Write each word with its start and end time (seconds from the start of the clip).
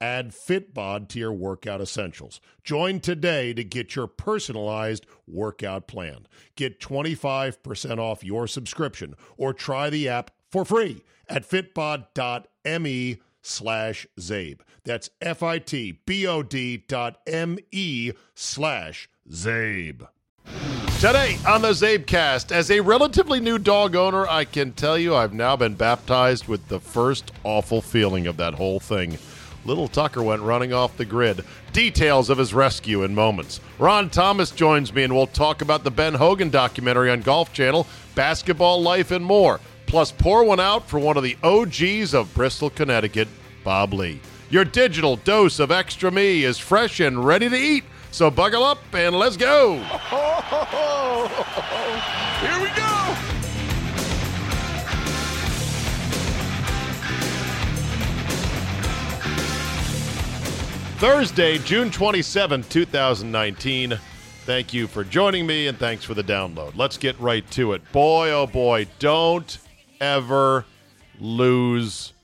Add 0.00 0.32
Fitbod 0.32 1.08
to 1.08 1.18
your 1.18 1.32
workout 1.32 1.80
essentials. 1.80 2.40
Join 2.62 3.00
today 3.00 3.54
to 3.54 3.64
get 3.64 3.96
your 3.96 4.06
personalized 4.06 5.06
workout 5.26 5.86
plan. 5.86 6.26
Get 6.54 6.80
25% 6.80 7.98
off 7.98 8.24
your 8.24 8.46
subscription 8.46 9.14
or 9.36 9.54
try 9.54 9.90
the 9.90 10.08
app 10.08 10.30
for 10.50 10.64
free 10.64 11.02
at 11.28 11.48
fitbod.me 11.48 13.18
slash 13.42 14.06
Czabe. 14.18 14.60
That's 14.84 15.10
F-I-T-B-O-D 15.20 16.84
dot 16.88 17.18
M-E 17.26 18.12
slash 18.34 19.08
Czabe. 19.30 20.08
Today 21.00 21.36
on 21.46 21.60
the 21.60 21.72
Czabecast, 21.72 22.52
as 22.52 22.70
a 22.70 22.80
relatively 22.80 23.38
new 23.38 23.58
dog 23.58 23.94
owner, 23.94 24.26
I 24.26 24.46
can 24.46 24.72
tell 24.72 24.96
you 24.96 25.14
I've 25.14 25.34
now 25.34 25.54
been 25.54 25.74
baptized 25.74 26.48
with 26.48 26.68
the 26.68 26.80
first 26.80 27.32
awful 27.44 27.82
feeling 27.82 28.26
of 28.26 28.38
that 28.38 28.54
whole 28.54 28.80
thing. 28.80 29.18
Little 29.66 29.88
Tucker 29.88 30.22
went 30.22 30.42
running 30.42 30.72
off 30.72 30.96
the 30.96 31.04
grid. 31.04 31.44
Details 31.72 32.30
of 32.30 32.38
his 32.38 32.54
rescue 32.54 33.02
in 33.02 33.14
moments. 33.14 33.60
Ron 33.78 34.08
Thomas 34.08 34.52
joins 34.52 34.94
me, 34.94 35.02
and 35.02 35.14
we'll 35.14 35.26
talk 35.26 35.60
about 35.60 35.82
the 35.82 35.90
Ben 35.90 36.14
Hogan 36.14 36.50
documentary 36.50 37.10
on 37.10 37.20
Golf 37.20 37.52
Channel, 37.52 37.86
basketball 38.14 38.80
life, 38.80 39.10
and 39.10 39.24
more. 39.24 39.60
Plus, 39.86 40.12
pour 40.12 40.44
one 40.44 40.60
out 40.60 40.88
for 40.88 40.98
one 40.98 41.16
of 41.16 41.22
the 41.22 41.36
OGs 41.42 42.14
of 42.14 42.32
Bristol, 42.34 42.70
Connecticut, 42.70 43.28
Bob 43.64 43.92
Ley. 43.92 44.20
Your 44.48 44.64
digital 44.64 45.16
dose 45.16 45.58
of 45.58 45.72
extra 45.72 46.10
me 46.10 46.44
is 46.44 46.58
fresh 46.58 47.00
and 47.00 47.24
ready 47.24 47.48
to 47.48 47.56
eat. 47.56 47.84
So 48.12 48.30
buckle 48.30 48.62
up 48.62 48.78
and 48.94 49.18
let's 49.18 49.36
go. 49.36 49.74
Here 52.40 52.62
we 52.62 52.68
go. 52.76 52.95
Thursday, 60.96 61.58
June 61.58 61.90
27, 61.90 62.62
2019. 62.62 63.98
Thank 64.46 64.72
you 64.72 64.86
for 64.86 65.04
joining 65.04 65.46
me 65.46 65.66
and 65.66 65.76
thanks 65.76 66.04
for 66.04 66.14
the 66.14 66.24
download. 66.24 66.74
Let's 66.74 66.96
get 66.96 67.20
right 67.20 67.48
to 67.50 67.74
it. 67.74 67.92
Boy, 67.92 68.30
oh 68.30 68.46
boy, 68.46 68.86
don't 68.98 69.58
ever 70.00 70.64
lose 71.20 72.14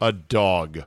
a 0.00 0.10
dog. 0.10 0.80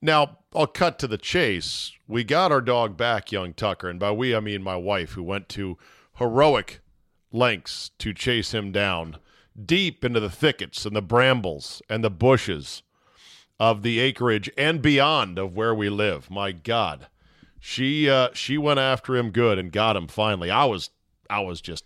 Now, 0.00 0.38
I'll 0.52 0.66
cut 0.66 0.98
to 0.98 1.06
the 1.06 1.18
chase. 1.18 1.92
We 2.08 2.24
got 2.24 2.50
our 2.50 2.60
dog 2.60 2.96
back, 2.96 3.30
young 3.30 3.54
Tucker, 3.54 3.88
and 3.88 4.00
by 4.00 4.10
we 4.10 4.34
I 4.34 4.40
mean 4.40 4.64
my 4.64 4.76
wife, 4.76 5.12
who 5.12 5.22
went 5.22 5.48
to 5.50 5.78
heroic 6.16 6.80
lengths 7.30 7.92
to 7.98 8.12
chase 8.12 8.52
him 8.52 8.72
down 8.72 9.18
deep 9.64 10.04
into 10.04 10.18
the 10.18 10.30
thickets 10.30 10.84
and 10.84 10.96
the 10.96 11.00
brambles 11.00 11.80
and 11.88 12.02
the 12.02 12.10
bushes 12.10 12.82
of 13.62 13.82
the 13.82 14.00
acreage 14.00 14.50
and 14.58 14.82
beyond 14.82 15.38
of 15.38 15.54
where 15.54 15.72
we 15.72 15.88
live. 15.88 16.28
My 16.28 16.50
God, 16.50 17.06
she 17.60 18.10
uh, 18.10 18.30
she 18.34 18.58
went 18.58 18.80
after 18.80 19.16
him 19.16 19.30
good 19.30 19.56
and 19.56 19.70
got 19.70 19.94
him 19.94 20.08
finally. 20.08 20.50
I 20.50 20.64
was 20.64 20.90
I 21.30 21.38
was 21.38 21.60
just 21.60 21.84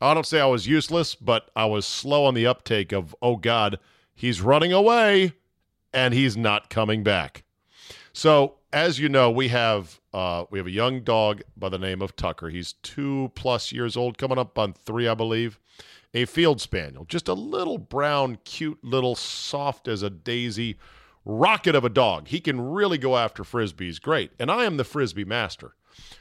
I 0.00 0.12
don't 0.12 0.26
say 0.26 0.40
I 0.40 0.46
was 0.46 0.66
useless, 0.66 1.14
but 1.14 1.52
I 1.54 1.66
was 1.66 1.86
slow 1.86 2.24
on 2.24 2.34
the 2.34 2.48
uptake 2.48 2.90
of 2.90 3.14
oh 3.22 3.36
God, 3.36 3.78
he's 4.12 4.40
running 4.40 4.72
away 4.72 5.34
and 5.94 6.14
he's 6.14 6.36
not 6.36 6.68
coming 6.68 7.04
back. 7.04 7.44
So 8.12 8.56
as 8.72 8.98
you 8.98 9.08
know, 9.08 9.30
we 9.30 9.48
have 9.48 10.00
uh, 10.12 10.46
we 10.50 10.58
have 10.58 10.66
a 10.66 10.72
young 10.72 11.02
dog 11.02 11.42
by 11.56 11.68
the 11.68 11.78
name 11.78 12.02
of 12.02 12.16
Tucker. 12.16 12.48
He's 12.48 12.72
two 12.72 13.30
plus 13.36 13.70
years 13.70 13.96
old, 13.96 14.18
coming 14.18 14.36
up 14.36 14.58
on 14.58 14.72
three, 14.72 15.06
I 15.06 15.14
believe. 15.14 15.60
A 16.14 16.24
field 16.24 16.60
spaniel, 16.60 17.04
just 17.04 17.28
a 17.28 17.34
little 17.34 17.78
brown, 17.78 18.38
cute, 18.44 18.82
little 18.82 19.14
soft 19.14 19.88
as 19.88 20.02
a 20.02 20.10
daisy 20.10 20.78
rocket 21.24 21.74
of 21.74 21.84
a 21.84 21.90
dog. 21.90 22.28
He 22.28 22.40
can 22.40 22.60
really 22.60 22.96
go 22.96 23.16
after 23.16 23.44
frisbees, 23.44 24.00
great. 24.00 24.30
And 24.38 24.50
I 24.50 24.64
am 24.64 24.78
the 24.78 24.84
frisbee 24.84 25.24
master. 25.24 25.74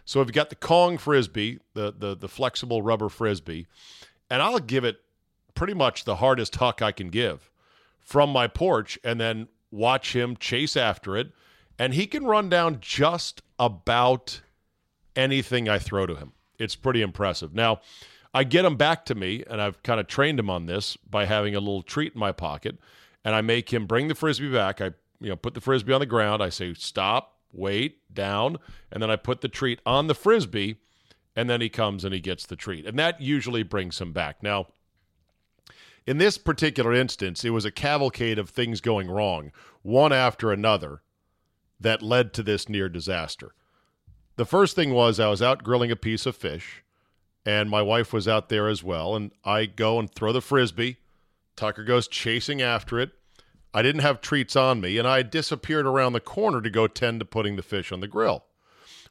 So 0.04 0.20
I've 0.20 0.34
got 0.34 0.50
the 0.50 0.56
Kong 0.56 0.98
frisbee, 0.98 1.60
the 1.74 1.94
the 1.98 2.16
the 2.16 2.28
flexible 2.28 2.82
rubber 2.82 3.10
frisbee, 3.10 3.68
and 4.30 4.42
I'll 4.42 4.60
give 4.60 4.84
it 4.84 5.00
pretty 5.54 5.74
much 5.74 6.04
the 6.04 6.18
hardest 6.18 6.56
huck 6.56 6.82
I 6.82 6.92
can 6.92 7.10
give 7.10 7.50
from 8.00 8.30
my 8.30 8.48
porch, 8.48 8.98
and 9.04 9.20
then 9.20 9.48
watch 9.72 10.14
him 10.14 10.36
chase 10.38 10.76
after 10.76 11.16
it 11.16 11.32
and 11.80 11.94
he 11.94 12.08
can 12.08 12.26
run 12.26 12.50
down 12.50 12.80
just 12.82 13.42
about 13.60 14.42
anything 15.16 15.70
I 15.70 15.80
throw 15.80 16.06
to 16.06 16.16
him. 16.16 16.34
It's 16.58 16.76
pretty 16.76 17.02
impressive. 17.02 17.54
Now, 17.54 17.82
I 18.34 18.44
get 18.44 18.66
him 18.66 18.76
back 18.76 19.06
to 19.06 19.16
me, 19.16 19.44
and 19.50 19.62
I've 19.62 19.82
kind 19.84 20.00
of 20.00 20.08
trained 20.08 20.40
him 20.40 20.50
on 20.50 20.66
this 20.66 20.98
by 20.98 21.26
having 21.26 21.56
a 21.56 21.60
little 21.60 21.82
treat 21.82 22.14
in 22.14 22.20
my 22.20 22.32
pocket, 22.32 22.78
and 23.24 23.34
I 23.34 23.42
make 23.42 23.74
him 23.74 23.86
bring 23.86 24.08
the 24.08 24.16
frisbee 24.16 24.52
back. 24.52 24.82
I 24.82 24.92
you 25.20 25.30
know 25.30 25.36
put 25.36 25.54
the 25.54 25.62
frisbee 25.62 25.94
on 25.94 26.00
the 26.00 26.06
ground. 26.06 26.44
I 26.44 26.50
say 26.50 26.74
stop, 26.74 27.38
wait, 27.52 28.14
down, 28.14 28.58
and 28.92 29.02
then 29.02 29.10
I 29.10 29.16
put 29.16 29.42
the 29.42 29.48
treat 29.48 29.80
on 29.86 30.08
the 30.08 30.16
frisbee, 30.16 30.78
and 31.36 31.50
then 31.50 31.62
he 31.62 31.70
comes 31.70 32.04
and 32.04 32.14
he 32.14 32.20
gets 32.20 32.46
the 32.46 32.56
treat, 32.56 32.86
and 32.86 32.98
that 33.00 33.22
usually 33.22 33.64
brings 33.64 34.00
him 34.00 34.14
back. 34.14 34.42
Now. 34.44 34.68
In 36.06 36.20
this 36.20 36.38
particular 36.38 36.94
instance, 36.94 37.44
it 37.44 37.50
was 37.50 37.66
a 37.66 37.72
cavalcade 37.72 38.40
of 38.40 38.50
things 38.50 38.80
going 38.80 39.12
wrong, 39.12 39.52
one 39.82 40.14
after 40.14 40.54
another, 40.54 41.02
that 41.82 42.02
led 42.02 42.34
to 42.36 42.44
this 42.44 42.70
near 42.70 42.88
disaster. 42.88 43.54
The 44.38 44.46
first 44.46 44.74
thing 44.74 44.94
was 44.94 45.20
I 45.20 45.28
was 45.28 45.42
out 45.42 45.64
grilling 45.64 45.92
a 45.92 45.98
piece 45.98 46.26
of 46.26 46.38
fish, 46.38 46.82
and 47.48 47.70
my 47.70 47.82
wife 47.82 48.12
was 48.12 48.28
out 48.28 48.50
there 48.50 48.68
as 48.68 48.84
well. 48.84 49.16
And 49.16 49.32
I 49.46 49.66
go 49.66 50.00
and 50.00 50.14
throw 50.14 50.34
the 50.34 50.42
frisbee. 50.42 50.98
Tucker 51.56 51.86
goes 51.86 52.08
chasing 52.08 52.62
after 52.62 53.00
it. 53.00 53.12
I 53.74 53.82
didn't 53.82 54.02
have 54.02 54.22
treats 54.22 54.56
on 54.56 54.82
me, 54.82 54.98
and 54.98 55.08
I 55.08 55.22
disappeared 55.22 55.86
around 55.86 56.14
the 56.14 56.20
corner 56.20 56.62
to 56.62 56.70
go 56.70 56.88
tend 56.88 57.20
to 57.20 57.26
putting 57.26 57.56
the 57.56 57.64
fish 57.64 57.92
on 57.92 58.02
the 58.02 58.08
grill. 58.08 58.44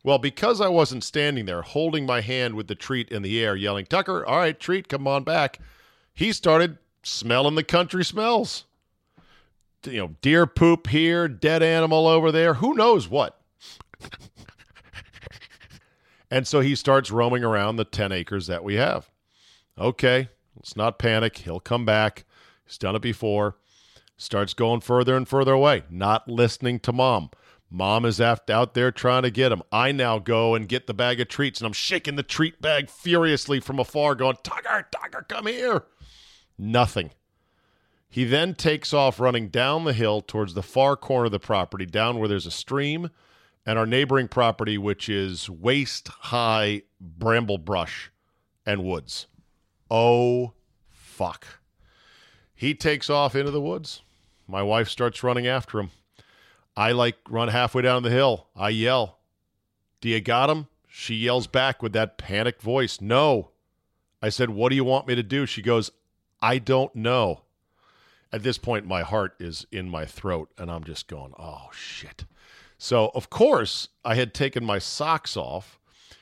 Well, 0.04 0.18
because 0.18 0.60
I 0.60 0.68
wasn't 0.68 1.02
standing 1.04 1.46
there 1.46 1.62
holding 1.62 2.04
my 2.04 2.20
hand 2.20 2.54
with 2.54 2.68
the 2.68 2.74
treat 2.74 3.08
in 3.10 3.22
the 3.22 3.42
air, 3.42 3.56
yelling, 3.56 3.86
Tucker, 3.86 4.24
all 4.26 4.38
right, 4.38 4.58
treat, 4.58 4.88
come 4.88 5.08
on 5.08 5.24
back, 5.24 5.58
he 6.14 6.32
started 6.32 6.78
smelling 7.02 7.54
the 7.54 7.64
country 7.64 8.04
smells 8.04 8.64
you 9.86 9.98
know, 9.98 10.16
deer 10.20 10.46
poop 10.46 10.88
here, 10.88 11.28
dead 11.28 11.62
animal 11.62 12.06
over 12.06 12.32
there, 12.32 12.54
who 12.54 12.74
knows 12.74 13.08
what. 13.08 13.40
and 16.30 16.46
so 16.46 16.60
he 16.60 16.74
starts 16.74 17.10
roaming 17.10 17.44
around 17.44 17.76
the 17.76 17.84
10 17.84 18.12
acres 18.12 18.46
that 18.46 18.64
we 18.64 18.74
have. 18.74 19.10
Okay, 19.78 20.28
let's 20.54 20.76
not 20.76 20.98
panic. 20.98 21.38
He'll 21.38 21.60
come 21.60 21.84
back. 21.84 22.24
He's 22.64 22.78
done 22.78 22.96
it 22.96 23.02
before. 23.02 23.56
Starts 24.16 24.54
going 24.54 24.80
further 24.80 25.16
and 25.16 25.28
further 25.28 25.52
away, 25.52 25.84
not 25.90 26.28
listening 26.28 26.80
to 26.80 26.92
mom. 26.92 27.30
Mom 27.70 28.04
is 28.04 28.20
out 28.20 28.46
there 28.46 28.90
trying 28.92 29.24
to 29.24 29.30
get 29.30 29.52
him. 29.52 29.62
I 29.72 29.92
now 29.92 30.18
go 30.18 30.54
and 30.54 30.68
get 30.68 30.86
the 30.86 30.94
bag 30.94 31.20
of 31.20 31.28
treats, 31.28 31.60
and 31.60 31.66
I'm 31.66 31.72
shaking 31.72 32.16
the 32.16 32.22
treat 32.22 32.62
bag 32.62 32.88
furiously 32.88 33.60
from 33.60 33.78
afar, 33.78 34.14
going, 34.14 34.36
Tucker, 34.42 34.86
Tucker, 34.90 35.26
come 35.28 35.46
here. 35.46 35.84
Nothing. 36.56 37.10
He 38.08 38.24
then 38.24 38.54
takes 38.54 38.94
off 38.94 39.20
running 39.20 39.48
down 39.48 39.84
the 39.84 39.92
hill 39.92 40.22
towards 40.22 40.54
the 40.54 40.62
far 40.62 40.96
corner 40.96 41.26
of 41.26 41.32
the 41.32 41.40
property, 41.40 41.84
down 41.84 42.18
where 42.18 42.28
there's 42.28 42.46
a 42.46 42.52
stream 42.52 43.10
and 43.66 43.78
our 43.78 43.86
neighboring 43.86 44.28
property, 44.28 44.78
which 44.78 45.08
is 45.08 45.50
waist 45.50 46.08
high 46.08 46.82
bramble 47.00 47.58
brush 47.58 48.10
and 48.64 48.84
woods. 48.84 49.26
Oh, 49.90 50.52
fuck. 50.88 51.46
He 52.54 52.74
takes 52.74 53.10
off 53.10 53.34
into 53.34 53.50
the 53.50 53.60
woods. 53.60 54.02
My 54.48 54.62
wife 54.62 54.88
starts 54.88 55.22
running 55.22 55.46
after 55.46 55.80
him. 55.80 55.90
I 56.76 56.92
like 56.92 57.16
run 57.28 57.48
halfway 57.48 57.82
down 57.82 58.02
the 58.02 58.10
hill. 58.10 58.46
I 58.54 58.68
yell, 58.68 59.18
Do 60.00 60.08
you 60.08 60.20
got 60.20 60.48
him? 60.48 60.68
She 60.88 61.16
yells 61.16 61.46
back 61.46 61.82
with 61.82 61.92
that 61.92 62.16
panicked 62.16 62.62
voice, 62.62 63.00
No. 63.00 63.50
I 64.22 64.28
said, 64.28 64.50
What 64.50 64.70
do 64.70 64.76
you 64.76 64.84
want 64.84 65.06
me 65.06 65.14
to 65.14 65.22
do? 65.22 65.44
She 65.44 65.60
goes, 65.60 65.90
I 66.40 66.58
don't 66.58 66.94
know 66.94 67.42
at 68.32 68.42
this 68.42 68.58
point, 68.58 68.86
my 68.86 69.02
heart 69.02 69.34
is 69.38 69.66
in 69.70 69.88
my 69.88 70.04
throat, 70.04 70.50
and 70.58 70.70
I'm 70.70 70.84
just 70.84 71.08
going, 71.08 71.32
oh, 71.38 71.68
shit. 71.72 72.24
So, 72.78 73.10
of 73.14 73.30
course, 73.30 73.88
I 74.04 74.14
had 74.14 74.34
taken 74.34 74.64
my 74.64 74.78
socks 74.78 75.36
off 75.36 75.78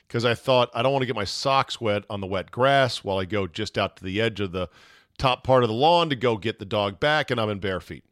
because 0.07 0.23
I 0.23 0.35
thought 0.35 0.69
I 0.73 0.81
don't 0.81 0.93
want 0.93 1.01
to 1.01 1.07
get 1.07 1.15
my 1.15 1.25
socks 1.25 1.81
wet 1.81 2.03
on 2.09 2.21
the 2.21 2.27
wet 2.27 2.51
grass 2.51 3.03
while 3.03 3.17
I 3.17 3.25
go 3.25 3.47
just 3.47 3.77
out 3.77 3.97
to 3.97 4.03
the 4.03 4.21
edge 4.21 4.39
of 4.39 4.51
the 4.51 4.69
top 5.17 5.43
part 5.43 5.63
of 5.63 5.69
the 5.69 5.75
lawn 5.75 6.09
to 6.09 6.15
go 6.15 6.37
get 6.37 6.59
the 6.59 6.65
dog 6.65 6.99
back, 6.99 7.31
and 7.31 7.39
I'm 7.39 7.49
in 7.49 7.59
bare 7.59 7.79
feet. 7.79 8.03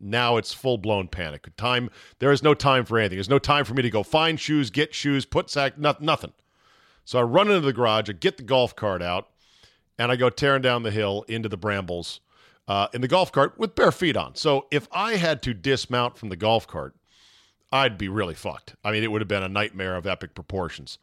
Now 0.00 0.36
it's 0.36 0.52
full 0.52 0.78
blown 0.78 1.08
panic. 1.08 1.48
Time 1.56 1.90
there 2.18 2.32
is 2.32 2.42
no 2.42 2.54
time 2.54 2.84
for 2.84 2.98
anything. 2.98 3.16
There's 3.16 3.30
no 3.30 3.38
time 3.38 3.64
for 3.64 3.74
me 3.74 3.82
to 3.82 3.90
go 3.90 4.02
find 4.02 4.38
shoes, 4.38 4.70
get 4.70 4.94
shoes, 4.94 5.24
put 5.24 5.48
sack, 5.48 5.78
not, 5.78 6.02
nothing. 6.02 6.32
So 7.04 7.18
I 7.18 7.22
run 7.22 7.48
into 7.48 7.60
the 7.60 7.72
garage, 7.72 8.10
I 8.10 8.12
get 8.12 8.36
the 8.36 8.42
golf 8.42 8.74
cart 8.76 9.00
out, 9.00 9.28
and 9.98 10.10
I 10.10 10.16
go 10.16 10.28
tearing 10.28 10.62
down 10.62 10.82
the 10.82 10.90
hill 10.90 11.24
into 11.28 11.48
the 11.48 11.56
brambles 11.56 12.20
uh, 12.68 12.88
in 12.92 13.00
the 13.00 13.08
golf 13.08 13.32
cart 13.32 13.58
with 13.58 13.74
bare 13.74 13.92
feet 13.92 14.16
on. 14.16 14.34
So 14.34 14.66
if 14.70 14.88
I 14.92 15.14
had 15.14 15.42
to 15.42 15.54
dismount 15.54 16.18
from 16.18 16.28
the 16.28 16.36
golf 16.36 16.66
cart, 16.66 16.94
I'd 17.72 17.98
be 17.98 18.08
really 18.08 18.34
fucked. 18.34 18.76
I 18.84 18.92
mean, 18.92 19.02
it 19.02 19.10
would 19.10 19.20
have 19.20 19.28
been 19.28 19.42
a 19.42 19.48
nightmare 19.48 19.96
of 19.96 20.06
epic 20.06 20.34
proportions. 20.34 20.98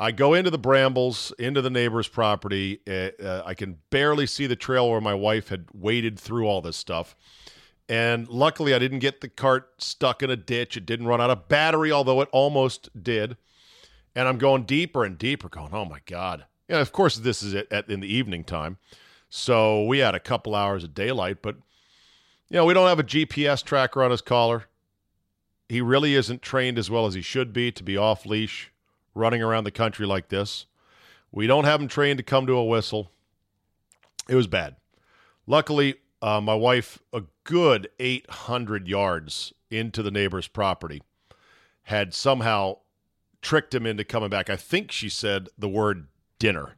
I 0.00 0.12
go 0.12 0.34
into 0.34 0.50
the 0.50 0.58
brambles, 0.58 1.32
into 1.38 1.60
the 1.60 1.70
neighbor's 1.70 2.08
property. 2.08 2.80
Uh, 2.86 3.42
I 3.44 3.54
can 3.54 3.78
barely 3.90 4.26
see 4.26 4.46
the 4.46 4.56
trail 4.56 4.88
where 4.88 5.00
my 5.00 5.14
wife 5.14 5.48
had 5.48 5.66
waded 5.72 6.18
through 6.18 6.46
all 6.46 6.60
this 6.60 6.76
stuff. 6.76 7.16
And 7.88 8.28
luckily, 8.28 8.74
I 8.74 8.78
didn't 8.78 9.00
get 9.00 9.22
the 9.22 9.28
cart 9.28 9.70
stuck 9.78 10.22
in 10.22 10.30
a 10.30 10.36
ditch. 10.36 10.76
It 10.76 10.86
didn't 10.86 11.06
run 11.06 11.20
out 11.20 11.30
of 11.30 11.48
battery, 11.48 11.90
although 11.90 12.20
it 12.20 12.28
almost 12.32 12.90
did. 13.02 13.36
And 14.14 14.28
I'm 14.28 14.38
going 14.38 14.64
deeper 14.64 15.04
and 15.04 15.18
deeper, 15.18 15.48
going, 15.48 15.72
oh 15.72 15.84
my 15.84 16.00
God. 16.06 16.44
Yeah, 16.68 16.80
of 16.80 16.92
course, 16.92 17.16
this 17.16 17.42
is 17.42 17.54
at, 17.54 17.72
at 17.72 17.88
in 17.88 18.00
the 18.00 18.12
evening 18.12 18.44
time. 18.44 18.76
So 19.30 19.84
we 19.84 19.98
had 19.98 20.14
a 20.14 20.20
couple 20.20 20.54
hours 20.54 20.84
of 20.84 20.94
daylight, 20.94 21.38
but, 21.42 21.56
you 22.50 22.56
know, 22.56 22.64
we 22.64 22.74
don't 22.74 22.88
have 22.88 22.98
a 22.98 23.04
GPS 23.04 23.64
tracker 23.64 24.02
on 24.02 24.10
his 24.10 24.20
collar. 24.22 24.66
He 25.68 25.80
really 25.80 26.14
isn't 26.14 26.42
trained 26.42 26.78
as 26.78 26.90
well 26.90 27.06
as 27.06 27.14
he 27.14 27.22
should 27.22 27.52
be 27.52 27.70
to 27.72 27.82
be 27.82 27.96
off 27.96 28.24
leash 28.24 28.72
running 29.14 29.42
around 29.42 29.64
the 29.64 29.70
country 29.70 30.06
like 30.06 30.28
this. 30.28 30.66
We 31.30 31.46
don't 31.46 31.64
have 31.64 31.80
him 31.80 31.88
trained 31.88 32.18
to 32.18 32.22
come 32.22 32.46
to 32.46 32.54
a 32.54 32.64
whistle. 32.64 33.10
It 34.28 34.34
was 34.34 34.46
bad. 34.46 34.76
Luckily, 35.46 35.96
uh, 36.22 36.40
my 36.40 36.54
wife, 36.54 36.98
a 37.12 37.22
good 37.44 37.88
800 37.98 38.88
yards 38.88 39.52
into 39.70 40.02
the 40.02 40.10
neighbor's 40.10 40.48
property, 40.48 41.02
had 41.84 42.14
somehow 42.14 42.78
tricked 43.42 43.74
him 43.74 43.86
into 43.86 44.04
coming 44.04 44.30
back. 44.30 44.50
I 44.50 44.56
think 44.56 44.90
she 44.90 45.08
said 45.08 45.48
the 45.56 45.68
word 45.68 46.08
dinner. 46.38 46.76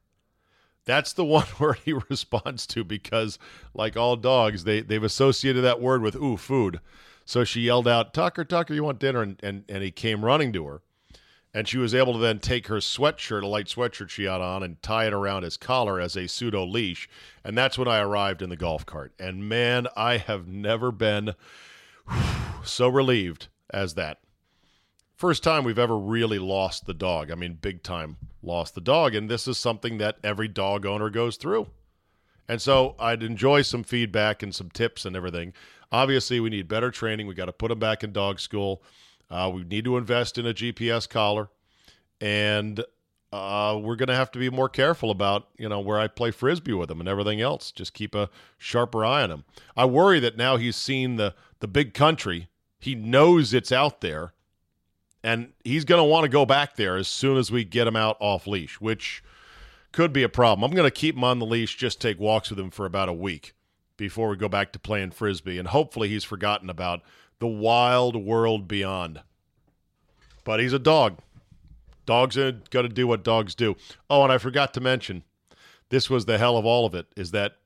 That's 0.85 1.13
the 1.13 1.25
one 1.37 1.47
word 1.59 1.79
he 1.85 1.93
responds 1.93 2.67
to 2.69 2.85
because, 2.85 3.39
like 3.75 3.97
all 3.97 4.17
dogs, 4.17 4.65
they, 4.65 4.81
they've 4.81 5.03
associated 5.03 5.63
that 5.63 5.81
word 5.81 6.03
with, 6.03 6.17
ooh, 6.17 6.37
food. 6.37 6.81
So 7.31 7.44
she 7.44 7.61
yelled 7.61 7.87
out, 7.87 8.12
Tucker, 8.12 8.44
Tucker, 8.44 8.75
you 8.75 8.82
want 8.82 8.99
dinner? 8.99 9.23
And, 9.23 9.38
and, 9.41 9.62
and 9.69 9.85
he 9.85 9.93
came 9.93 10.25
running 10.25 10.53
to 10.53 10.67
her. 10.67 10.82
And 11.55 11.69
she 11.69 11.79
was 11.79 11.94
able 11.94 12.15
to 12.15 12.19
then 12.19 12.41
take 12.41 12.67
her 12.67 12.79
sweatshirt, 12.79 13.44
a 13.44 13.47
light 13.47 13.67
sweatshirt 13.67 14.09
she 14.09 14.25
had 14.25 14.41
on, 14.41 14.65
and 14.65 14.82
tie 14.82 15.06
it 15.06 15.12
around 15.12 15.44
his 15.44 15.56
collar 15.56 16.00
as 16.00 16.17
a 16.17 16.27
pseudo 16.27 16.67
leash. 16.67 17.09
And 17.44 17.56
that's 17.56 17.79
when 17.79 17.87
I 17.87 18.00
arrived 18.00 18.43
in 18.43 18.50
the 18.50 18.56
golf 18.56 18.85
cart. 18.85 19.12
And 19.21 19.49
man, 19.49 19.87
I 19.97 20.17
have 20.17 20.49
never 20.49 20.91
been 20.91 21.37
so 22.65 22.88
relieved 22.88 23.47
as 23.73 23.94
that. 23.94 24.19
First 25.15 25.44
time 25.44 25.62
we've 25.62 25.79
ever 25.79 25.97
really 25.97 26.41
lost 26.41 26.87
the 26.87 26.94
dog. 26.94 27.31
I 27.31 27.37
mean, 27.37 27.59
big 27.62 27.85
time 27.85 28.17
lost 28.43 28.75
the 28.75 28.81
dog. 28.81 29.15
And 29.15 29.31
this 29.31 29.47
is 29.47 29.56
something 29.56 29.99
that 29.99 30.19
every 30.25 30.49
dog 30.49 30.85
owner 30.85 31.11
goes 31.11 31.37
through. 31.37 31.69
And 32.49 32.61
so 32.61 32.97
I'd 32.99 33.23
enjoy 33.23 33.62
some 33.62 33.85
feedback 33.85 34.43
and 34.43 34.53
some 34.53 34.71
tips 34.71 35.05
and 35.05 35.15
everything. 35.15 35.53
Obviously, 35.93 36.39
we 36.41 36.51
need 36.51 36.69
better 36.69 36.91
training. 36.91 37.27
We 37.27 37.35
got 37.35 37.47
to 37.47 37.53
put 37.53 37.69
them 37.69 37.79
back 37.79 38.05
in 38.05 38.13
dog 38.13 38.39
school. 38.41 38.83
Uh, 39.31 39.51
we 39.53 39.65
need 39.65 39.85
to 39.85 39.97
invest 39.97 40.39
in 40.39 40.47
a 40.47 40.55
GPS 40.55 41.09
collar, 41.09 41.49
and 42.21 42.85
uh, 43.33 43.79
we're 43.81 43.97
going 43.97 44.09
to 44.09 44.15
have 44.15 44.31
to 44.33 44.39
be 44.39 44.51
more 44.51 44.69
careful 44.69 45.11
about 45.11 45.49
you 45.57 45.69
know 45.69 45.81
where 45.81 45.99
I 45.99 46.09
play 46.09 46.31
frisbee 46.31 46.73
with 46.73 46.91
him 46.91 47.01
and 47.01 47.09
everything 47.09 47.41
else. 47.41 47.71
Just 47.73 47.95
keep 47.95 48.15
a 48.15 48.29
sharper 48.59 49.05
eye 49.05 49.23
on 49.23 49.31
him. 49.31 49.45
I 49.77 49.85
worry 49.85 50.21
that 50.21 50.37
now 50.37 50.57
he's 50.57 50.77
seen 50.77 51.17
the 51.17 51.35
the 51.61 51.69
big 51.69 51.95
country. 51.95 52.49
He 52.79 52.95
knows 52.95 53.53
it's 53.53 53.73
out 53.73 54.01
there, 54.01 54.33
and 55.23 55.53
he's 55.65 55.85
going 55.85 56.01
to 56.01 56.05
want 56.05 56.25
to 56.25 56.29
go 56.31 56.47
back 56.47 56.77
there 56.77 56.97
as 56.97 57.09
soon 57.09 57.37
as 57.37 57.51
we 57.51 57.65
get 57.65 57.87
him 57.87 57.97
out 57.97 58.17
off 58.21 58.47
leash, 58.47 58.81
which 58.81 59.23
could 59.93 60.13
be 60.13 60.23
a 60.23 60.29
problem. 60.29 60.65
I'm 60.65 60.75
going 60.75 60.87
to 60.87 60.91
keep 60.91 61.17
him 61.17 61.25
on 61.25 61.41
the 61.41 61.47
leash, 61.47 61.77
just 61.77 62.01
take 62.01 62.19
walks 62.19 62.51
with 62.51 62.59
him 62.59 62.71
for 62.71 62.87
about 62.87 63.09
a 63.09 63.13
week 63.13 63.55
before 64.00 64.31
we 64.31 64.37
go 64.37 64.49
back 64.49 64.73
to 64.73 64.79
playing 64.79 65.11
frisbee, 65.11 65.58
and 65.58 65.69
hopefully 65.69 66.08
he's 66.08 66.25
forgotten 66.25 66.70
about 66.70 67.02
the 67.38 67.47
wild 67.47 68.17
world 68.17 68.67
beyond. 68.67 69.20
But 70.43 70.58
he's 70.58 70.73
a 70.73 70.79
dog. 70.79 71.19
Dogs 72.06 72.38
are 72.38 72.52
going 72.70 72.88
to 72.88 72.94
do 72.94 73.06
what 73.06 73.23
dogs 73.23 73.55
do. 73.55 73.76
Oh, 74.08 74.25
and 74.25 74.32
I 74.32 74.38
forgot 74.38 74.73
to 74.73 74.81
mention, 74.81 75.23
this 75.91 76.08
was 76.08 76.25
the 76.25 76.38
hell 76.38 76.56
of 76.56 76.64
all 76.64 76.87
of 76.87 76.94
it, 76.94 77.08
is 77.14 77.31
that 77.32 77.58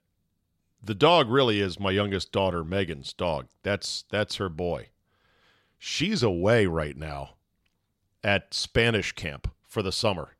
the 0.82 0.94
dog 0.94 1.30
really 1.30 1.60
is 1.60 1.78
my 1.78 1.92
youngest 1.92 2.32
daughter, 2.32 2.64
Megan's 2.64 3.12
dog. 3.12 3.46
That's 3.62 4.04
that's 4.10 4.36
her 4.36 4.48
boy. 4.48 4.88
She's 5.78 6.24
away 6.24 6.66
right 6.66 6.96
now 6.96 7.34
at 8.24 8.52
Spanish 8.52 9.12
camp 9.12 9.52
for 9.68 9.82
the 9.82 9.92
summer 9.92 10.32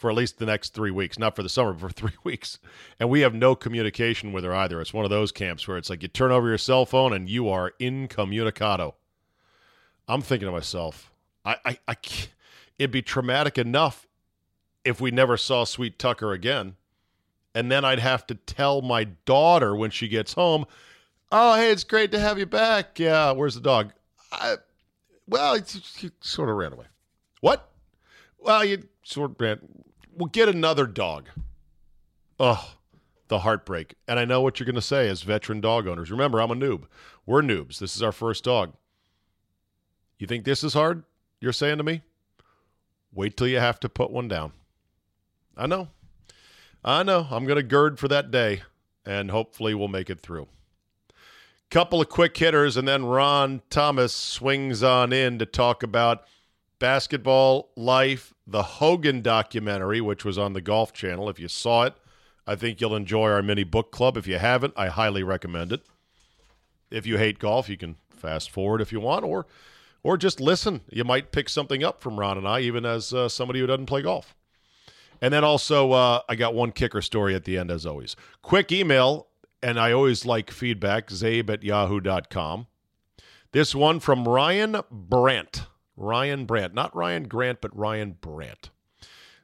for 0.00 0.08
at 0.08 0.16
least 0.16 0.38
the 0.38 0.46
next 0.46 0.72
three 0.72 0.90
weeks. 0.90 1.18
Not 1.18 1.36
for 1.36 1.42
the 1.42 1.48
summer, 1.50 1.74
but 1.74 1.80
for 1.80 1.90
three 1.94 2.16
weeks. 2.24 2.58
And 2.98 3.10
we 3.10 3.20
have 3.20 3.34
no 3.34 3.54
communication 3.54 4.32
with 4.32 4.44
her 4.44 4.54
either. 4.54 4.80
It's 4.80 4.94
one 4.94 5.04
of 5.04 5.10
those 5.10 5.30
camps 5.30 5.68
where 5.68 5.76
it's 5.76 5.90
like 5.90 6.00
you 6.00 6.08
turn 6.08 6.32
over 6.32 6.48
your 6.48 6.56
cell 6.56 6.86
phone 6.86 7.12
and 7.12 7.28
you 7.28 7.50
are 7.50 7.74
incommunicado. 7.78 8.94
I'm 10.08 10.22
thinking 10.22 10.46
to 10.46 10.52
myself, 10.52 11.12
I, 11.44 11.56
I, 11.66 11.78
I 11.86 11.96
it'd 12.78 12.90
be 12.90 13.02
traumatic 13.02 13.58
enough 13.58 14.08
if 14.86 15.02
we 15.02 15.10
never 15.10 15.36
saw 15.36 15.64
Sweet 15.64 15.98
Tucker 15.98 16.32
again. 16.32 16.76
And 17.54 17.70
then 17.70 17.84
I'd 17.84 17.98
have 17.98 18.26
to 18.28 18.34
tell 18.34 18.80
my 18.80 19.04
daughter 19.04 19.76
when 19.76 19.90
she 19.90 20.08
gets 20.08 20.32
home, 20.32 20.64
oh, 21.30 21.56
hey, 21.56 21.70
it's 21.70 21.84
great 21.84 22.10
to 22.12 22.18
have 22.18 22.38
you 22.38 22.46
back. 22.46 22.98
Yeah, 22.98 23.32
where's 23.32 23.54
the 23.54 23.60
dog? 23.60 23.92
I, 24.32 24.56
well, 25.28 25.56
he 25.56 26.10
sort 26.20 26.48
of 26.48 26.56
ran 26.56 26.72
away. 26.72 26.86
What? 27.42 27.70
Well, 28.38 28.64
you 28.64 28.84
sort 29.02 29.32
of 29.32 29.36
ran 29.40 29.60
we'll 30.16 30.28
get 30.28 30.48
another 30.48 30.86
dog. 30.86 31.28
Ugh, 32.38 32.64
the 33.28 33.40
heartbreak. 33.40 33.94
And 34.08 34.18
I 34.18 34.24
know 34.24 34.40
what 34.40 34.58
you're 34.58 34.66
going 34.66 34.74
to 34.74 34.82
say 34.82 35.08
as 35.08 35.22
veteran 35.22 35.60
dog 35.60 35.86
owners. 35.86 36.10
Remember, 36.10 36.40
I'm 36.40 36.50
a 36.50 36.54
noob. 36.54 36.84
We're 37.26 37.42
noobs. 37.42 37.78
This 37.78 37.96
is 37.96 38.02
our 38.02 38.12
first 38.12 38.44
dog. 38.44 38.74
You 40.18 40.26
think 40.26 40.44
this 40.44 40.62
is 40.64 40.74
hard? 40.74 41.04
You're 41.40 41.52
saying 41.52 41.78
to 41.78 41.84
me? 41.84 42.02
Wait 43.12 43.36
till 43.36 43.48
you 43.48 43.58
have 43.58 43.80
to 43.80 43.88
put 43.88 44.10
one 44.10 44.28
down. 44.28 44.52
I 45.56 45.66
know. 45.66 45.88
I 46.84 47.02
know. 47.02 47.26
I'm 47.30 47.44
going 47.44 47.56
to 47.56 47.62
gird 47.62 47.98
for 47.98 48.08
that 48.08 48.30
day, 48.30 48.62
and 49.04 49.30
hopefully 49.30 49.74
we'll 49.74 49.88
make 49.88 50.10
it 50.10 50.20
through. 50.20 50.48
Couple 51.70 52.00
of 52.00 52.08
quick 52.08 52.36
hitters, 52.36 52.76
and 52.76 52.88
then 52.88 53.04
Ron 53.04 53.62
Thomas 53.70 54.12
swings 54.12 54.82
on 54.82 55.12
in 55.12 55.38
to 55.38 55.46
talk 55.46 55.82
about 55.82 56.24
basketball 56.80 57.70
life, 57.76 58.34
the 58.50 58.62
Hogan 58.62 59.22
documentary, 59.22 60.00
which 60.00 60.24
was 60.24 60.36
on 60.36 60.52
the 60.52 60.60
Golf 60.60 60.92
Channel. 60.92 61.28
If 61.28 61.38
you 61.38 61.48
saw 61.48 61.84
it, 61.84 61.94
I 62.46 62.56
think 62.56 62.80
you'll 62.80 62.96
enjoy 62.96 63.30
our 63.30 63.42
mini 63.42 63.64
book 63.64 63.92
club. 63.92 64.16
If 64.16 64.26
you 64.26 64.38
haven't, 64.38 64.74
I 64.76 64.88
highly 64.88 65.22
recommend 65.22 65.72
it. 65.72 65.82
If 66.90 67.06
you 67.06 67.16
hate 67.16 67.38
golf, 67.38 67.68
you 67.68 67.76
can 67.76 67.96
fast 68.10 68.50
forward 68.50 68.80
if 68.80 68.92
you 68.92 68.98
want, 69.00 69.24
or 69.24 69.46
or 70.02 70.16
just 70.16 70.40
listen. 70.40 70.80
You 70.90 71.04
might 71.04 71.30
pick 71.30 71.48
something 71.48 71.84
up 71.84 72.02
from 72.02 72.18
Ron 72.18 72.38
and 72.38 72.48
I, 72.48 72.60
even 72.60 72.84
as 72.84 73.12
uh, 73.12 73.28
somebody 73.28 73.60
who 73.60 73.66
doesn't 73.66 73.86
play 73.86 74.02
golf. 74.02 74.34
And 75.22 75.32
then 75.32 75.44
also, 75.44 75.92
uh, 75.92 76.20
I 76.28 76.34
got 76.34 76.54
one 76.54 76.72
kicker 76.72 77.02
story 77.02 77.34
at 77.34 77.44
the 77.44 77.58
end, 77.58 77.70
as 77.70 77.84
always. 77.86 78.16
Quick 78.42 78.72
email, 78.72 79.28
and 79.62 79.78
I 79.78 79.92
always 79.92 80.24
like 80.24 80.50
feedback, 80.50 81.08
czabe 81.08 81.50
at 81.50 81.62
yahoo.com. 81.62 82.66
This 83.52 83.74
one 83.74 84.00
from 84.00 84.26
Ryan 84.26 84.80
Brandt. 84.90 85.66
Ryan 85.96 86.44
Brandt. 86.46 86.74
Not 86.74 86.94
Ryan 86.94 87.24
Grant, 87.28 87.60
but 87.60 87.76
Ryan 87.76 88.16
Brandt. 88.20 88.70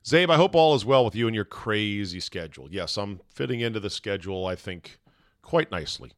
Czabe, 0.04 0.30
I 0.30 0.36
hope 0.36 0.54
all 0.54 0.74
is 0.74 0.84
well 0.84 1.04
with 1.04 1.16
you 1.16 1.26
and 1.26 1.34
your 1.34 1.44
crazy 1.44 2.20
schedule. 2.20 2.68
Yes, 2.70 2.96
I'm 2.96 3.20
fitting 3.28 3.60
into 3.60 3.80
the 3.80 3.90
schedule, 3.90 4.46
I 4.46 4.54
think, 4.54 5.00
quite 5.42 5.72
nicely. 5.72 6.12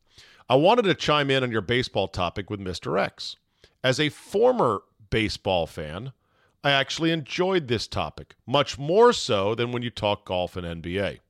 I 0.49 0.57
wanted 0.57 0.83
to 0.83 0.95
chime 0.95 1.31
in 1.31 1.43
on 1.43 1.51
your 1.51 1.63
baseball 1.63 2.09
topic 2.09 2.51
with 2.51 2.61
Mr. 2.61 3.01
X. 3.01 3.37
As 3.83 3.99
a 3.99 4.11
former 4.11 4.83
baseball 5.09 5.67
fan, 5.67 6.13
I 6.63 6.73
actually 6.73 7.13
enjoyed 7.13 7.69
this 7.69 7.87
topic, 7.87 8.35
much 8.47 8.79
more 8.79 9.13
so 9.15 9.55
than 9.55 9.73
when 9.73 9.83
you 9.83 9.91
talk 9.91 10.27
golf 10.27 10.57
and 10.57 10.83
NBA. 10.83 11.21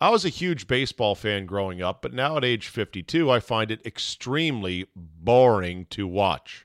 I 0.00 0.10
was 0.10 0.24
a 0.24 0.28
huge 0.28 0.68
baseball 0.68 1.16
fan 1.16 1.46
growing 1.46 1.82
up, 1.82 2.02
but 2.02 2.12
now 2.12 2.36
at 2.36 2.44
age 2.44 2.68
52, 2.68 3.28
I 3.28 3.40
find 3.40 3.72
it 3.72 3.84
extremely 3.84 4.86
boring 4.94 5.86
to 5.90 6.06
watch. 6.06 6.64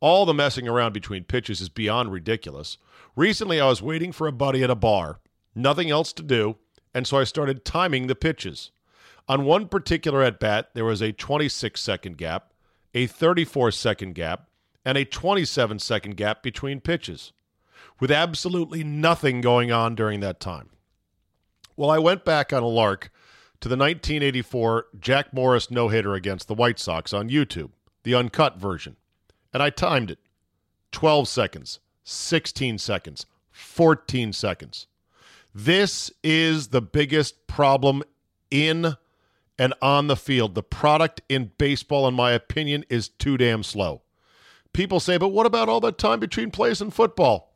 All 0.00 0.26
the 0.26 0.34
messing 0.34 0.68
around 0.68 0.92
between 0.92 1.24
pitches 1.24 1.60
is 1.60 1.68
beyond 1.68 2.12
ridiculous. 2.12 2.78
Recently, 3.14 3.60
I 3.60 3.66
was 3.66 3.80
waiting 3.80 4.12
for 4.12 4.26
a 4.26 4.32
buddy 4.32 4.62
at 4.62 4.70
a 4.70 4.74
bar, 4.74 5.20
nothing 5.54 5.90
else 5.90 6.12
to 6.14 6.22
do, 6.22 6.56
and 6.94 7.06
so 7.06 7.18
I 7.18 7.24
started 7.24 7.64
timing 7.64 8.06
the 8.06 8.14
pitches. 8.14 8.70
On 9.28 9.44
one 9.44 9.68
particular 9.68 10.22
at 10.22 10.38
bat, 10.38 10.70
there 10.74 10.84
was 10.84 11.02
a 11.02 11.12
26 11.12 11.80
second 11.80 12.18
gap, 12.18 12.52
a 12.94 13.06
34 13.06 13.70
second 13.72 14.14
gap, 14.14 14.48
and 14.84 14.96
a 14.96 15.04
27 15.04 15.78
second 15.78 16.16
gap 16.16 16.42
between 16.42 16.80
pitches, 16.80 17.32
with 17.98 18.10
absolutely 18.10 18.84
nothing 18.84 19.40
going 19.40 19.72
on 19.72 19.94
during 19.94 20.20
that 20.20 20.40
time. 20.40 20.68
Well, 21.76 21.90
I 21.90 21.98
went 21.98 22.24
back 22.24 22.52
on 22.52 22.62
a 22.62 22.68
lark 22.68 23.10
to 23.60 23.68
the 23.68 23.76
1984 23.76 24.86
Jack 25.00 25.32
Morris 25.32 25.70
no 25.70 25.88
hitter 25.88 26.14
against 26.14 26.46
the 26.48 26.54
White 26.54 26.78
Sox 26.78 27.12
on 27.12 27.28
YouTube, 27.28 27.70
the 28.04 28.14
uncut 28.14 28.58
version, 28.58 28.96
and 29.56 29.62
I 29.62 29.70
timed 29.70 30.10
it 30.10 30.18
12 30.92 31.26
seconds, 31.26 31.80
16 32.04 32.76
seconds, 32.76 33.24
14 33.52 34.34
seconds. 34.34 34.86
This 35.54 36.10
is 36.22 36.68
the 36.68 36.82
biggest 36.82 37.46
problem 37.46 38.02
in 38.50 38.96
and 39.58 39.72
on 39.80 40.08
the 40.08 40.16
field. 40.16 40.54
The 40.54 40.62
product 40.62 41.22
in 41.30 41.52
baseball, 41.56 42.06
in 42.06 42.12
my 42.12 42.32
opinion, 42.32 42.84
is 42.90 43.08
too 43.08 43.38
damn 43.38 43.62
slow. 43.62 44.02
People 44.74 45.00
say, 45.00 45.16
but 45.16 45.30
what 45.30 45.46
about 45.46 45.70
all 45.70 45.80
that 45.80 45.96
time 45.96 46.20
between 46.20 46.50
plays 46.50 46.82
in 46.82 46.90
football? 46.90 47.54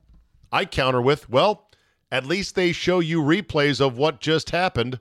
I 0.50 0.64
counter 0.64 1.02
with, 1.02 1.28
well, 1.28 1.68
at 2.10 2.24
least 2.24 2.54
they 2.54 2.72
show 2.72 3.00
you 3.00 3.20
replays 3.20 3.78
of 3.78 3.98
what 3.98 4.22
just 4.22 4.52
happened, 4.52 5.00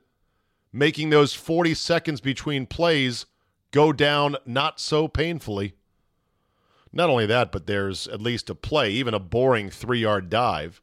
making 0.74 1.12
those 1.12 1.34
40 1.34 1.76
seconds 1.76 2.20
between 2.20 2.66
plays 2.66 3.26
go 3.72 3.94
down 3.94 4.36
not 4.46 4.82
so 4.82 5.08
painfully. 5.08 5.76
Not 6.92 7.10
only 7.10 7.26
that, 7.28 7.52
but 7.52 7.68
there's 7.68 8.08
at 8.08 8.22
least 8.22 8.50
a 8.50 8.56
play, 8.56 8.92
even 8.92 9.14
a 9.14 9.20
boring 9.20 9.70
three 9.70 10.00
yard 10.00 10.30
dive 10.30 10.82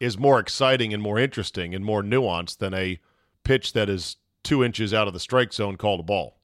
is 0.00 0.18
more 0.18 0.38
exciting 0.38 0.94
and 0.94 1.02
more 1.02 1.18
interesting 1.18 1.74
and 1.74 1.84
more 1.84 2.02
nuanced 2.02 2.58
than 2.58 2.74
a 2.74 3.00
pitch 3.42 3.72
that 3.72 3.88
is 3.88 4.16
two 4.42 4.62
inches 4.62 4.94
out 4.94 5.08
of 5.08 5.14
the 5.14 5.20
strike 5.20 5.52
zone 5.52 5.76
called 5.76 6.00
a 6.00 6.04
ball. 6.04 6.36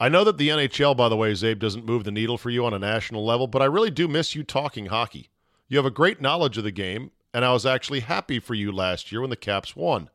I 0.00 0.08
know 0.08 0.24
that 0.24 0.38
the 0.38 0.48
NHL, 0.48 0.96
by 0.96 1.08
the 1.08 1.16
way, 1.16 1.32
Czabe, 1.32 1.58
doesn't 1.58 1.84
move 1.84 2.04
the 2.04 2.10
needle 2.10 2.38
for 2.38 2.48
you 2.48 2.64
on 2.64 2.72
a 2.72 2.78
national 2.78 3.24
level, 3.24 3.46
but 3.46 3.60
I 3.60 3.66
really 3.66 3.90
do 3.90 4.08
miss 4.08 4.34
you 4.34 4.42
talking 4.42 4.86
hockey. 4.86 5.28
You 5.68 5.76
have 5.76 5.86
a 5.86 5.90
great 5.90 6.20
knowledge 6.20 6.56
of 6.56 6.64
the 6.64 6.70
game, 6.70 7.10
and 7.34 7.44
I 7.44 7.52
was 7.52 7.66
actually 7.66 8.00
happy 8.00 8.40
for 8.40 8.54
you 8.54 8.72
last 8.72 9.12
year 9.12 9.20
when 9.20 9.30
the 9.30 9.36
Caps 9.36 9.76
won 9.76 10.08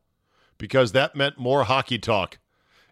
because 0.57 0.91
that 0.91 1.15
meant 1.15 1.37
more 1.37 1.65
hockey 1.65 1.99
talk. 1.99 2.39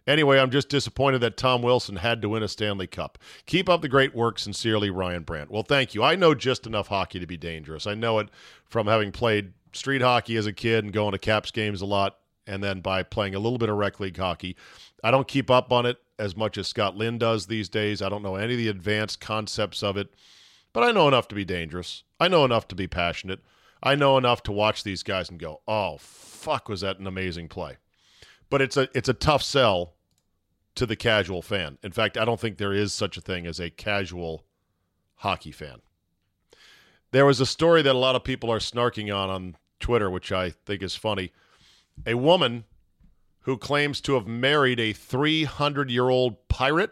Anyway, 0.06 0.38
I'm 0.38 0.50
just 0.50 0.68
disappointed 0.68 1.20
that 1.20 1.36
Tom 1.36 1.62
Wilson 1.62 1.96
had 1.96 2.20
to 2.22 2.28
win 2.28 2.42
a 2.42 2.48
Stanley 2.48 2.86
Cup. 2.86 3.18
Keep 3.46 3.68
up 3.70 3.80
the 3.80 3.88
great 3.88 4.14
work. 4.14 4.38
Sincerely, 4.38 4.90
Ryan 4.90 5.22
Brandt. 5.22 5.50
Well, 5.50 5.62
thank 5.62 5.94
you. 5.94 6.02
I 6.02 6.14
know 6.14 6.34
just 6.34 6.66
enough 6.66 6.88
hockey 6.88 7.18
to 7.18 7.26
be 7.26 7.38
dangerous. 7.38 7.86
I 7.86 7.94
know 7.94 8.18
it 8.18 8.28
from 8.66 8.86
having 8.86 9.12
played 9.12 9.54
street 9.72 10.02
hockey 10.02 10.36
as 10.36 10.46
a 10.46 10.52
kid 10.52 10.84
and 10.84 10.92
going 10.92 11.12
to 11.12 11.18
Caps 11.18 11.50
games 11.50 11.80
a 11.80 11.86
lot, 11.86 12.18
and 12.46 12.62
then 12.62 12.80
by 12.80 13.02
playing 13.02 13.34
a 13.34 13.38
little 13.38 13.58
bit 13.58 13.70
of 13.70 13.76
rec 13.76 13.98
league 13.98 14.16
hockey. 14.16 14.56
I 15.02 15.10
don't 15.10 15.28
keep 15.28 15.50
up 15.50 15.72
on 15.72 15.86
it 15.86 15.98
as 16.18 16.36
much 16.36 16.58
as 16.58 16.68
Scott 16.68 16.96
Lynn 16.96 17.18
does 17.18 17.46
these 17.46 17.68
days. 17.68 18.02
I 18.02 18.08
don't 18.08 18.22
know 18.22 18.36
any 18.36 18.52
of 18.54 18.58
the 18.58 18.68
advanced 18.68 19.20
concepts 19.20 19.82
of 19.82 19.96
it, 19.96 20.14
but 20.72 20.84
I 20.84 20.92
know 20.92 21.08
enough 21.08 21.28
to 21.28 21.34
be 21.34 21.44
dangerous. 21.44 22.04
I 22.20 22.28
know 22.28 22.44
enough 22.44 22.68
to 22.68 22.74
be 22.74 22.86
passionate. 22.86 23.40
I 23.82 23.94
know 23.94 24.16
enough 24.16 24.42
to 24.44 24.52
watch 24.52 24.82
these 24.82 25.02
guys 25.02 25.28
and 25.28 25.38
go, 25.38 25.60
"Oh, 25.66 25.96
fuck, 25.98 26.68
was 26.68 26.82
that 26.82 26.98
an 26.98 27.06
amazing 27.06 27.48
play?" 27.48 27.78
But 28.50 28.62
it's 28.62 28.76
a 28.76 28.88
it's 28.94 29.08
a 29.08 29.14
tough 29.14 29.42
sell 29.42 29.93
to 30.74 30.86
the 30.86 30.96
casual 30.96 31.42
fan. 31.42 31.78
In 31.82 31.92
fact, 31.92 32.16
I 32.16 32.24
don't 32.24 32.40
think 32.40 32.58
there 32.58 32.72
is 32.72 32.92
such 32.92 33.16
a 33.16 33.20
thing 33.20 33.46
as 33.46 33.60
a 33.60 33.70
casual 33.70 34.44
hockey 35.16 35.52
fan. 35.52 35.80
There 37.12 37.26
was 37.26 37.40
a 37.40 37.46
story 37.46 37.82
that 37.82 37.94
a 37.94 37.98
lot 37.98 38.16
of 38.16 38.24
people 38.24 38.50
are 38.50 38.58
snarking 38.58 39.14
on 39.14 39.30
on 39.30 39.56
Twitter, 39.78 40.10
which 40.10 40.32
I 40.32 40.50
think 40.50 40.82
is 40.82 40.96
funny. 40.96 41.32
A 42.06 42.14
woman 42.14 42.64
who 43.40 43.56
claims 43.56 44.00
to 44.02 44.14
have 44.14 44.26
married 44.26 44.80
a 44.80 44.92
300 44.92 45.90
year 45.90 46.08
old 46.08 46.48
pirate 46.48 46.90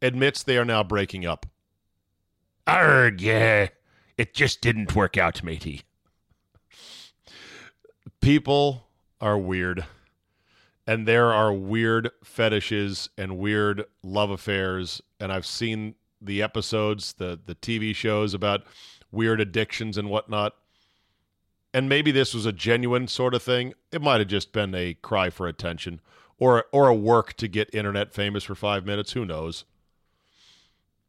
admits 0.00 0.42
they 0.42 0.56
are 0.56 0.64
now 0.64 0.82
breaking 0.82 1.26
up. 1.26 1.46
Arg, 2.66 3.20
yeah. 3.20 3.68
It 4.16 4.34
just 4.34 4.60
didn't 4.60 4.94
work 4.94 5.16
out, 5.16 5.42
matey. 5.42 5.82
People 8.20 8.86
are 9.20 9.36
weird 9.36 9.84
and 10.86 11.06
there 11.06 11.32
are 11.32 11.52
weird 11.52 12.10
fetishes 12.24 13.08
and 13.16 13.38
weird 13.38 13.84
love 14.02 14.30
affairs. 14.30 15.00
And 15.20 15.32
i've 15.32 15.46
seen 15.46 15.94
the 16.20 16.42
episodes 16.42 17.14
the 17.14 17.38
the 17.44 17.54
tv 17.54 17.94
shows 17.94 18.34
about 18.34 18.62
weird 19.10 19.40
addictions 19.40 19.98
and 19.98 20.08
whatnot. 20.08 20.54
And 21.74 21.88
maybe 21.88 22.10
this 22.10 22.34
was 22.34 22.44
a 22.44 22.52
genuine 22.52 23.08
sort 23.08 23.34
of 23.34 23.42
thing. 23.42 23.72
It 23.92 24.02
might 24.02 24.20
have 24.20 24.28
just 24.28 24.52
been 24.52 24.74
a 24.74 24.94
cry 24.94 25.30
for 25.30 25.46
attention 25.46 26.00
or 26.38 26.66
or 26.72 26.88
a 26.88 26.94
work 26.94 27.34
to 27.34 27.48
get 27.48 27.74
internet 27.74 28.12
famous 28.12 28.44
for 28.44 28.54
five 28.54 28.84
minutes. 28.84 29.12
Who 29.12 29.24
knows? 29.24 29.64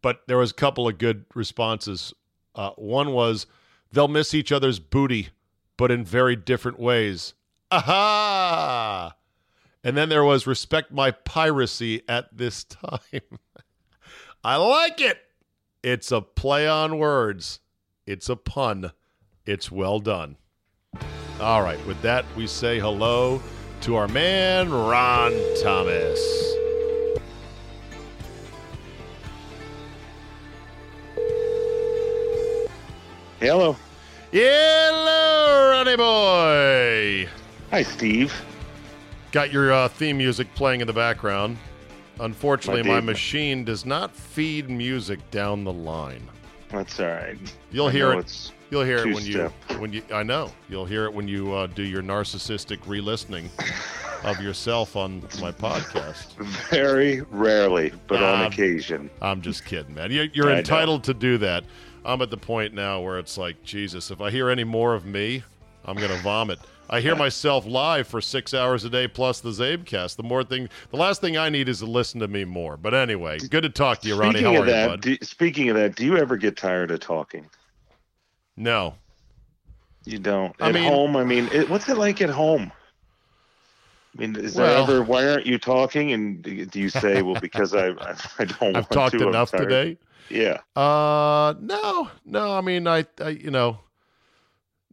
But 0.01 0.21
there 0.27 0.37
was 0.37 0.51
a 0.51 0.55
couple 0.55 0.87
of 0.87 0.97
good 0.97 1.25
responses. 1.33 2.13
Uh, 2.55 2.71
one 2.71 3.11
was 3.11 3.47
they'll 3.91 4.07
miss 4.07 4.33
each 4.33 4.51
other's 4.51 4.79
booty 4.79 5.29
but 5.75 5.89
in 5.89 6.05
very 6.05 6.35
different 6.35 6.79
ways. 6.79 7.33
Aha 7.71 9.15
and 9.83 9.97
then 9.97 10.09
there 10.09 10.23
was 10.23 10.47
respect 10.47 10.91
my 10.91 11.11
piracy 11.11 12.03
at 12.07 12.35
this 12.35 12.63
time. 12.63 12.99
I 14.43 14.55
like 14.55 15.01
it. 15.01 15.17
It's 15.83 16.11
a 16.11 16.21
play 16.21 16.67
on 16.67 16.97
words. 16.97 17.59
It's 18.05 18.29
a 18.29 18.35
pun. 18.35 18.91
It's 19.45 19.71
well 19.71 19.99
done. 19.99 20.37
All 21.41 21.61
right, 21.61 21.83
with 21.85 22.01
that, 22.01 22.25
we 22.37 22.47
say 22.47 22.79
hello 22.79 23.41
to 23.81 23.95
our 23.95 24.07
man, 24.07 24.71
Ron 24.71 25.33
Thomas. 25.61 26.19
Hello. 33.39 33.75
Hello, 34.31 35.69
Ronnie 35.71 35.97
boy. 35.97 37.29
Hi, 37.71 37.83
Steve. 37.83 38.33
Got 39.33 39.51
your 39.51 39.73
uh, 39.73 39.87
theme 39.89 40.17
music 40.17 40.47
playing 40.55 40.79
in 40.81 40.87
the 40.87 40.93
background. 40.93 41.57
Unfortunately, 42.19 42.83
my 42.83 42.95
did. 43.01 43.05
machine 43.05 43.65
does 43.65 43.85
not 43.85 44.15
feed 44.15 44.69
music 44.69 45.19
down 45.31 45.63
the 45.63 45.73
line. 45.73 46.25
That's 46.69 46.99
all 46.99 47.07
right. 47.07 47.37
You'll 47.71 47.87
I 47.87 47.91
hear 47.91 48.13
it. 48.13 48.51
You'll 48.69 48.83
hear 48.83 48.99
it 48.99 49.13
when 49.13 49.25
you 49.25 49.51
when 49.79 49.91
you. 49.91 50.03
I 50.13 50.23
know 50.23 50.51
you'll 50.69 50.85
hear 50.85 51.05
it 51.05 51.13
when 51.13 51.27
you 51.27 51.51
uh, 51.53 51.67
do 51.67 51.83
your 51.83 52.01
narcissistic 52.03 52.79
re-listening 52.87 53.49
of 54.23 54.39
yourself 54.39 54.95
on 54.95 55.21
my 55.41 55.51
podcast. 55.51 56.35
very 56.69 57.21
rarely, 57.31 57.91
but 58.07 58.21
on 58.23 58.41
Um, 58.45 58.51
occasion. 58.51 59.09
I'm 59.21 59.41
just 59.41 59.65
kidding, 59.65 59.95
man. 59.95 60.11
You're, 60.11 60.25
you're 60.33 60.49
I 60.49 60.53
know. 60.53 60.59
entitled 60.59 61.03
to 61.05 61.13
do 61.13 61.37
that. 61.39 61.63
I'm 62.05 62.21
at 62.21 62.29
the 62.29 62.37
point 62.37 62.73
now 62.73 63.01
where 63.01 63.17
it's 63.19 63.37
like, 63.37 63.63
Jesus, 63.63 64.11
if 64.11 64.21
I 64.21 64.29
hear 64.29 64.49
any 64.49 64.63
more 64.63 64.93
of 64.93 65.05
me, 65.05 65.43
I'm 65.85 65.97
gonna 65.97 66.17
vomit. 66.21 66.59
I 66.89 66.99
hear 66.99 67.15
myself 67.15 67.65
live 67.65 68.07
for 68.07 68.21
six 68.21 68.53
hours 68.53 68.83
a 68.83 68.89
day 68.89 69.07
plus 69.07 69.39
the 69.39 69.49
Czabecast. 69.49 70.15
The 70.17 70.23
more 70.23 70.43
thing, 70.43 70.69
the 70.91 70.97
last 70.97 71.21
thing 71.21 71.37
I 71.37 71.49
need 71.49 71.69
is 71.69 71.79
to 71.79 71.85
listen 71.85 72.19
to 72.19 72.27
me 72.27 72.45
more. 72.45 72.77
But 72.77 72.93
anyway, 72.93 73.39
good 73.39 73.63
to 73.63 73.69
talk 73.69 74.01
to 74.01 74.07
you, 74.07 74.15
Ronnie. 74.15 74.39
Speaking 74.39 74.53
How 74.53 74.61
of 74.61 74.67
that, 74.67 75.01
do, 75.01 75.17
speaking 75.21 75.69
of 75.69 75.75
that, 75.77 75.95
do 75.95 76.05
you 76.05 76.17
ever 76.17 76.37
get 76.37 76.57
tired 76.57 76.91
of 76.91 76.99
talking? 76.99 77.49
no, 78.55 78.93
You 80.05 80.19
don't. 80.19 80.53
I 80.59 80.69
At 80.69 80.75
mean- 80.75 80.83
home, 80.83 81.15
I 81.15 81.23
mean, 81.23 81.49
it, 81.51 81.69
what's 81.69 81.89
it 81.89 81.97
like 81.97 82.21
at 82.21 82.29
home? 82.29 82.71
I 84.15 84.21
mean, 84.21 84.35
is 84.35 84.55
Well- 84.55 84.85
there 84.85 84.97
ever? 84.97 85.03
Why 85.05 85.27
aren't 85.27 85.47
you 85.47 85.57
talking? 85.57 86.11
And 86.11 86.43
do 86.43 86.79
you 86.79 86.89
say, 86.89 87.21
well, 87.23 87.39
because 87.41 87.73
I, 87.73 87.87
I, 87.89 88.15
I 88.39 88.45
don't. 88.45 88.61
I've 88.75 88.83
want 88.83 88.91
talked 88.91 89.17
to, 89.17 89.27
enough 89.27 89.49
today. 89.51 89.97
Yeah. 90.29 90.59
Uh, 90.75 91.55
no, 91.59 92.09
no. 92.25 92.55
I 92.55 92.61
mean, 92.61 92.87
I, 92.87 93.05
I, 93.19 93.29
you 93.29 93.49
know, 93.49 93.79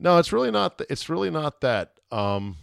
no. 0.01 0.19
It's 0.19 0.33
really 0.33 0.51
not. 0.51 0.79
th- 0.79 0.91
It's 0.91 1.09
really 1.09 1.31
not 1.31 1.61
that. 1.61 2.01
Um, 2.11 2.57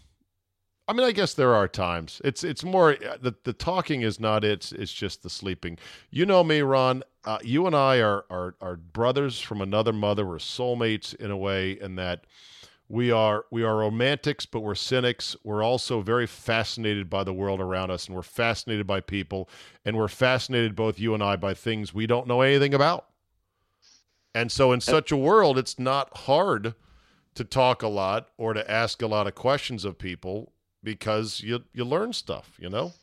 I 0.89 0.93
mean, 0.93 1.05
I 1.05 1.11
guess 1.11 1.33
there 1.33 1.53
are 1.53 1.67
times. 1.67 2.21
It's 2.23 2.43
it's 2.43 2.63
more 2.63 2.93
uh, 2.93 3.17
the 3.21 3.35
the 3.43 3.53
talking 3.53 4.01
is 4.01 4.19
not 4.19 4.43
it. 4.43 4.51
It's, 4.51 4.71
it's 4.71 4.93
just 4.93 5.21
the 5.23 5.29
sleeping. 5.29 5.77
You 6.09 6.25
know 6.25 6.43
me, 6.43 6.61
Ron. 6.61 7.03
Uh, 7.25 7.39
you 7.43 7.67
and 7.67 7.75
I 7.75 7.97
are 7.99 8.25
are 8.29 8.55
are 8.61 8.77
brothers 8.77 9.39
from 9.39 9.61
another 9.61 9.91
mother. 9.91 10.25
We're 10.25 10.37
soulmates 10.37 11.13
in 11.15 11.29
a 11.29 11.37
way, 11.37 11.71
in 11.79 11.95
that 11.95 12.25
we 12.87 13.11
are 13.11 13.43
we 13.51 13.63
are 13.63 13.75
romantics, 13.75 14.45
but 14.45 14.61
we're 14.61 14.75
cynics. 14.75 15.35
We're 15.43 15.61
also 15.61 15.99
very 15.99 16.25
fascinated 16.25 17.09
by 17.09 17.25
the 17.25 17.33
world 17.33 17.59
around 17.59 17.91
us, 17.91 18.07
and 18.07 18.15
we're 18.15 18.21
fascinated 18.21 18.87
by 18.87 19.01
people, 19.01 19.49
and 19.83 19.97
we're 19.97 20.07
fascinated 20.07 20.73
both 20.73 20.99
you 20.99 21.13
and 21.13 21.21
I 21.21 21.35
by 21.35 21.53
things 21.53 21.93
we 21.93 22.07
don't 22.07 22.27
know 22.27 22.39
anything 22.41 22.73
about. 22.73 23.07
And 24.33 24.51
so, 24.51 24.71
in 24.71 24.79
such 24.79 25.11
a 25.11 25.17
world, 25.17 25.57
it's 25.57 25.77
not 25.77 26.15
hard 26.19 26.75
to 27.37 27.43
talk 27.43 27.83
a 27.83 27.87
lot 27.87 28.29
or 28.37 28.53
to 28.53 28.69
ask 28.69 29.01
a 29.01 29.07
lot 29.07 29.27
of 29.27 29.35
questions 29.35 29.85
of 29.85 29.97
people 29.97 30.51
because 30.83 31.41
you 31.41 31.63
you 31.73 31.85
learn 31.85 32.13
stuff. 32.13 32.57
You 32.59 32.69
know. 32.69 32.93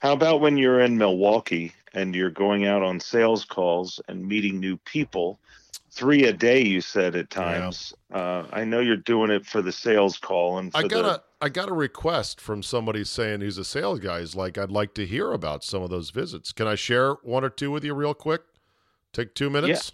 How 0.00 0.12
about 0.12 0.40
when 0.40 0.56
you're 0.58 0.80
in 0.80 0.98
Milwaukee 0.98 1.72
and 1.94 2.14
you're 2.14 2.30
going 2.30 2.66
out 2.66 2.82
on 2.82 3.00
sales 3.00 3.44
calls 3.44 4.00
and 4.08 4.26
meeting 4.26 4.60
new 4.60 4.76
people? 4.78 5.38
Three 5.90 6.24
a 6.24 6.32
day, 6.32 6.60
you 6.60 6.80
said 6.80 7.14
at 7.14 7.30
times. 7.30 7.94
Uh, 8.12 8.44
I 8.52 8.64
know 8.64 8.80
you're 8.80 8.96
doing 8.96 9.30
it 9.30 9.46
for 9.46 9.62
the 9.62 9.72
sales 9.72 10.18
call 10.18 10.58
and 10.58 10.70
I 10.74 10.88
got 10.88 11.02
the, 11.02 11.10
a 11.10 11.22
I 11.40 11.48
got 11.48 11.68
a 11.68 11.72
request 11.72 12.40
from 12.40 12.62
somebody 12.62 13.04
saying 13.04 13.42
he's 13.42 13.58
a 13.58 13.64
sales 13.64 14.00
guy. 14.00 14.20
He's 14.20 14.34
like, 14.34 14.58
I'd 14.58 14.72
like 14.72 14.94
to 14.94 15.06
hear 15.06 15.32
about 15.32 15.62
some 15.62 15.82
of 15.82 15.90
those 15.90 16.10
visits. 16.10 16.52
Can 16.52 16.66
I 16.66 16.74
share 16.74 17.14
one 17.22 17.44
or 17.44 17.50
two 17.50 17.70
with 17.70 17.84
you 17.84 17.94
real 17.94 18.14
quick? 18.14 18.42
Take 19.12 19.34
two 19.34 19.48
minutes. 19.48 19.92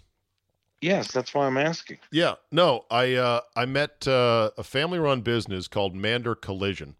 Yes, 0.81 1.11
that's 1.11 1.33
why 1.33 1.45
I'm 1.45 1.57
asking. 1.57 1.99
Yeah, 2.11 2.35
no, 2.51 2.85
I 2.89 3.13
uh, 3.13 3.41
I 3.55 3.65
met 3.65 4.07
uh, 4.07 4.49
a 4.57 4.63
family-run 4.63 5.21
business 5.21 5.67
called 5.67 5.95
Mander 5.95 6.33
Collision, 6.33 6.95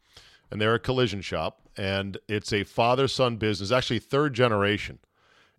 and 0.52 0.62
they're 0.62 0.76
a 0.76 0.80
collision 0.80 1.22
shop, 1.22 1.62
and 1.76 2.18
it's 2.28 2.54
a 2.54 2.64
father-son 2.64 3.38
business, 3.38 3.72
actually 3.72 4.00
third 4.00 4.36
generation. 4.36 5.00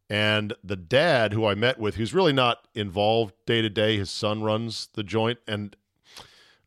And 0.09 0.53
the 0.63 0.77
dad, 0.77 1.33
who 1.33 1.47
I 1.47 1.55
met 1.55 1.79
with, 1.79 1.97
who's 1.97 2.15
really 2.15 2.33
not 2.33 2.69
involved 2.75 3.35
day 3.45 3.61
to 3.61 3.71
day, 3.71 3.97
his 3.97 4.11
son 4.11 4.43
runs 4.43 4.89
the 4.95 5.03
joint, 5.03 5.41
and 5.49 5.75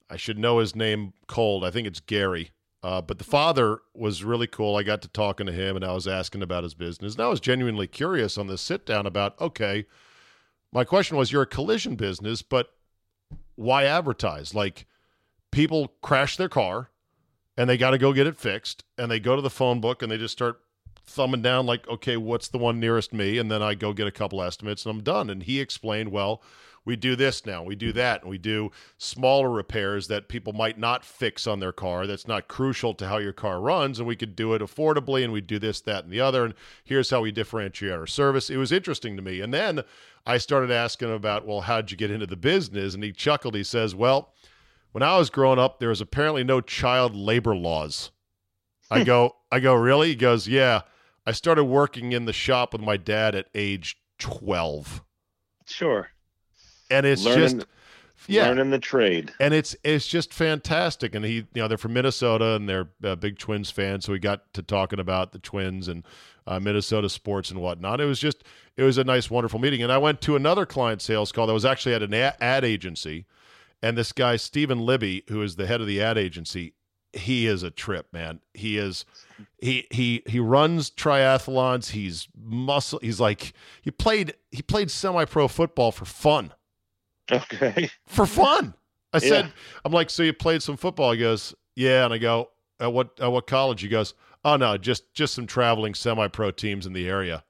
I 0.09 0.17
should 0.17 0.37
know 0.37 0.59
his 0.59 0.75
name 0.75 1.13
cold. 1.27 1.63
I 1.63 1.71
think 1.71 1.87
it's 1.87 1.99
Gary. 1.99 2.51
Uh, 2.83 3.01
but 3.01 3.17
the 3.17 3.23
father 3.23 3.79
was 3.93 4.23
really 4.23 4.45
cool. 4.45 4.75
I 4.75 4.83
got 4.83 5.01
to 5.03 5.07
talking 5.07 5.45
to 5.47 5.51
him, 5.51 5.75
and 5.75 5.85
I 5.85 5.93
was 5.93 6.07
asking 6.07 6.43
about 6.43 6.63
his 6.63 6.73
business, 6.73 7.13
and 7.13 7.23
I 7.23 7.27
was 7.27 7.39
genuinely 7.39 7.87
curious 7.87 8.37
on 8.37 8.47
this 8.47 8.61
sit 8.61 8.85
down 8.85 9.05
about 9.05 9.39
okay 9.39 9.85
my 10.75 10.83
question 10.83 11.15
was 11.15 11.31
you're 11.31 11.43
a 11.43 11.47
collision 11.47 11.95
business, 11.95 12.41
but 12.41 12.67
why 13.55 13.85
advertise? 13.85 14.53
Like 14.53 14.85
people 15.49 15.93
crash 16.01 16.35
their 16.35 16.49
car 16.49 16.91
and 17.55 17.69
they 17.69 17.77
got 17.77 17.91
to 17.91 17.97
go 17.97 18.11
get 18.11 18.27
it 18.27 18.35
fixed 18.35 18.83
and 18.97 19.09
they 19.09 19.21
go 19.21 19.37
to 19.37 19.41
the 19.41 19.49
phone 19.49 19.79
book 19.79 20.03
and 20.03 20.11
they 20.11 20.17
just 20.17 20.33
start 20.33 20.59
thumbing 21.07 21.41
down 21.41 21.67
like 21.67 21.87
okay 21.87 22.17
what's 22.17 22.47
the 22.47 22.57
one 22.57 22.79
nearest 22.79 23.13
me 23.13 23.37
and 23.37 23.51
then 23.51 23.61
i 23.61 23.75
go 23.75 23.93
get 23.93 24.07
a 24.07 24.11
couple 24.11 24.41
estimates 24.41 24.83
and 24.83 24.91
i'm 24.91 25.03
done 25.03 25.29
and 25.29 25.43
he 25.43 25.59
explained 25.59 26.11
well 26.11 26.41
we 26.85 26.95
do 26.95 27.15
this 27.15 27.45
now 27.45 27.61
we 27.63 27.75
do 27.75 27.91
that 27.91 28.21
and 28.21 28.29
we 28.29 28.37
do 28.37 28.71
smaller 28.97 29.49
repairs 29.49 30.07
that 30.07 30.29
people 30.29 30.53
might 30.53 30.79
not 30.79 31.03
fix 31.03 31.47
on 31.47 31.59
their 31.59 31.71
car 31.71 32.07
that's 32.07 32.27
not 32.27 32.47
crucial 32.47 32.93
to 32.93 33.07
how 33.07 33.17
your 33.17 33.33
car 33.33 33.59
runs 33.59 33.99
and 33.99 34.07
we 34.07 34.15
could 34.15 34.35
do 34.35 34.53
it 34.53 34.61
affordably 34.61 35.23
and 35.23 35.33
we 35.33 35.41
do 35.41 35.59
this 35.59 35.81
that 35.81 36.03
and 36.03 36.13
the 36.13 36.21
other 36.21 36.45
and 36.45 36.53
here's 36.83 37.09
how 37.09 37.21
we 37.21 37.31
differentiate 37.31 37.91
our 37.91 38.07
service 38.07 38.49
it 38.49 38.57
was 38.57 38.71
interesting 38.71 39.15
to 39.15 39.21
me 39.21 39.41
and 39.41 39.53
then 39.53 39.83
I 40.25 40.37
started 40.39 40.71
asking 40.71 41.09
him 41.09 41.13
about, 41.13 41.45
well, 41.45 41.61
how'd 41.61 41.91
you 41.91 41.97
get 41.97 42.09
into 42.09 42.25
the 42.25 42.35
business? 42.35 42.95
And 42.95 43.03
he 43.03 43.11
chuckled. 43.11 43.55
He 43.55 43.63
says, 43.63 43.93
well, 43.93 44.33
when 44.91 45.03
I 45.03 45.17
was 45.17 45.29
growing 45.29 45.59
up, 45.59 45.79
there 45.79 45.89
was 45.89 46.01
apparently 46.01 46.43
no 46.43 46.61
child 46.61 47.15
labor 47.15 47.55
laws. 47.55 48.11
I 48.89 49.03
go, 49.03 49.35
I 49.51 49.59
go, 49.59 49.75
really? 49.75 50.09
He 50.09 50.15
goes, 50.15 50.47
yeah. 50.47 50.81
I 51.27 51.31
started 51.31 51.65
working 51.65 52.11
in 52.11 52.25
the 52.25 52.33
shop 52.33 52.73
with 52.73 52.81
my 52.81 52.97
dad 52.97 53.35
at 53.35 53.47
age 53.53 53.97
12. 54.19 55.03
Sure. 55.67 56.09
And 56.89 57.05
it's 57.05 57.23
learning, 57.23 57.59
just 57.59 57.67
yeah, 58.27 58.47
learning 58.47 58.71
the 58.71 58.79
trade. 58.79 59.33
And 59.39 59.53
it's 59.53 59.75
it's 59.83 60.07
just 60.07 60.33
fantastic. 60.33 61.15
And 61.15 61.25
he, 61.25 61.35
you 61.35 61.45
know, 61.55 61.67
they're 61.67 61.77
from 61.77 61.93
Minnesota 61.93 62.55
and 62.55 62.67
they're 62.67 62.89
uh, 63.03 63.15
big 63.15 63.37
Twins 63.37 63.71
fans, 63.71 64.05
so 64.05 64.11
we 64.13 64.19
got 64.19 64.53
to 64.53 64.61
talking 64.61 64.99
about 64.99 65.31
the 65.31 65.39
Twins 65.39 65.87
and 65.87 66.03
uh, 66.47 66.59
Minnesota 66.59 67.09
sports 67.09 67.51
and 67.51 67.59
whatnot. 67.59 68.01
It 68.01 68.05
was 68.05 68.19
just 68.19 68.43
it 68.77 68.83
was 68.83 68.97
a 68.97 69.03
nice, 69.03 69.29
wonderful 69.29 69.59
meeting. 69.59 69.83
And 69.83 69.91
I 69.91 69.97
went 69.97 70.21
to 70.21 70.35
another 70.35 70.65
client 70.65 71.01
sales 71.01 71.31
call 71.31 71.47
that 71.47 71.53
was 71.53 71.65
actually 71.65 71.95
at 71.95 72.03
an 72.03 72.13
ad 72.13 72.63
agency, 72.63 73.25
and 73.81 73.97
this 73.97 74.11
guy 74.11 74.35
Stephen 74.35 74.79
Libby, 74.79 75.23
who 75.29 75.41
is 75.41 75.55
the 75.55 75.67
head 75.67 75.81
of 75.81 75.87
the 75.87 76.01
ad 76.01 76.17
agency, 76.17 76.73
he 77.13 77.47
is 77.47 77.63
a 77.63 77.71
trip, 77.71 78.07
man. 78.11 78.41
He 78.53 78.77
is 78.77 79.05
he 79.57 79.87
he 79.91 80.23
he 80.25 80.39
runs 80.39 80.89
triathlons. 80.89 81.91
He's 81.91 82.27
muscle. 82.37 82.99
He's 83.01 83.19
like 83.19 83.53
he 83.81 83.91
played 83.91 84.35
he 84.51 84.61
played 84.61 84.91
semi 84.91 85.25
pro 85.25 85.47
football 85.47 85.91
for 85.91 86.05
fun. 86.05 86.53
Okay. 87.31 87.89
For 88.07 88.25
fun. 88.25 88.73
I 89.13 89.19
said, 89.19 89.45
yeah. 89.45 89.51
I'm 89.85 89.91
like, 89.91 90.09
so 90.09 90.23
you 90.23 90.33
played 90.33 90.61
some 90.61 90.77
football? 90.77 91.13
He 91.13 91.19
goes, 91.19 91.55
yeah. 91.75 92.05
And 92.05 92.13
I 92.13 92.17
go, 92.17 92.49
at 92.79 92.91
what 92.91 93.11
at 93.19 93.31
what 93.31 93.47
college? 93.47 93.81
He 93.81 93.87
goes, 93.87 94.13
oh 94.43 94.57
no, 94.57 94.77
just 94.77 95.13
just 95.13 95.33
some 95.33 95.47
traveling 95.47 95.93
semi 95.93 96.27
pro 96.27 96.51
teams 96.51 96.85
in 96.85 96.93
the 96.93 97.07
area. 97.07 97.43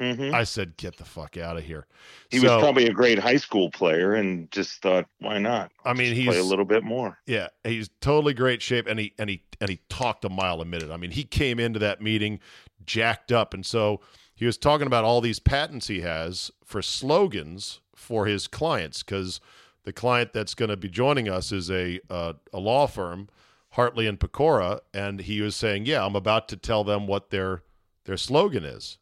Mm-hmm. 0.00 0.32
I 0.32 0.44
said, 0.44 0.76
get 0.76 0.96
the 0.96 1.04
fuck 1.04 1.36
out 1.36 1.56
of 1.56 1.64
here. 1.64 1.86
He 2.30 2.38
so, 2.38 2.54
was 2.54 2.62
probably 2.62 2.86
a 2.86 2.92
great 2.92 3.18
high 3.18 3.36
school 3.36 3.68
player 3.68 4.14
and 4.14 4.48
just 4.52 4.80
thought, 4.80 5.06
why 5.18 5.38
not? 5.38 5.72
I 5.84 5.92
mean, 5.92 6.14
he's 6.14 6.26
play 6.26 6.38
a 6.38 6.44
little 6.44 6.64
bit 6.64 6.84
more. 6.84 7.18
Yeah, 7.26 7.48
he's 7.64 7.90
totally 8.00 8.32
great 8.32 8.62
shape, 8.62 8.86
and 8.86 9.00
he 9.00 9.12
and 9.18 9.28
he 9.28 9.42
and 9.60 9.68
he 9.68 9.80
talked 9.88 10.24
a 10.24 10.28
mile 10.28 10.60
a 10.60 10.64
minute. 10.64 10.90
I 10.90 10.96
mean, 10.98 11.10
he 11.10 11.24
came 11.24 11.58
into 11.58 11.80
that 11.80 12.00
meeting 12.00 12.38
jacked 12.86 13.32
up, 13.32 13.54
and 13.54 13.66
so 13.66 14.00
he 14.38 14.46
was 14.46 14.56
talking 14.56 14.86
about 14.86 15.04
all 15.04 15.20
these 15.20 15.38
patents 15.38 15.88
he 15.88 16.00
has 16.00 16.50
for 16.64 16.80
slogans 16.80 17.80
for 17.94 18.26
his 18.26 18.46
clients 18.46 19.02
because 19.02 19.40
the 19.84 19.92
client 19.92 20.32
that's 20.32 20.54
going 20.54 20.68
to 20.70 20.76
be 20.76 20.88
joining 20.88 21.28
us 21.28 21.50
is 21.52 21.70
a 21.70 22.00
uh, 22.08 22.34
a 22.52 22.58
law 22.58 22.86
firm, 22.86 23.28
Hartley 23.70 24.06
and 24.06 24.20
Pecora, 24.20 24.80
and 24.94 25.20
he 25.20 25.40
was 25.40 25.56
saying, 25.56 25.86
yeah, 25.86 26.04
I'm 26.04 26.16
about 26.16 26.48
to 26.48 26.56
tell 26.56 26.84
them 26.84 27.06
what 27.06 27.30
their 27.30 27.62
their 28.04 28.16
slogan 28.16 28.64
is 28.64 28.98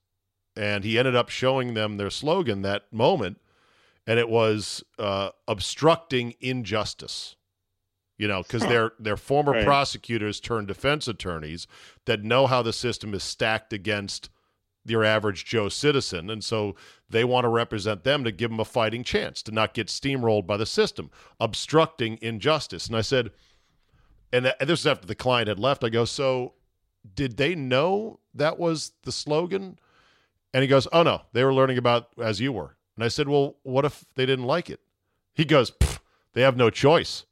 and 0.56 0.84
he 0.84 0.98
ended 0.98 1.14
up 1.14 1.28
showing 1.28 1.74
them 1.74 1.98
their 1.98 2.10
slogan 2.10 2.62
that 2.62 2.90
moment, 2.92 3.38
and 4.06 4.18
it 4.18 4.28
was 4.28 4.82
uh, 4.98 5.30
obstructing 5.46 6.34
injustice. 6.40 7.36
You 8.18 8.28
know, 8.28 8.42
because 8.42 8.62
they're 8.62 8.92
they're 8.98 9.18
former 9.18 9.52
right. 9.52 9.64
prosecutors 9.64 10.40
turned 10.40 10.68
defense 10.68 11.06
attorneys 11.06 11.66
that 12.06 12.24
know 12.24 12.46
how 12.46 12.62
the 12.62 12.72
system 12.72 13.12
is 13.12 13.22
stacked 13.22 13.74
against 13.74 14.30
your 14.86 15.04
average 15.04 15.44
Joe 15.44 15.68
citizen, 15.68 16.30
and 16.30 16.42
so 16.42 16.74
they 17.08 17.24
want 17.24 17.44
to 17.44 17.48
represent 17.48 18.04
them 18.04 18.24
to 18.24 18.32
give 18.32 18.50
them 18.50 18.60
a 18.60 18.64
fighting 18.64 19.04
chance 19.04 19.42
to 19.42 19.52
not 19.52 19.74
get 19.74 19.88
steamrolled 19.88 20.46
by 20.46 20.56
the 20.56 20.66
system, 20.66 21.10
obstructing 21.40 22.18
injustice. 22.22 22.86
And 22.86 22.96
I 22.96 23.02
said, 23.02 23.30
and 24.32 24.52
this 24.60 24.80
is 24.80 24.86
after 24.86 25.06
the 25.06 25.14
client 25.14 25.48
had 25.48 25.58
left. 25.58 25.84
I 25.84 25.88
go, 25.88 26.04
so 26.04 26.54
did 27.14 27.36
they 27.36 27.54
know 27.54 28.20
that 28.34 28.58
was 28.58 28.92
the 29.02 29.12
slogan? 29.12 29.78
And 30.52 30.62
he 30.62 30.68
goes, 30.68 30.88
Oh, 30.92 31.02
no, 31.02 31.22
they 31.32 31.44
were 31.44 31.54
learning 31.54 31.78
about 31.78 32.08
as 32.20 32.40
you 32.40 32.52
were. 32.52 32.76
And 32.96 33.04
I 33.04 33.08
said, 33.08 33.28
Well, 33.28 33.56
what 33.62 33.84
if 33.84 34.04
they 34.14 34.26
didn't 34.26 34.46
like 34.46 34.70
it? 34.70 34.80
He 35.34 35.44
goes, 35.44 35.72
They 36.32 36.42
have 36.42 36.56
no 36.56 36.70
choice. 36.70 37.24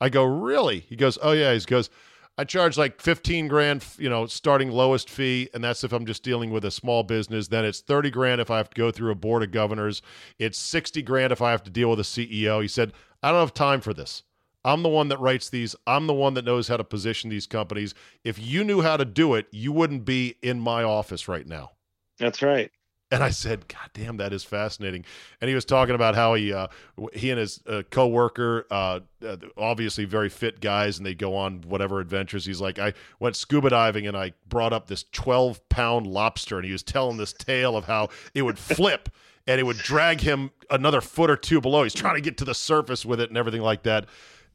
I 0.00 0.08
go, 0.08 0.24
Really? 0.24 0.80
He 0.80 0.96
goes, 0.96 1.18
Oh, 1.22 1.32
yeah. 1.32 1.52
He 1.54 1.60
goes, 1.60 1.90
I 2.38 2.44
charge 2.44 2.76
like 2.76 3.00
15 3.00 3.48
grand, 3.48 3.84
you 3.98 4.10
know, 4.10 4.26
starting 4.26 4.70
lowest 4.70 5.08
fee. 5.08 5.48
And 5.54 5.64
that's 5.64 5.84
if 5.84 5.92
I'm 5.92 6.04
just 6.04 6.22
dealing 6.22 6.50
with 6.50 6.64
a 6.64 6.70
small 6.70 7.02
business. 7.02 7.48
Then 7.48 7.64
it's 7.64 7.80
30 7.80 8.10
grand 8.10 8.40
if 8.40 8.50
I 8.50 8.58
have 8.58 8.70
to 8.70 8.76
go 8.76 8.90
through 8.90 9.10
a 9.10 9.14
board 9.14 9.42
of 9.42 9.50
governors. 9.50 10.02
It's 10.38 10.58
60 10.58 11.00
grand 11.02 11.32
if 11.32 11.40
I 11.40 11.50
have 11.50 11.62
to 11.64 11.70
deal 11.70 11.90
with 11.90 12.00
a 12.00 12.02
CEO. 12.02 12.60
He 12.60 12.68
said, 12.68 12.92
I 13.22 13.30
don't 13.30 13.40
have 13.40 13.54
time 13.54 13.80
for 13.80 13.94
this. 13.94 14.22
I'm 14.64 14.82
the 14.82 14.88
one 14.88 15.08
that 15.08 15.20
writes 15.20 15.48
these. 15.48 15.76
I'm 15.86 16.08
the 16.08 16.12
one 16.12 16.34
that 16.34 16.44
knows 16.44 16.68
how 16.68 16.76
to 16.76 16.84
position 16.84 17.30
these 17.30 17.46
companies. 17.46 17.94
If 18.24 18.38
you 18.38 18.64
knew 18.64 18.82
how 18.82 18.96
to 18.96 19.04
do 19.04 19.34
it, 19.34 19.46
you 19.52 19.70
wouldn't 19.70 20.04
be 20.04 20.36
in 20.42 20.58
my 20.58 20.82
office 20.82 21.28
right 21.28 21.46
now. 21.46 21.70
That's 22.18 22.42
right. 22.42 22.70
And 23.10 23.22
I 23.22 23.30
said, 23.30 23.68
"God 23.68 23.90
damn, 23.94 24.16
that 24.16 24.32
is 24.32 24.42
fascinating." 24.42 25.04
And 25.40 25.48
he 25.48 25.54
was 25.54 25.64
talking 25.64 25.94
about 25.94 26.16
how 26.16 26.34
he, 26.34 26.52
uh, 26.52 26.66
he 27.12 27.30
and 27.30 27.38
his 27.38 27.60
uh, 27.66 27.82
coworker, 27.88 28.66
uh, 28.70 29.00
uh, 29.24 29.36
obviously 29.56 30.04
very 30.04 30.28
fit 30.28 30.60
guys, 30.60 30.98
and 30.98 31.06
they 31.06 31.14
go 31.14 31.36
on 31.36 31.62
whatever 31.62 32.00
adventures. 32.00 32.44
He's 32.44 32.60
like, 32.60 32.80
"I 32.80 32.94
went 33.20 33.36
scuba 33.36 33.70
diving 33.70 34.08
and 34.08 34.16
I 34.16 34.32
brought 34.48 34.72
up 34.72 34.88
this 34.88 35.04
twelve 35.12 35.66
pound 35.68 36.08
lobster," 36.08 36.56
and 36.56 36.66
he 36.66 36.72
was 36.72 36.82
telling 36.82 37.16
this 37.16 37.32
tale 37.32 37.76
of 37.76 37.84
how 37.84 38.08
it 38.34 38.42
would 38.42 38.58
flip 38.58 39.08
and 39.46 39.60
it 39.60 39.64
would 39.64 39.78
drag 39.78 40.20
him 40.20 40.50
another 40.70 41.00
foot 41.00 41.30
or 41.30 41.36
two 41.36 41.60
below. 41.60 41.82
He's 41.82 41.94
trying 41.94 42.16
to 42.16 42.20
get 42.20 42.36
to 42.38 42.44
the 42.44 42.54
surface 42.54 43.04
with 43.04 43.20
it 43.20 43.28
and 43.28 43.38
everything 43.38 43.62
like 43.62 43.84
that. 43.84 44.06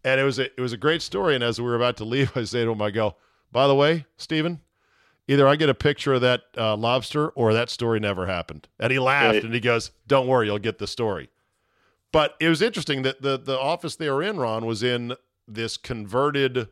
And 0.03 0.19
it 0.19 0.23
was 0.23 0.39
a, 0.39 0.45
it 0.45 0.59
was 0.59 0.73
a 0.73 0.77
great 0.77 1.01
story. 1.01 1.35
And 1.35 1.43
as 1.43 1.59
we 1.59 1.65
were 1.65 1.75
about 1.75 1.97
to 1.97 2.05
leave, 2.05 2.31
I 2.35 2.43
say 2.43 2.65
to 2.65 2.71
him, 2.71 2.81
"I 2.81 2.91
go, 2.91 3.15
by 3.51 3.67
the 3.67 3.75
way, 3.75 4.05
Stephen, 4.17 4.59
either 5.31 5.47
I 5.47 5.55
get 5.55 5.69
a 5.69 5.73
picture 5.73 6.13
of 6.13 6.21
that 6.21 6.41
uh, 6.57 6.75
lobster 6.75 7.29
or 7.29 7.53
that 7.53 7.69
story 7.69 8.01
never 8.01 8.27
happened. 8.27 8.67
And 8.77 8.91
he 8.91 8.99
laughed 8.99 9.35
right. 9.35 9.43
and 9.45 9.53
he 9.53 9.61
goes, 9.61 9.91
Don't 10.05 10.27
worry, 10.27 10.47
you'll 10.47 10.59
get 10.59 10.77
the 10.77 10.87
story. 10.87 11.29
But 12.11 12.35
it 12.41 12.49
was 12.49 12.61
interesting 12.61 13.03
that 13.03 13.21
the, 13.21 13.37
the 13.37 13.57
office 13.57 13.95
they 13.95 14.09
were 14.09 14.21
in, 14.21 14.37
Ron, 14.37 14.65
was 14.65 14.83
in 14.83 15.13
this 15.47 15.77
converted 15.77 16.67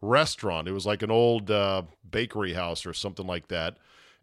restaurant. 0.00 0.66
It 0.66 0.72
was 0.72 0.86
like 0.86 1.02
an 1.02 1.10
old 1.12 1.52
uh, 1.52 1.82
bakery 2.08 2.54
house 2.54 2.84
or 2.84 2.92
something 2.92 3.28
like 3.28 3.46
that. 3.46 3.76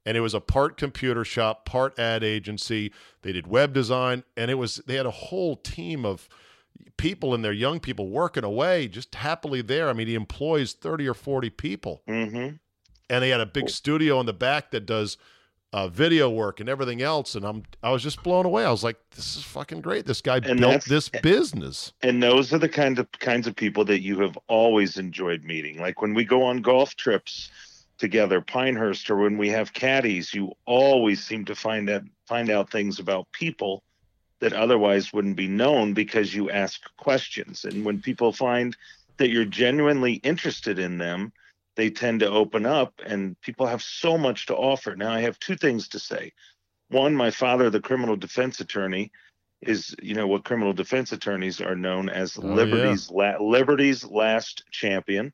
And 0.05 0.17
it 0.17 0.21
was 0.21 0.33
a 0.33 0.41
part 0.41 0.75
computer 0.75 1.23
shop, 1.23 1.65
part 1.65 1.97
ad 1.97 2.25
agency. 2.25 2.91
They 3.21 3.31
did 3.31 3.47
web 3.47 3.73
design, 3.73 4.23
and 4.35 4.51
it 4.51 4.55
was 4.55 4.77
they 4.85 4.95
had 4.95 5.05
a 5.05 5.11
whole 5.11 5.55
team 5.55 6.05
of 6.05 6.27
people 6.97 7.33
and 7.33 7.43
their 7.43 7.53
young 7.53 7.79
people 7.79 8.09
working 8.09 8.43
away, 8.43 8.87
just 8.87 9.15
happily 9.15 9.61
there. 9.61 9.89
I 9.89 9.93
mean, 9.93 10.07
he 10.07 10.15
employs 10.15 10.73
thirty 10.73 11.07
or 11.07 11.13
forty 11.13 11.49
people. 11.49 12.03
Mm-hmm 12.07 12.55
and 13.09 13.23
he 13.23 13.29
had 13.29 13.41
a 13.41 13.45
big 13.45 13.69
studio 13.69 14.19
in 14.19 14.25
the 14.25 14.33
back 14.33 14.71
that 14.71 14.85
does 14.85 15.17
uh, 15.73 15.87
video 15.87 16.29
work 16.29 16.59
and 16.59 16.69
everything 16.69 17.01
else. 17.01 17.35
And 17.35 17.45
I'm 17.45 17.63
I 17.83 17.91
was 17.91 18.01
just 18.03 18.23
blown 18.23 18.45
away. 18.45 18.65
I 18.65 18.71
was 18.71 18.83
like, 18.83 18.97
this 19.15 19.35
is 19.35 19.43
fucking 19.43 19.81
great. 19.81 20.05
This 20.05 20.21
guy 20.21 20.39
and 20.43 20.59
built 20.59 20.85
this 20.85 21.09
business. 21.09 21.93
And 22.01 22.21
those 22.21 22.53
are 22.53 22.57
the 22.57 22.69
kind 22.69 22.99
of 22.99 23.11
kinds 23.13 23.47
of 23.47 23.55
people 23.55 23.85
that 23.85 24.01
you 24.01 24.19
have 24.19 24.37
always 24.47 24.97
enjoyed 24.97 25.43
meeting. 25.43 25.79
Like 25.79 26.01
when 26.01 26.13
we 26.13 26.23
go 26.23 26.43
on 26.43 26.61
golf 26.61 26.95
trips 26.95 27.49
together, 27.97 28.41
Pinehurst, 28.41 29.09
or 29.09 29.17
when 29.17 29.37
we 29.37 29.49
have 29.49 29.73
caddies, 29.73 30.33
you 30.33 30.53
always 30.65 31.23
seem 31.23 31.45
to 31.45 31.55
find 31.55 31.89
out 31.89 32.03
find 32.25 32.49
out 32.49 32.71
things 32.71 32.99
about 32.99 33.31
people 33.31 33.83
that 34.39 34.53
otherwise 34.53 35.11
wouldn't 35.11 35.35
be 35.35 35.47
known 35.47 35.93
because 35.93 36.33
you 36.33 36.49
ask 36.51 36.81
questions. 36.97 37.65
And 37.65 37.83
when 37.83 38.01
people 38.01 38.31
find 38.31 38.77
that 39.17 39.29
you're 39.29 39.45
genuinely 39.45 40.15
interested 40.15 40.77
in 40.77 40.99
them, 40.99 41.33
they 41.77 41.89
tend 41.89 42.19
to 42.19 42.27
open 42.29 42.65
up 42.65 42.93
and 43.05 43.39
people 43.41 43.65
have 43.67 43.81
so 43.81 44.17
much 44.17 44.47
to 44.47 44.55
offer. 44.55 44.95
Now, 44.95 45.13
I 45.13 45.21
have 45.21 45.39
two 45.39 45.55
things 45.55 45.87
to 45.89 45.99
say. 45.99 46.33
one, 46.89 47.13
my 47.15 47.31
father, 47.31 47.69
the 47.69 47.79
criminal 47.81 48.15
defense 48.15 48.59
attorney, 48.61 49.11
is 49.61 49.95
you 50.01 50.13
know 50.15 50.27
what 50.27 50.43
criminal 50.45 50.71
defense 50.73 51.11
attorneys 51.11 51.59
are 51.61 51.75
known 51.75 52.09
as 52.09 52.37
Oh, 52.37 52.41
yeah. 52.47 52.53
Liberty's 52.53 53.09
la- 53.11 53.37
Liberty's 53.41 54.03
last 54.05 54.63
champion. 54.71 55.33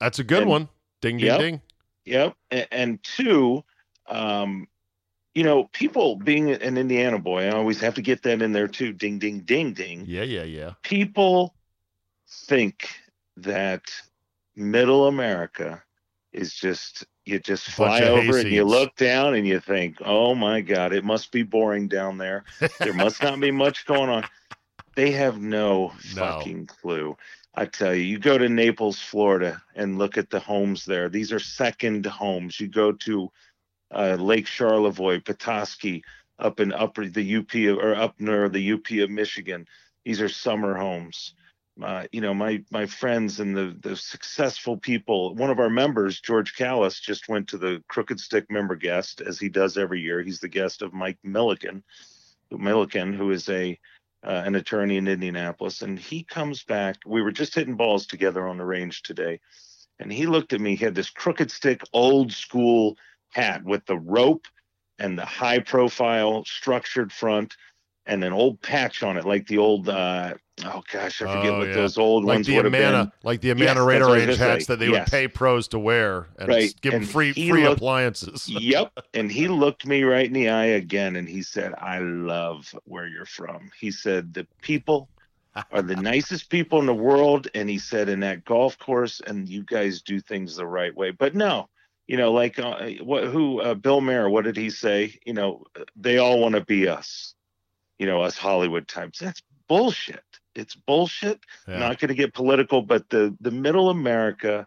That's 0.00 0.18
a 0.18 0.24
good 0.24 0.42
And- 0.42 0.50
one. 0.50 0.68
Ding, 1.00 1.16
ding, 1.18 1.26
Yep. 1.26 1.38
ding. 1.40 1.60
Yep. 2.06 2.36
And, 2.50 2.68
and 2.72 3.02
two, 3.02 3.62
um, 4.08 4.66
you 5.34 5.44
know, 5.44 5.64
people 5.72 6.16
being 6.16 6.50
an 6.50 6.76
Indiana 6.76 7.18
boy, 7.18 7.44
I 7.46 7.50
always 7.50 7.80
have 7.80 7.94
to 7.94 8.02
get 8.02 8.22
that 8.24 8.42
in 8.42 8.52
there 8.52 8.66
too. 8.68 8.92
Ding, 8.92 9.18
ding, 9.18 9.40
ding, 9.40 9.72
ding. 9.74 10.04
Yeah, 10.06 10.24
yeah, 10.24 10.42
yeah. 10.44 10.72
People 10.82 11.54
think 12.28 12.88
that 13.36 13.82
middle 14.56 15.06
America 15.08 15.82
is 16.32 16.54
just 16.54 17.06
you 17.26 17.38
just 17.40 17.66
fly 17.68 18.04
over 18.04 18.38
and 18.38 18.52
you 18.52 18.64
look 18.64 18.96
down 18.96 19.34
and 19.34 19.46
you 19.46 19.60
think, 19.60 19.98
oh 20.04 20.34
my 20.34 20.60
God, 20.62 20.92
it 20.92 21.04
must 21.04 21.32
be 21.32 21.42
boring 21.42 21.88
down 21.88 22.18
there. 22.18 22.44
There 22.82 22.94
must 22.94 23.22
not 23.22 23.40
be 23.40 23.50
much 23.52 23.86
going 23.86 24.10
on. 24.10 24.26
They 24.96 25.12
have 25.12 25.40
no 25.40 25.92
No. 26.04 26.18
fucking 26.18 26.66
clue. 26.66 27.16
I 27.54 27.66
tell 27.66 27.94
you, 27.94 28.02
you 28.02 28.18
go 28.18 28.38
to 28.38 28.48
Naples, 28.48 28.98
Florida, 29.00 29.62
and 29.74 29.98
look 29.98 30.18
at 30.18 30.30
the 30.30 30.40
homes 30.40 30.84
there. 30.84 31.08
These 31.08 31.32
are 31.32 31.40
second 31.40 32.06
homes. 32.06 32.60
You 32.60 32.68
go 32.68 32.92
to 32.92 33.30
uh, 33.94 34.16
Lake 34.20 34.46
Charlevoix, 34.46 35.20
Petoskey, 35.20 36.04
up 36.38 36.60
in 36.60 36.72
upper 36.72 37.06
the 37.08 37.36
UP 37.36 37.54
of, 37.54 37.78
or 37.78 37.94
up 37.96 38.20
near 38.20 38.48
the 38.48 38.72
UP 38.72 38.90
of 39.02 39.10
Michigan. 39.10 39.66
These 40.04 40.20
are 40.20 40.28
summer 40.28 40.76
homes. 40.76 41.34
Uh, 41.82 42.06
you 42.12 42.20
know, 42.20 42.34
my 42.34 42.62
my 42.70 42.86
friends 42.86 43.40
and 43.40 43.56
the 43.56 43.76
the 43.80 43.96
successful 43.96 44.76
people. 44.76 45.34
One 45.34 45.50
of 45.50 45.58
our 45.58 45.70
members, 45.70 46.20
George 46.20 46.54
Callis, 46.54 47.00
just 47.00 47.28
went 47.28 47.48
to 47.48 47.58
the 47.58 47.82
Crooked 47.88 48.20
Stick 48.20 48.50
member 48.50 48.76
guest, 48.76 49.20
as 49.20 49.38
he 49.38 49.48
does 49.48 49.78
every 49.78 50.00
year. 50.00 50.22
He's 50.22 50.40
the 50.40 50.48
guest 50.48 50.82
of 50.82 50.92
Mike 50.92 51.18
Milliken, 51.22 51.82
Milliken, 52.50 53.12
who 53.12 53.30
is 53.30 53.48
a 53.48 53.78
uh, 54.22 54.42
an 54.44 54.54
attorney 54.54 54.96
in 54.96 55.08
Indianapolis, 55.08 55.82
and 55.82 55.98
he 55.98 56.22
comes 56.22 56.62
back. 56.64 56.96
We 57.06 57.22
were 57.22 57.32
just 57.32 57.54
hitting 57.54 57.76
balls 57.76 58.06
together 58.06 58.46
on 58.46 58.58
the 58.58 58.64
range 58.64 59.02
today, 59.02 59.40
and 59.98 60.12
he 60.12 60.26
looked 60.26 60.52
at 60.52 60.60
me. 60.60 60.76
He 60.76 60.84
had 60.84 60.94
this 60.94 61.10
crooked 61.10 61.50
stick, 61.50 61.82
old 61.92 62.32
school 62.32 62.96
hat 63.30 63.64
with 63.64 63.86
the 63.86 63.98
rope 63.98 64.46
and 64.98 65.18
the 65.18 65.24
high 65.24 65.60
profile 65.60 66.44
structured 66.44 67.12
front, 67.12 67.56
and 68.06 68.24
an 68.24 68.32
old 68.32 68.60
patch 68.62 69.02
on 69.02 69.16
it, 69.16 69.24
like 69.24 69.46
the 69.46 69.58
old. 69.58 69.88
Uh, 69.88 70.34
oh 70.64 70.82
gosh, 70.92 71.22
I 71.22 71.26
forget 71.36 71.52
Oh, 71.52 71.58
what 71.58 71.68
yeah. 71.68 71.74
those 71.74 71.98
old 71.98 72.24
Like 72.24 72.36
ones 72.36 72.46
the 72.46 72.56
would 72.56 72.64
have 72.64 72.72
been. 72.72 72.82
Amana, 72.94 73.12
like 73.22 73.40
the 73.40 73.50
Amana 73.50 73.66
that's 73.74 73.80
Radar 73.86 74.08
what 74.08 74.18
I 74.20 74.26
was 74.26 74.38
Range 74.38 74.38
hats 74.38 74.66
that 74.66 74.78
they 74.78 74.88
would 74.88 75.06
pay 75.06 75.28
pros 75.28 75.68
to 75.68 75.78
wear 75.78 76.28
and 76.38 76.48
Right, 76.48 76.74
give 76.80 76.92
them 76.92 77.04
free 77.04 77.32
free 77.32 77.64
looked- 77.64 77.78
appliances. 77.78 78.48
yep. 78.48 78.92
And 79.14 79.30
he 79.30 79.48
looked 79.48 79.86
me 79.86 80.02
right 80.02 80.26
in 80.26 80.32
the 80.32 80.48
eye 80.48 80.64
again 80.66 81.16
and 81.16 81.28
he 81.28 81.42
said, 81.42 81.72
I 81.78 81.98
love 82.00 82.74
where 82.84 83.06
you're 83.06 83.26
from. 83.26 83.70
He 83.78 83.90
said, 83.90 84.34
The 84.34 84.46
people 84.62 85.08
are 85.72 85.82
the 85.82 85.96
nicest 85.96 86.48
people 86.50 86.78
in 86.80 86.86
the 86.86 86.94
world. 86.94 87.48
And 87.54 87.68
he 87.68 87.78
said, 87.78 88.08
In 88.08 88.20
that 88.20 88.44
golf 88.44 88.78
course, 88.78 89.20
and 89.26 89.48
you 89.48 89.62
guys 89.64 90.00
do 90.02 90.20
things 90.20 90.56
the 90.56 90.66
right 90.66 90.94
way. 90.94 91.10
But 91.10 91.34
no, 91.34 91.68
you 92.06 92.16
know, 92.16 92.32
like 92.32 92.58
uh, 92.58 92.88
what, 93.02 93.24
who, 93.24 93.60
uh, 93.60 93.74
Bill 93.74 94.00
Maher, 94.00 94.28
what 94.28 94.44
did 94.44 94.56
he 94.56 94.68
say? 94.70 95.18
You 95.24 95.32
know, 95.34 95.64
they 95.96 96.18
all 96.18 96.38
want 96.40 96.54
to 96.56 96.64
be 96.64 96.86
us, 96.88 97.34
you 98.00 98.06
know, 98.06 98.22
us 98.22 98.38
Hollywood 98.38 98.88
types. 98.88 99.18
That's 99.18 99.42
bullshit. 99.68 100.24
It's 100.54 100.74
bullshit 100.74 101.38
Yeah. 101.68 101.78
not 101.78 102.00
going 102.00 102.08
to 102.08 102.14
get 102.14 102.32
political, 102.34 102.80
but 102.82 103.08
the 103.10 103.36
the 103.40 103.50
middle 103.50 103.90
America 103.90 104.66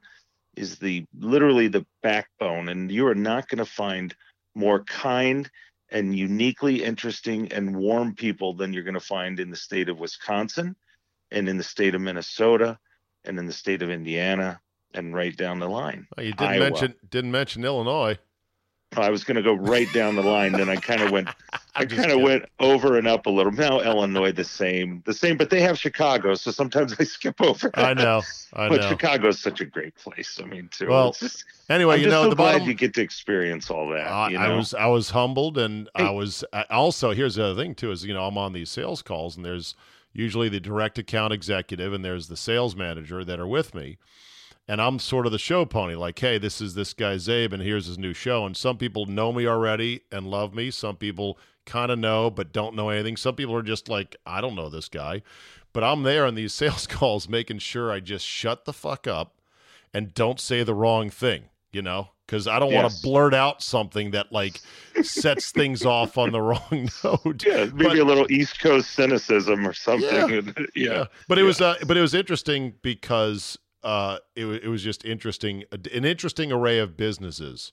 is 0.56 0.78
the 0.78 1.06
literally 1.18 1.68
the 1.68 1.86
backbone, 2.04 2.70
and 2.70 2.92
you 2.92 3.08
are 3.08 3.16
not 3.16 3.50
going 3.50 3.58
to 3.58 3.66
find 3.66 4.16
more 4.54 4.84
kind 4.84 5.50
and 5.90 6.16
uniquely 6.18 6.84
interesting 6.84 7.52
and 7.52 7.76
warm 7.76 8.14
people 8.14 8.54
than 8.54 8.72
you're 8.72 8.84
going 8.84 8.94
to 8.94 9.00
find 9.00 9.40
in 9.40 9.50
the 9.50 9.56
state 9.58 9.90
of 9.90 10.00
Wisconsin, 10.00 10.76
and 11.32 11.50
in 11.50 11.58
the 11.58 11.64
state 11.64 11.96
of 11.96 12.02
Minnesota, 12.02 12.78
and 13.26 13.40
in 13.40 13.48
the 13.48 13.54
state 13.54 13.82
of 13.82 13.90
Indiana, 13.90 14.62
and 14.94 15.16
right 15.16 15.36
down 15.36 15.60
the 15.60 15.68
line. 15.68 16.08
Oh, 16.16 16.22
you 16.22 16.34
didn't 16.34 16.50
Iowa. 16.50 16.70
mention 16.70 16.96
didn't 17.10 17.32
mention 17.32 17.66
Illinois. 17.66 18.20
I 18.98 19.10
was 19.10 19.24
going 19.24 19.36
to 19.36 19.42
go 19.42 19.54
right 19.54 19.92
down 19.94 20.16
the 20.16 20.24
line, 20.24 20.54
then 20.54 20.70
I 20.70 20.76
kind 20.76 21.02
of 21.02 21.12
went 21.12 21.30
I 21.76 21.86
kind 21.86 22.12
of 22.12 22.22
went 22.22 22.46
over 22.60 22.98
and 22.98 23.08
up 23.08 23.26
a 23.26 23.30
little. 23.32 23.52
Now 23.52 23.80
Illinois 23.80 24.32
the 24.32 24.44
same, 24.44 25.02
the 25.06 25.14
same, 25.14 25.38
but 25.38 25.50
they 25.50 25.62
have 25.62 25.78
Chicago, 25.78 26.36
so 26.36 26.52
sometimes 26.52 26.96
I 27.00 27.04
skip 27.04 27.42
over. 27.42 27.72
I 27.74 27.94
know. 27.94 28.22
I 28.54 28.70
but 28.70 28.82
know. 28.82 28.90
Chicago's 28.90 29.40
such 29.40 29.60
a 29.60 29.66
great 29.66 29.96
place. 29.96 30.40
I 30.42 30.46
mean, 30.46 30.70
too. 30.72 30.88
Well, 30.88 31.14
just, 31.14 31.46
Anyway, 31.70 31.96
I'm 31.96 32.02
you 32.02 32.08
know 32.08 32.24
so 32.24 32.30
the 32.30 32.36
glad 32.36 32.52
bottom. 32.54 32.68
you 32.68 32.74
get 32.74 32.94
to 32.96 33.02
experience 33.02 33.72
all 33.72 33.90
that. 33.90 34.08
I, 34.08 34.30
you 34.30 34.38
I 34.38 34.56
was 34.56 34.74
I 34.74 34.86
was 34.88 35.10
humbled, 35.12 35.58
and 35.58 35.90
I 35.96 36.12
was 36.12 36.44
I, 36.54 36.66
also. 36.70 37.14
Here's 37.14 37.36
the 37.36 37.46
other 37.46 37.62
thing 37.62 37.74
too: 37.74 37.92
is 37.92 38.06
you 38.06 38.14
know 38.14 38.26
I'm 38.26 38.38
on 38.38 38.54
these 38.54 38.70
sales 38.70 39.02
calls, 39.02 39.36
and 39.36 39.46
there's 39.46 39.76
usually 40.12 40.50
the 40.50 40.60
direct 40.60 41.00
account 41.00 41.34
executive, 41.34 41.94
and 41.94 42.06
there's 42.06 42.28
the 42.28 42.38
sales 42.38 42.76
manager 42.76 43.24
that 43.24 43.40
are 43.40 43.48
with 43.48 43.74
me, 43.74 43.98
and 44.68 44.82
I'm 44.82 45.00
sort 45.00 45.26
of 45.26 45.32
the 45.32 45.40
show 45.40 45.66
pony. 45.66 45.96
Like, 45.96 46.18
hey, 46.20 46.38
this 46.38 46.62
is 46.62 46.74
this 46.74 46.94
guy 46.94 47.16
Czabe, 47.16 47.54
and 47.54 47.62
here's 47.62 47.86
his 47.88 47.98
new 47.98 48.14
show. 48.14 48.46
And 48.46 48.56
some 48.56 48.78
people 48.78 49.06
know 49.06 49.32
me 49.34 49.46
already 49.48 50.02
and 50.12 50.28
love 50.28 50.54
me. 50.54 50.72
Some 50.72 50.96
people 50.96 51.38
kind 51.66 51.92
of 51.92 52.00
know 52.00 52.30
but 52.30 52.52
don't 52.54 52.76
know 52.76 52.90
anything. 52.90 53.18
Some 53.18 53.36
people 53.36 53.56
are 53.56 53.62
just 53.64 53.90
like, 53.90 54.16
I 54.26 54.42
don't 54.42 54.56
know 54.56 54.70
this 54.70 54.90
guy, 54.90 55.22
but 55.74 55.84
I'm 55.84 56.04
there 56.04 56.26
on 56.26 56.36
these 56.36 56.54
sales 56.54 56.88
calls, 56.88 57.28
making 57.30 57.60
sure 57.60 57.92
I 57.92 58.00
just 58.00 58.26
shut 58.26 58.66
the 58.66 58.74
fuck 58.74 59.08
up 59.08 59.40
and 59.94 60.14
don't 60.14 60.40
say 60.40 60.64
the 60.64 60.74
wrong 60.76 61.10
thing. 61.10 61.46
You 61.72 61.82
know, 61.82 62.10
because 62.28 62.48
I 62.48 62.60
don't 62.60 62.72
want 62.72 62.92
to 62.92 63.02
blurt 63.02 63.34
out 63.34 63.64
something 63.64 64.12
that 64.12 64.32
like 64.32 64.62
sets 65.02 65.50
things 65.52 65.84
off 65.88 66.20
on 66.20 66.32
the 66.32 66.40
wrong 66.50 66.88
note. 67.04 67.44
yeah, 67.44 67.66
maybe 67.74 67.84
but- 67.88 67.98
a 67.98 68.04
little 68.04 68.32
East 68.32 68.60
Coast 68.60 68.92
cynicism 68.92 69.68
or 69.68 69.74
something. 69.74 70.54
Yeah, 70.76 71.06
But 71.28 71.40
it 71.40 71.44
was 71.44 71.62
uh, 71.62 71.74
but 71.88 71.98
it 71.98 72.02
was 72.02 72.14
interesting 72.14 72.76
because 72.84 73.58
uh, 73.84 74.20
it, 74.36 74.46
it 74.46 74.68
was 74.68 74.84
just 74.84 75.04
interesting, 75.06 75.64
an 75.72 76.06
interesting 76.06 76.52
array 76.52 76.80
of 76.80 76.98
businesses 76.98 77.72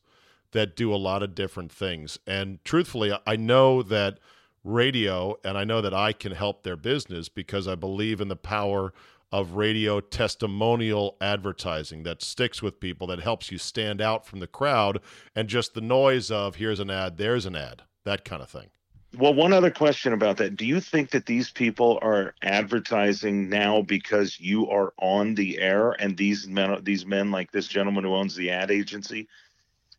that 0.53 0.77
do 0.77 0.93
a 0.93 0.97
lot 0.97 1.23
of 1.23 1.35
different 1.35 1.71
things. 1.71 2.19
And 2.27 2.63
truthfully, 2.65 3.13
I 3.27 3.37
know 3.37 3.83
that 3.83 4.19
radio 4.65 5.37
and 5.45 5.57
I 5.57 5.65
know 5.65 5.81
that 5.81 5.95
I 5.95 6.13
can 6.13 6.33
help 6.33 6.63
their 6.63 6.77
business 6.77 7.29
because 7.29 7.67
I 7.67 7.75
believe 7.75 8.21
in 8.21 8.29
the 8.29 8.37
power 8.37 8.93
of 9.33 9.53
radio 9.53 10.01
testimonial 10.01 11.17
advertising 11.21 12.03
that 12.03 12.21
sticks 12.21 12.61
with 12.61 12.81
people 12.81 13.07
that 13.07 13.21
helps 13.21 13.53
you 13.53 13.59
stand 13.59 14.01
out 14.01 14.27
from 14.27 14.41
the 14.41 14.47
crowd 14.47 15.01
and 15.37 15.49
just 15.49 15.75
the 15.75 15.81
noise 15.81 16.31
of 16.31 16.57
here's 16.57 16.81
an 16.81 16.91
ad, 16.91 17.17
there's 17.17 17.47
an 17.47 17.55
ad, 17.55 17.83
that 18.05 18.25
kind 18.25 18.43
of 18.43 18.51
thing. 18.51 18.71
Well, 19.17 19.35
one 19.35 19.53
other 19.53 19.71
question 19.71 20.13
about 20.13 20.37
that. 20.37 20.57
Do 20.57 20.65
you 20.65 20.81
think 20.81 21.11
that 21.11 21.27
these 21.27 21.51
people 21.51 21.99
are 22.01 22.35
advertising 22.43 23.49
now 23.49 23.83
because 23.83 24.39
you 24.39 24.69
are 24.71 24.93
on 24.99 25.35
the 25.35 25.59
air 25.59 25.93
and 25.93 26.17
these 26.17 26.47
men 26.47 26.79
these 26.83 27.05
men 27.05 27.31
like 27.31 27.51
this 27.51 27.67
gentleman 27.67 28.05
who 28.05 28.15
owns 28.15 28.37
the 28.37 28.51
ad 28.51 28.71
agency 28.71 29.29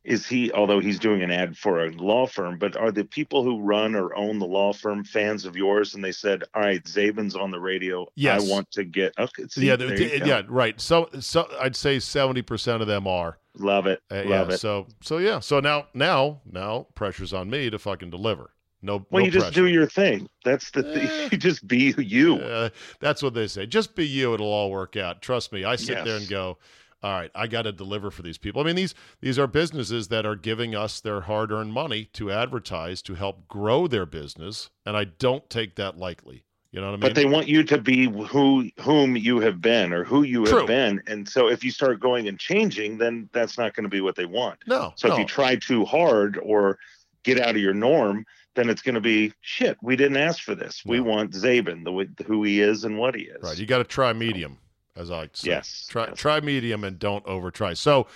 is 0.03 0.25
he 0.25 0.51
although 0.51 0.79
he's 0.79 0.97
doing 0.97 1.21
an 1.21 1.29
ad 1.29 1.55
for 1.57 1.85
a 1.85 1.91
law 1.91 2.25
firm, 2.25 2.57
but 2.57 2.75
are 2.75 2.91
the 2.91 3.03
people 3.03 3.43
who 3.43 3.61
run 3.61 3.95
or 3.95 4.15
own 4.15 4.39
the 4.39 4.47
law 4.47 4.73
firm 4.73 5.03
fans 5.03 5.45
of 5.45 5.55
yours 5.55 5.93
and 5.93 6.03
they 6.03 6.11
said, 6.11 6.43
"All 6.55 6.61
right, 6.61 6.83
Czaban's 6.83 7.35
on 7.35 7.51
the 7.51 7.59
radio. 7.59 8.07
Yes. 8.15 8.41
I 8.41 8.51
want 8.51 8.71
to 8.71 8.83
get 8.83 9.13
Okay, 9.19 9.43
see, 9.47 9.67
yeah, 9.67 9.75
there 9.75 9.95
th- 9.95 10.13
you 10.13 10.19
go. 10.19 10.25
yeah, 10.25 10.41
right. 10.47 10.79
So, 10.81 11.09
so 11.19 11.47
I'd 11.59 11.75
say 11.75 11.99
seventy 11.99 12.41
percent 12.41 12.81
of 12.81 12.87
them 12.87 13.05
are. 13.05 13.37
Love 13.57 13.85
it. 13.85 14.01
Uh, 14.09 14.23
Love 14.25 14.49
yeah. 14.49 14.55
it. 14.55 14.57
So, 14.59 14.87
so 15.01 15.17
yeah. 15.17 15.39
So 15.39 15.59
now, 15.59 15.87
now, 15.93 16.41
now, 16.49 16.87
pressure's 16.95 17.33
on 17.33 17.49
me 17.49 17.69
to 17.69 17.77
fucking 17.77 18.09
deliver. 18.09 18.51
No, 18.81 19.05
Well, 19.09 19.21
no 19.21 19.25
you 19.25 19.31
just 19.31 19.53
do 19.53 19.67
your 19.67 19.87
thing. 19.87 20.27
That's 20.43 20.71
the 20.71 20.83
thing. 20.83 21.07
Eh. 21.07 21.29
You 21.31 21.37
just 21.37 21.67
be 21.67 21.93
you. 21.97 22.35
Uh, 22.35 22.69
that's 22.99 23.21
what 23.21 23.33
they 23.33 23.47
say. 23.47 23.65
Just 23.65 23.95
be 23.95 24.07
you. 24.07 24.33
It'll 24.33 24.47
all 24.47 24.71
work 24.71 24.97
out. 24.97 25.21
Trust 25.21 25.51
me. 25.51 25.63
I 25.63 25.75
sit 25.75 26.03
there 26.03 26.17
and 26.17 26.27
go, 26.27 26.57
all 27.03 27.11
right, 27.11 27.31
I 27.33 27.47
got 27.47 27.63
to 27.63 27.71
deliver 27.71 28.11
for 28.11 28.21
these 28.21 28.37
people. 28.37 28.61
I 28.61 28.65
mean, 28.65 28.75
these 28.75 28.93
these 29.21 29.39
are 29.39 29.47
businesses 29.47 30.07
that 30.09 30.25
are 30.25 30.35
giving 30.35 30.75
us 30.75 30.99
their 30.99 31.21
hard 31.21 31.51
earned 31.51 31.73
money 31.73 32.05
to 32.13 32.31
advertise 32.31 33.01
to 33.03 33.15
help 33.15 33.47
grow 33.47 33.87
their 33.87 34.05
business, 34.05 34.69
and 34.85 34.95
I 34.95 35.05
don't 35.05 35.49
take 35.49 35.75
that 35.75 35.97
lightly. 35.97 36.43
You 36.71 36.79
know 36.79 36.87
what 36.87 36.93
I 36.93 36.97
mean? 36.97 37.01
but 37.01 37.15
they 37.15 37.25
want 37.25 37.47
you 37.49 37.63
to 37.63 37.77
be 37.77 38.05
who 38.05 38.69
whom 38.79 39.17
you 39.17 39.39
have 39.41 39.59
been 39.59 39.91
or 39.91 40.05
who 40.05 40.23
you 40.23 40.45
True. 40.45 40.59
have 40.59 40.67
been 40.67 41.01
and 41.05 41.27
so 41.27 41.49
if 41.49 41.65
you 41.65 41.71
start 41.71 41.99
going 41.99 42.29
and 42.29 42.39
changing 42.39 42.97
then 42.97 43.29
that's 43.33 43.57
not 43.57 43.75
going 43.75 43.83
to 43.83 43.89
be 43.89 43.99
what 43.99 44.15
they 44.15 44.25
want 44.25 44.57
no. 44.67 44.93
so 44.95 45.09
no. 45.09 45.15
if 45.15 45.19
you 45.19 45.25
try 45.25 45.57
too 45.57 45.83
hard 45.83 46.39
or 46.41 46.79
get 47.23 47.37
out 47.37 47.49
of 47.49 47.57
your 47.57 47.73
norm 47.73 48.25
then 48.55 48.69
it's 48.69 48.81
going 48.81 48.95
to 48.95 49.01
be 49.01 49.33
shit 49.41 49.77
we 49.81 49.95
didn't 49.95 50.17
ask 50.17 50.41
for 50.43 50.55
this 50.55 50.83
we 50.85 50.99
want 50.99 51.31
zabin 51.31 51.83
the 51.83 52.23
who 52.25 52.43
he 52.43 52.59
is 52.61 52.83
and 52.83 52.97
what 52.97 53.15
he 53.15 53.23
is 53.23 53.41
Right. 53.41 53.57
You 53.57 53.65
got 53.65 53.79
to 53.79 53.83
try 53.83 54.13
medium, 54.13 54.57
as 54.95 55.09
I 55.11 55.29
say. 55.33 55.49
yes 55.51 55.87
Try 55.89 56.07
yes. 56.07 56.17
try 56.17 56.39
medium 56.41 56.83
and 56.83 56.99
don't 56.99 57.25
over 57.25 57.51
try. 57.51 57.73
So 57.73 58.07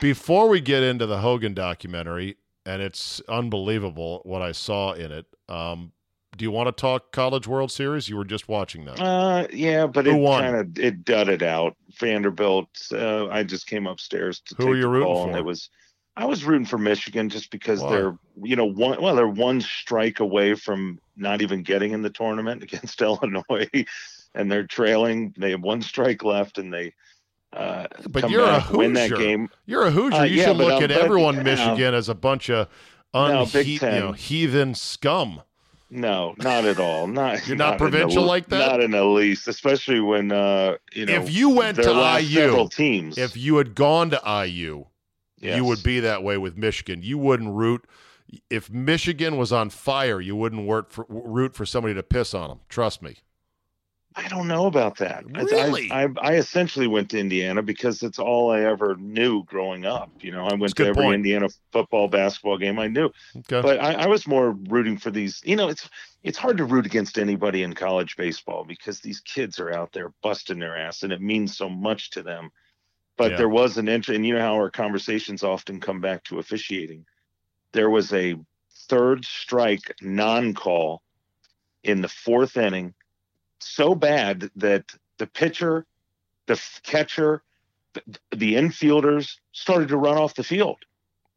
before 0.00 0.48
we 0.48 0.60
get 0.60 0.82
into 0.82 1.06
the 1.06 1.18
Hogan 1.18 1.54
documentary, 1.54 2.36
and 2.66 2.80
it's 2.80 3.20
unbelievable 3.28 4.20
what 4.24 4.40
I 4.42 4.52
saw 4.52 4.92
in 4.92 5.12
it. 5.12 5.26
Um, 5.48 5.92
do 6.36 6.44
you 6.44 6.50
want 6.50 6.66
to 6.66 6.72
talk 6.72 7.12
College 7.12 7.46
World 7.46 7.70
Series? 7.70 8.08
You 8.08 8.16
were 8.16 8.24
just 8.24 8.48
watching 8.48 8.86
that. 8.86 8.98
uh 9.00 9.46
yeah 9.52 9.86
but 9.86 10.06
Who 10.06 10.16
it 10.26 10.40
kind 10.40 10.56
of 10.56 10.78
it 10.78 11.04
dudded 11.04 11.42
out 11.44 11.76
vanderbilt 12.00 12.68
uh, 12.92 13.28
i 13.28 13.42
just 13.44 13.66
came 13.68 13.86
upstairs 13.86 14.40
to 14.46 14.54
Who 14.56 14.64
take 14.64 14.72
are 14.72 14.76
you 14.76 14.82
the 14.82 14.88
rooting 14.88 15.06
call 15.12 15.26
and 15.28 15.36
it 15.36 15.44
was 15.44 15.68
I 16.16 16.26
was 16.26 16.44
rooting 16.44 16.66
for 16.66 16.78
Michigan 16.78 17.28
just 17.28 17.50
because 17.50 17.80
Why? 17.80 17.90
they're, 17.90 18.18
you 18.42 18.54
know, 18.56 18.66
one 18.66 19.00
well, 19.02 19.16
they're 19.16 19.26
one 19.26 19.60
strike 19.60 20.20
away 20.20 20.54
from 20.54 21.00
not 21.16 21.42
even 21.42 21.62
getting 21.62 21.92
in 21.92 22.02
the 22.02 22.10
tournament 22.10 22.62
against 22.64 23.00
Illinois, 23.02 23.68
and 24.34 24.50
they're 24.50 24.66
trailing. 24.66 25.34
They 25.36 25.50
have 25.50 25.62
one 25.62 25.82
strike 25.82 26.22
left, 26.22 26.58
and 26.58 26.72
they 26.72 26.94
uh, 27.52 27.86
But 28.08 28.30
you're 28.30 28.44
a 28.44 28.46
back, 28.60 28.70
win 28.70 28.92
that 28.94 29.10
Hoosier. 29.10 29.24
game. 29.24 29.48
You're 29.66 29.86
a 29.86 29.90
Hoosier. 29.90 30.20
Uh, 30.20 30.24
you 30.24 30.36
yeah, 30.36 30.46
should 30.46 30.56
look 30.56 30.72
um, 30.74 30.82
at 30.84 30.90
everyone 30.90 31.42
Michigan 31.42 31.94
as 31.94 32.08
a 32.08 32.14
bunch 32.14 32.48
of 32.50 32.68
No, 33.12 33.44
unhe- 33.44 33.78
Ten. 33.80 33.94
you 33.94 34.00
know, 34.00 34.12
heathen 34.12 34.74
scum. 34.74 35.42
No, 35.90 36.34
not 36.38 36.64
at 36.64 36.80
all. 36.80 37.06
Not 37.06 37.46
You're 37.46 37.56
not 37.56 37.72
the 37.78 37.78
provincial 37.88 38.22
le- 38.24 38.28
like 38.28 38.48
that? 38.48 38.58
Not 38.58 38.80
in 38.80 38.90
the 38.92 39.04
least, 39.04 39.46
especially 39.46 40.00
when 40.00 40.32
uh, 40.32 40.76
you 40.92 41.06
know. 41.06 41.12
if 41.12 41.32
you 41.32 41.50
went 41.50 41.76
to 41.82 42.18
IU, 42.20 42.68
teams. 42.68 43.18
if 43.18 43.36
you 43.36 43.56
had 43.58 43.74
gone 43.76 44.10
to 44.10 44.20
IU, 44.46 44.86
Yes. 45.44 45.56
you 45.56 45.64
would 45.64 45.82
be 45.82 46.00
that 46.00 46.22
way 46.22 46.38
with 46.38 46.56
Michigan. 46.56 47.00
You 47.02 47.18
wouldn't 47.18 47.50
root. 47.54 47.84
If 48.50 48.70
Michigan 48.70 49.36
was 49.36 49.52
on 49.52 49.70
fire, 49.70 50.20
you 50.20 50.34
wouldn't 50.34 50.68
root 50.68 50.90
for, 50.90 51.04
root 51.08 51.54
for 51.54 51.66
somebody 51.66 51.94
to 51.94 52.02
piss 52.02 52.32
on 52.34 52.48
them. 52.48 52.60
Trust 52.68 53.02
me. 53.02 53.16
I 54.16 54.28
don't 54.28 54.46
know 54.46 54.66
about 54.66 54.96
that. 54.98 55.24
I- 55.34 55.42
Really? 55.42 55.90
I, 55.90 56.04
I, 56.04 56.08
I 56.20 56.32
essentially 56.34 56.86
went 56.86 57.10
to 57.10 57.18
Indiana 57.18 57.62
because 57.62 58.02
it's 58.04 58.18
all 58.20 58.50
I 58.50 58.60
ever 58.60 58.94
knew 58.96 59.42
growing 59.44 59.86
up. 59.86 60.10
You 60.20 60.30
know, 60.30 60.46
I 60.46 60.54
went 60.54 60.74
to 60.76 60.86
every 60.86 61.02
point. 61.02 61.14
Indiana 61.16 61.48
football, 61.72 62.06
basketball 62.08 62.56
game 62.56 62.78
I 62.78 62.86
knew. 62.86 63.10
Okay. 63.36 63.60
But 63.60 63.80
I, 63.80 63.94
I 63.94 64.06
was 64.06 64.26
more 64.26 64.52
rooting 64.68 64.98
for 64.98 65.10
these. 65.10 65.42
You 65.44 65.56
know, 65.56 65.68
it's 65.68 65.88
it's 66.22 66.38
hard 66.38 66.56
to 66.58 66.64
root 66.64 66.86
against 66.86 67.18
anybody 67.18 67.64
in 67.64 67.74
college 67.74 68.16
baseball 68.16 68.64
because 68.64 69.00
these 69.00 69.20
kids 69.20 69.58
are 69.58 69.72
out 69.72 69.92
there 69.92 70.12
busting 70.22 70.60
their 70.60 70.76
ass, 70.76 71.02
and 71.02 71.12
it 71.12 71.20
means 71.20 71.56
so 71.56 71.68
much 71.68 72.10
to 72.10 72.22
them. 72.22 72.50
But 73.16 73.32
Yeah. 73.32 73.36
there 73.38 73.48
was 73.48 73.78
an 73.78 73.88
entry, 73.88 74.16
and 74.16 74.26
you 74.26 74.34
know 74.34 74.40
how 74.40 74.54
our 74.54 74.70
conversations 74.70 75.42
often 75.42 75.80
come 75.80 76.00
back 76.00 76.24
to 76.24 76.38
officiating. 76.38 77.06
There 77.72 77.90
was 77.90 78.12
a 78.12 78.36
third 78.88 79.24
strike 79.24 79.94
non-call 80.00 81.02
in 81.82 82.00
the 82.00 82.08
fourth 82.08 82.56
inning, 82.56 82.94
so 83.60 83.94
bad 83.94 84.50
that 84.56 84.94
the 85.18 85.26
pitcher, 85.26 85.86
the 86.46 86.60
catcher, 86.82 87.42
the, 87.92 88.02
the 88.32 88.54
infielders 88.54 89.38
started 89.52 89.88
to 89.88 89.96
run 89.96 90.18
off 90.18 90.34
the 90.34 90.44
field 90.44 90.84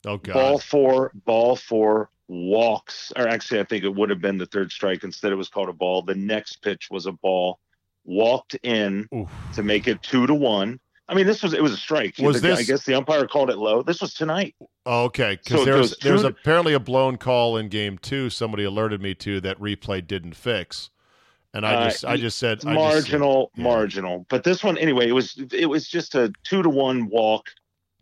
oh 0.06 0.18
God. 0.18 0.34
ball 0.34 0.60
four, 0.60 1.12
ball 1.26 1.56
four 1.56 2.10
walks, 2.28 3.12
or 3.16 3.28
actually, 3.28 3.60
I 3.60 3.64
think 3.64 3.84
it 3.84 3.94
would 3.94 4.10
have 4.10 4.22
been 4.22 4.38
the 4.38 4.46
third 4.46 4.72
strike. 4.72 5.04
Instead, 5.04 5.32
it 5.32 5.36
was 5.36 5.50
called 5.50 5.70
a 5.70 5.74
ball. 5.74 6.02
The 6.02 6.16
next 6.16 6.62
pitch 6.62 6.90
was 6.90 7.06
a 7.06 7.12
ball, 7.12 7.60
walked 8.04 8.56
in 8.64 9.08
Oof. 9.14 9.30
to 9.54 9.64
make 9.64 9.88
it 9.88 10.02
two 10.02 10.28
to 10.28 10.34
one. 10.34 10.80
I 11.10 11.14
mean, 11.16 11.26
this 11.26 11.42
was 11.42 11.54
it 11.54 11.64
was 11.64 11.72
a 11.74 11.78
strike. 11.78 12.16
Was 12.20 12.42
The- 12.42 12.54
I 12.54 12.64
guess 12.64 12.84
the 12.86 12.94
umpire 12.96 13.28
called 13.28 13.50
it 13.50 13.58
low. 13.58 13.82
This 13.82 14.02
was 14.02 14.14
tonight. 14.14 14.56
Oh, 14.86 15.06
okay, 15.06 15.38
So 15.42 15.58
because 15.58 15.62
it 15.62 15.66
there's 15.66 15.98
there's 16.00 16.22
two- 16.22 16.28
apparently 16.28 16.74
a 16.74 16.80
blown 16.80 17.18
call 17.18 17.58
in 17.58 17.70
game 17.70 17.98
two. 17.98 18.30
Somebody 18.30 18.64
alerted 18.64 19.02
me 19.02 19.14
to 19.16 19.40
that 19.42 19.58
replay 19.60 20.06
didn't 20.06 20.36
fix, 20.36 20.90
and 21.54 21.66
I 21.66 21.76
Uh, 21.76 21.84
just 21.90 22.06
I 22.06 22.18
just 22.18 22.38
said 22.38 22.58
It's 22.58 22.66
I 22.66 22.74
just 22.74 22.78
said- 23.08 23.20
marginal, 23.20 23.52
yeah. 23.56 23.64
marginal. 23.64 24.26
But 24.30 24.44
this 24.44 24.64
one, 24.64 24.78
anyway, 24.78 25.08
it 25.08 25.14
was 25.14 25.38
it 25.54 25.68
was 25.68 25.88
just 25.88 26.14
a 26.16 26.34
two 26.44 26.62
to 26.62 26.70
one 26.70 27.08
walk, 27.08 27.50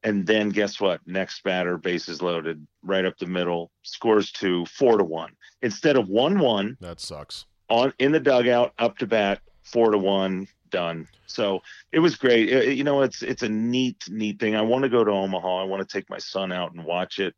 and 0.03 0.25
then 0.25 0.49
guess 0.49 0.79
what? 0.81 0.99
Next 1.05 1.43
batter, 1.43 1.77
bases 1.77 2.21
loaded, 2.23 2.65
right 2.83 3.05
up 3.05 3.17
the 3.19 3.27
middle, 3.27 3.71
scores 3.83 4.31
two, 4.31 4.65
four 4.65 4.97
to 4.97 5.03
one 5.03 5.31
instead 5.61 5.95
of 5.95 6.09
one 6.09 6.39
one. 6.39 6.75
that 6.81 6.99
sucks. 6.99 7.45
on 7.69 7.93
in 7.99 8.11
the 8.11 8.19
dugout 8.19 8.73
up 8.79 8.97
to 8.99 9.07
bat 9.07 9.41
four 9.63 9.91
to 9.91 9.97
one 9.97 10.47
done 10.69 11.07
so 11.25 11.59
it 11.91 11.99
was 11.99 12.15
great 12.15 12.49
It- 12.49 12.69
it- 12.69 12.77
you 12.77 12.83
know 12.83 13.01
it's 13.01 13.21
it's 13.21 13.43
a 13.43 13.49
neat 13.49 14.03
neat 14.09 14.39
thing 14.39 14.55
i 14.55 14.61
want 14.61 14.83
to 14.83 14.89
go 14.89 15.03
to 15.03 15.11
omaha 15.11 15.61
i 15.61 15.63
want 15.63 15.87
to 15.87 15.97
take 15.97 16.09
my 16.09 16.17
son 16.17 16.51
out 16.51 16.73
and 16.73 16.83
watch 16.85 17.19
it 17.19 17.35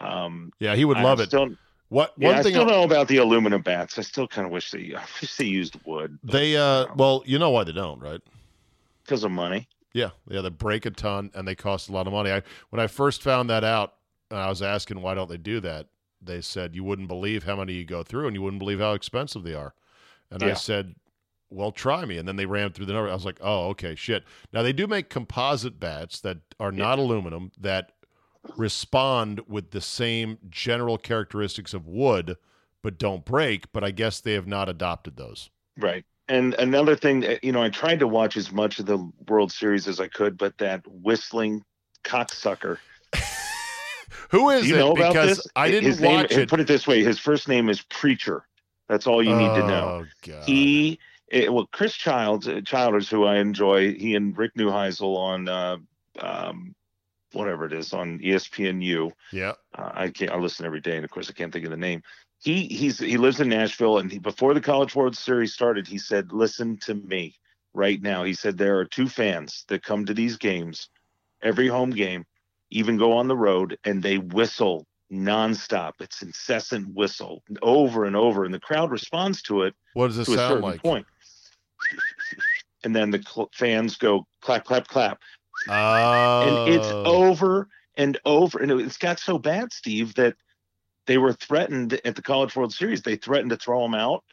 um 0.00 0.50
Yeah, 0.60 0.74
he 0.74 0.84
would 0.84 0.96
I 0.98 1.04
love 1.04 1.20
it. 1.20 1.28
still, 1.28 1.48
What 1.88 2.18
yeah, 2.18 2.28
one 2.28 2.36
I 2.38 2.42
thing 2.42 2.52
still 2.54 2.66
know 2.66 2.82
about 2.82 3.08
the 3.08 3.18
aluminum 3.18 3.62
bats 3.62 3.98
i 3.98 4.02
still 4.02 4.26
kind 4.28 4.46
of 4.46 4.52
wish 4.52 4.70
they 4.70 4.94
i 4.96 5.04
wish 5.20 5.36
they 5.36 5.44
used 5.44 5.76
wood 5.84 6.18
they 6.24 6.56
uh 6.56 6.86
well 6.94 7.22
you 7.26 7.38
know 7.38 7.50
why 7.50 7.64
they 7.64 7.72
don't 7.72 8.00
right? 8.00 8.20
because 9.04 9.24
of 9.24 9.30
money 9.30 9.68
Yeah, 9.92 10.10
yeah, 10.28 10.40
they 10.40 10.48
break 10.48 10.86
a 10.86 10.90
ton 10.90 11.30
and 11.34 11.46
they 11.46 11.54
cost 11.54 11.88
a 11.88 11.92
lot 11.92 12.06
of 12.06 12.12
money. 12.12 12.30
I 12.30 12.42
when 12.70 12.80
I 12.80 12.86
first 12.86 13.22
found 13.22 13.50
that 13.50 13.64
out, 13.64 13.94
and 14.30 14.38
I 14.40 14.48
was 14.48 14.62
asking 14.62 15.02
why 15.02 15.14
don't 15.14 15.28
they 15.28 15.36
do 15.36 15.60
that, 15.60 15.88
they 16.22 16.40
said 16.40 16.74
you 16.74 16.84
wouldn't 16.84 17.08
believe 17.08 17.44
how 17.44 17.56
many 17.56 17.74
you 17.74 17.84
go 17.84 18.02
through 18.02 18.26
and 18.26 18.34
you 18.34 18.40
wouldn't 18.42 18.60
believe 18.60 18.80
how 18.80 18.92
expensive 18.94 19.42
they 19.42 19.54
are. 19.54 19.74
And 20.30 20.42
I 20.42 20.54
said, 20.54 20.94
"Well, 21.52 21.72
try 21.72 22.04
me." 22.04 22.18
And 22.18 22.26
then 22.26 22.36
they 22.36 22.46
ran 22.46 22.72
through 22.72 22.86
the 22.86 22.92
number. 22.92 23.10
I 23.10 23.14
was 23.14 23.24
like, 23.24 23.38
"Oh, 23.40 23.68
okay, 23.70 23.94
shit." 23.94 24.24
Now 24.52 24.62
they 24.62 24.72
do 24.72 24.86
make 24.86 25.08
composite 25.10 25.78
bats 25.78 26.20
that 26.20 26.38
are 26.58 26.72
not 26.72 26.98
aluminum 26.98 27.52
that 27.60 27.92
respond 28.56 29.40
with 29.46 29.70
the 29.70 29.80
same 29.80 30.38
general 30.50 30.98
characteristics 30.98 31.72
of 31.74 31.86
wood 31.86 32.36
but 32.82 32.98
don't 32.98 33.24
break, 33.24 33.72
but 33.72 33.84
I 33.84 33.92
guess 33.92 34.18
they 34.18 34.32
have 34.32 34.48
not 34.48 34.68
adopted 34.68 35.16
those. 35.16 35.50
right 35.78 36.04
and 36.28 36.54
another 36.54 36.94
thing 36.96 37.24
uh, 37.24 37.36
you 37.42 37.50
know 37.52 37.60
i 37.62 37.68
tried 37.68 37.98
to 37.98 38.06
watch 38.06 38.36
as 38.36 38.52
much 38.52 38.78
of 38.78 38.86
the 38.86 39.10
world 39.28 39.50
series 39.50 39.88
as 39.88 39.98
i 39.98 40.06
could 40.06 40.38
but 40.38 40.56
that 40.58 40.80
whistling 40.86 41.64
cocksucker 42.04 42.78
Who 44.30 44.50
is 44.50 44.68
you 44.68 44.74
it? 44.76 44.78
know 44.78 44.92
about 44.92 45.12
because 45.12 45.36
this 45.38 45.46
I 45.56 45.68
didn't 45.68 45.84
his 45.90 46.00
name, 46.00 46.16
watch 46.20 46.32
it. 46.32 46.48
put 46.48 46.60
it 46.60 46.66
this 46.66 46.86
way 46.86 47.02
his 47.02 47.18
first 47.18 47.48
name 47.48 47.68
is 47.68 47.82
preacher 47.82 48.44
that's 48.88 49.06
all 49.06 49.22
you 49.22 49.34
need 49.34 49.54
to 49.54 49.66
know 49.66 50.04
Oh, 50.04 50.06
God. 50.26 50.44
he 50.44 50.98
it, 51.32 51.52
well 51.52 51.66
chris 51.72 51.94
childs 51.94 52.46
uh, 52.46 52.60
childers 52.64 53.08
who 53.08 53.24
i 53.24 53.36
enjoy 53.36 53.92
he 53.94 54.14
and 54.14 54.36
rick 54.36 54.52
Neuheisel 54.54 55.16
on 55.16 55.48
uh 55.48 55.76
um 56.20 56.74
whatever 57.32 57.64
it 57.64 57.72
is 57.72 57.92
on 57.92 58.18
espnu 58.20 59.10
Yeah. 59.32 59.54
uh, 59.76 59.90
i 59.94 60.10
can't 60.10 60.30
i 60.30 60.36
listen 60.36 60.66
every 60.66 60.80
day 60.80 60.96
and 60.96 61.04
of 61.04 61.10
course 61.10 61.28
i 61.30 61.32
can't 61.32 61.52
think 61.52 61.64
of 61.64 61.70
the 61.70 61.76
name 61.76 62.02
he 62.40 62.66
he's 62.66 62.98
he 62.98 63.16
lives 63.16 63.40
in 63.40 63.48
nashville 63.48 63.98
and 63.98 64.12
he, 64.12 64.18
before 64.18 64.54
the 64.54 64.60
college 64.60 64.94
world 64.94 65.16
series 65.16 65.54
started 65.54 65.88
he 65.88 65.98
said 65.98 66.32
listen 66.32 66.76
to 66.78 66.94
me 66.94 67.34
right 67.74 68.02
now 68.02 68.22
he 68.22 68.34
said 68.34 68.58
there 68.58 68.78
are 68.78 68.84
two 68.84 69.08
fans 69.08 69.64
that 69.68 69.82
come 69.82 70.04
to 70.04 70.14
these 70.14 70.36
games 70.36 70.90
every 71.42 71.66
home 71.68 71.90
game 71.90 72.24
even 72.70 72.96
go 72.98 73.12
on 73.12 73.26
the 73.28 73.36
road 73.36 73.78
and 73.84 74.02
they 74.02 74.18
whistle 74.18 74.86
nonstop 75.10 75.92
it's 76.00 76.22
incessant 76.22 76.86
whistle 76.94 77.42
over 77.62 78.04
and 78.04 78.16
over 78.16 78.44
and 78.44 78.52
the 78.52 78.60
crowd 78.60 78.90
responds 78.90 79.40
to 79.42 79.62
it 79.62 79.74
What 79.94 80.08
does 80.08 80.18
it 80.18 80.26
sound 80.26 80.62
like? 80.62 80.82
point. 80.82 81.06
And 82.84 82.96
then 82.96 83.10
the 83.12 83.22
cl- 83.22 83.50
fans 83.54 83.96
go 83.96 84.26
clap, 84.40 84.64
clap, 84.64 84.88
clap, 84.88 85.20
Oh. 85.68 86.64
and 86.66 86.74
it's 86.74 86.86
oh. 86.88 87.04
over 87.04 87.68
and 87.96 88.18
over. 88.24 88.58
And 88.58 88.72
it's 88.80 88.98
got 88.98 89.20
so 89.20 89.38
bad, 89.38 89.72
Steve, 89.72 90.14
that 90.14 90.34
they 91.06 91.16
were 91.16 91.32
threatened 91.32 92.00
at 92.04 92.16
the 92.16 92.22
College 92.22 92.56
World 92.56 92.72
Series. 92.72 93.02
They 93.02 93.14
threatened 93.14 93.50
to 93.50 93.56
throw 93.56 93.84
him 93.84 93.94
out, 93.94 94.24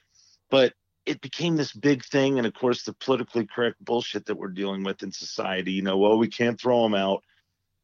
but 0.50 0.74
it 1.06 1.22
became 1.22 1.58
this 1.58 1.74
big 1.74 2.04
thing. 2.06 2.40
And 2.40 2.48
of 2.48 2.56
course, 2.56 2.82
the 2.84 2.94
politically 2.94 3.46
correct 3.46 3.84
bullshit 3.86 4.26
that 4.26 4.36
we're 4.36 4.48
dealing 4.50 4.84
with 4.84 5.04
in 5.04 5.12
society. 5.12 5.72
You 5.74 5.84
know, 5.84 5.98
well, 5.98 6.18
we 6.18 6.28
can't 6.28 6.60
throw 6.60 6.84
him 6.86 6.96
out. 6.96 7.24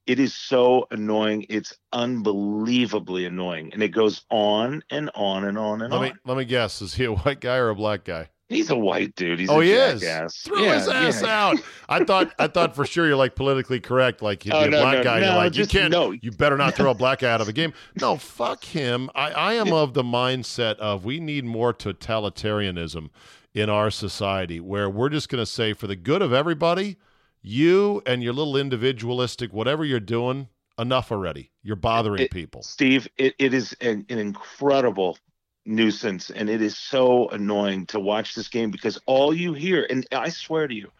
It 0.07 0.19
is 0.19 0.33
so 0.35 0.87
annoying. 0.91 1.45
It's 1.49 1.75
unbelievably 1.93 3.25
annoying, 3.25 3.71
and 3.73 3.81
it 3.83 3.89
goes 3.89 4.23
on 4.29 4.83
and 4.89 5.11
on 5.15 5.43
and 5.45 5.57
on 5.59 5.81
and 5.83 5.91
Let 5.91 5.97
on. 5.97 6.03
me 6.05 6.13
let 6.25 6.37
me 6.37 6.45
guess. 6.45 6.81
Is 6.81 6.95
he 6.95 7.05
a 7.05 7.13
white 7.13 7.39
guy 7.39 7.57
or 7.57 7.69
a 7.69 7.75
black 7.75 8.03
guy? 8.03 8.29
He's 8.47 8.69
a 8.69 8.75
white 8.75 9.15
dude. 9.15 9.39
He's 9.39 9.49
oh, 9.49 9.59
a 9.59 9.63
he 9.63 9.71
is. 9.71 10.01
jackass. 10.01 10.37
Throw 10.43 10.59
Yeah, 10.61 10.75
his 10.75 10.87
ass 10.87 11.21
yeah. 11.23 11.45
out. 11.47 11.57
I 11.89 12.03
thought 12.03 12.31
I 12.37 12.45
thought 12.47 12.75
for 12.75 12.85
sure 12.85 13.07
you're 13.07 13.15
like 13.15 13.35
politically 13.35 13.79
correct. 13.79 14.21
Like 14.21 14.43
he'd 14.43 14.53
oh, 14.53 14.59
be 14.59 14.65
Oh, 14.65 14.67
a 14.67 14.71
no, 14.71 14.81
black 14.81 14.97
no, 14.97 15.03
guy. 15.03 15.19
you're 15.19 15.35
like 15.35 15.51
just- 15.51 15.73
you 15.73 15.79
can't. 15.79 15.91
no. 15.91 16.11
You 16.11 16.31
better 16.31 16.55
not 16.57 16.75
throw 16.75 16.91
a 16.91 16.93
black 17.03 17.19
guy 17.19 17.31
out 17.31 17.41
of 17.41 17.47
a 17.47 17.53
game. 17.53 17.73
No, 17.99 18.17
fuck 18.17 18.63
him. 18.63 19.09
I, 19.15 19.31
I 19.31 19.53
am 19.55 19.73
of 19.73 19.93
the 19.95 20.03
mindset 20.03 20.75
of 20.75 21.05
we 21.05 21.19
need 21.19 21.43
more 21.45 21.73
totalitarianism 21.73 23.09
in 23.53 23.69
our 23.69 23.89
society 23.89 24.59
where 24.59 24.89
we're 24.89 25.09
just 25.09 25.29
going 25.29 25.41
to 25.41 25.45
say 25.45 25.73
for 25.73 25.87
the 25.87 25.95
good 25.95 26.21
of 26.21 26.33
everybody, 26.33 26.97
you 27.41 28.01
and 28.05 28.21
your 28.21 28.33
little 28.33 28.57
individualistic 28.57 29.53
whatever 29.53 29.83
you're 29.85 29.99
doing, 29.99 30.49
enough 30.77 31.11
already. 31.11 31.51
You're 31.63 31.77
bothering 31.77 32.23
It- 32.23 32.31
people. 32.31 32.61
Steve, 32.63 33.07
it, 33.17 33.33
it 33.39 33.53
is 33.53 33.73
an, 33.81 34.05
an 34.09 34.19
incredible 34.19 35.17
nuisance 35.65 36.29
and 36.29 36.49
it 36.49 36.61
is 36.61 36.77
so 36.77 37.27
annoying 37.29 37.85
to 37.87 37.99
watch 37.99 38.35
this 38.35 38.47
game 38.47 38.71
because 38.71 38.99
all 39.05 39.33
you 39.33 39.53
hear, 39.53 39.85
and 39.89 40.05
I 40.11 40.29
swear 40.29 40.67
to 40.67 40.73
you, 40.73 40.91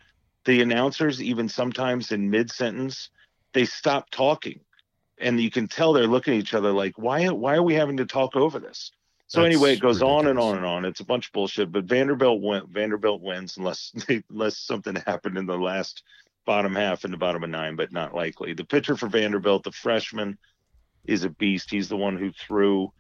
the 0.46 0.62
announcers, 0.62 1.22
even 1.22 1.50
sometimes 1.50 2.12
in 2.12 2.30
mid 2.30 2.52
sentence, 2.52 3.10
they 3.54 3.66
stop 3.66 4.10
talking. 4.10 4.60
And 5.18 5.40
you 5.40 5.50
can 5.50 5.68
tell 5.68 5.94
they're 5.94 6.08
looking 6.08 6.34
at 6.34 6.40
each 6.40 6.54
other 6.54 6.72
like, 6.72 6.98
why, 6.98 7.28
why 7.30 7.56
are 7.56 7.64
we 7.64 7.74
having 7.74 7.98
to 7.98 8.06
talk 8.06 8.36
over 8.36 8.60
this? 8.60 8.92
So 9.28 9.42
That's 9.42 9.56
anyway, 9.56 9.74
it 9.74 9.80
goes 9.80 10.02
on 10.02 10.28
and 10.28 10.38
on 10.38 10.58
and 10.58 10.66
on. 10.66 10.86
It's 10.86 11.00
a 11.00 11.06
bunch 11.06 11.28
of 11.28 11.34
bullshit, 11.34 11.72
but 11.72 11.86
Vanderbilt 11.86 12.42
win, 12.42 12.64
Vanderbilt 12.70 13.22
wins 13.22 13.58
unless 13.58 13.92
unless 14.30 14.58
something 14.58 14.96
happened 14.96 15.38
in 15.38 15.48
the 15.48 15.58
last 15.58 16.04
bottom 16.46 16.76
half 16.76 17.06
in 17.06 17.12
the 17.12 17.18
bottom 17.18 17.44
of 17.44 17.50
nine, 17.50 17.76
but 17.76 17.92
not 17.92 18.14
likely. 18.14 18.54
The 18.54 18.66
pitcher 18.66 18.96
for 18.96 19.08
Vanderbilt, 19.08 19.64
the 19.64 19.72
freshman, 19.72 20.38
is 21.06 21.24
a 21.24 21.30
beast. 21.30 21.72
He's 21.72 21.90
the 21.90 21.98
one 21.98 22.18
who 22.18 22.32
threw 22.32 22.92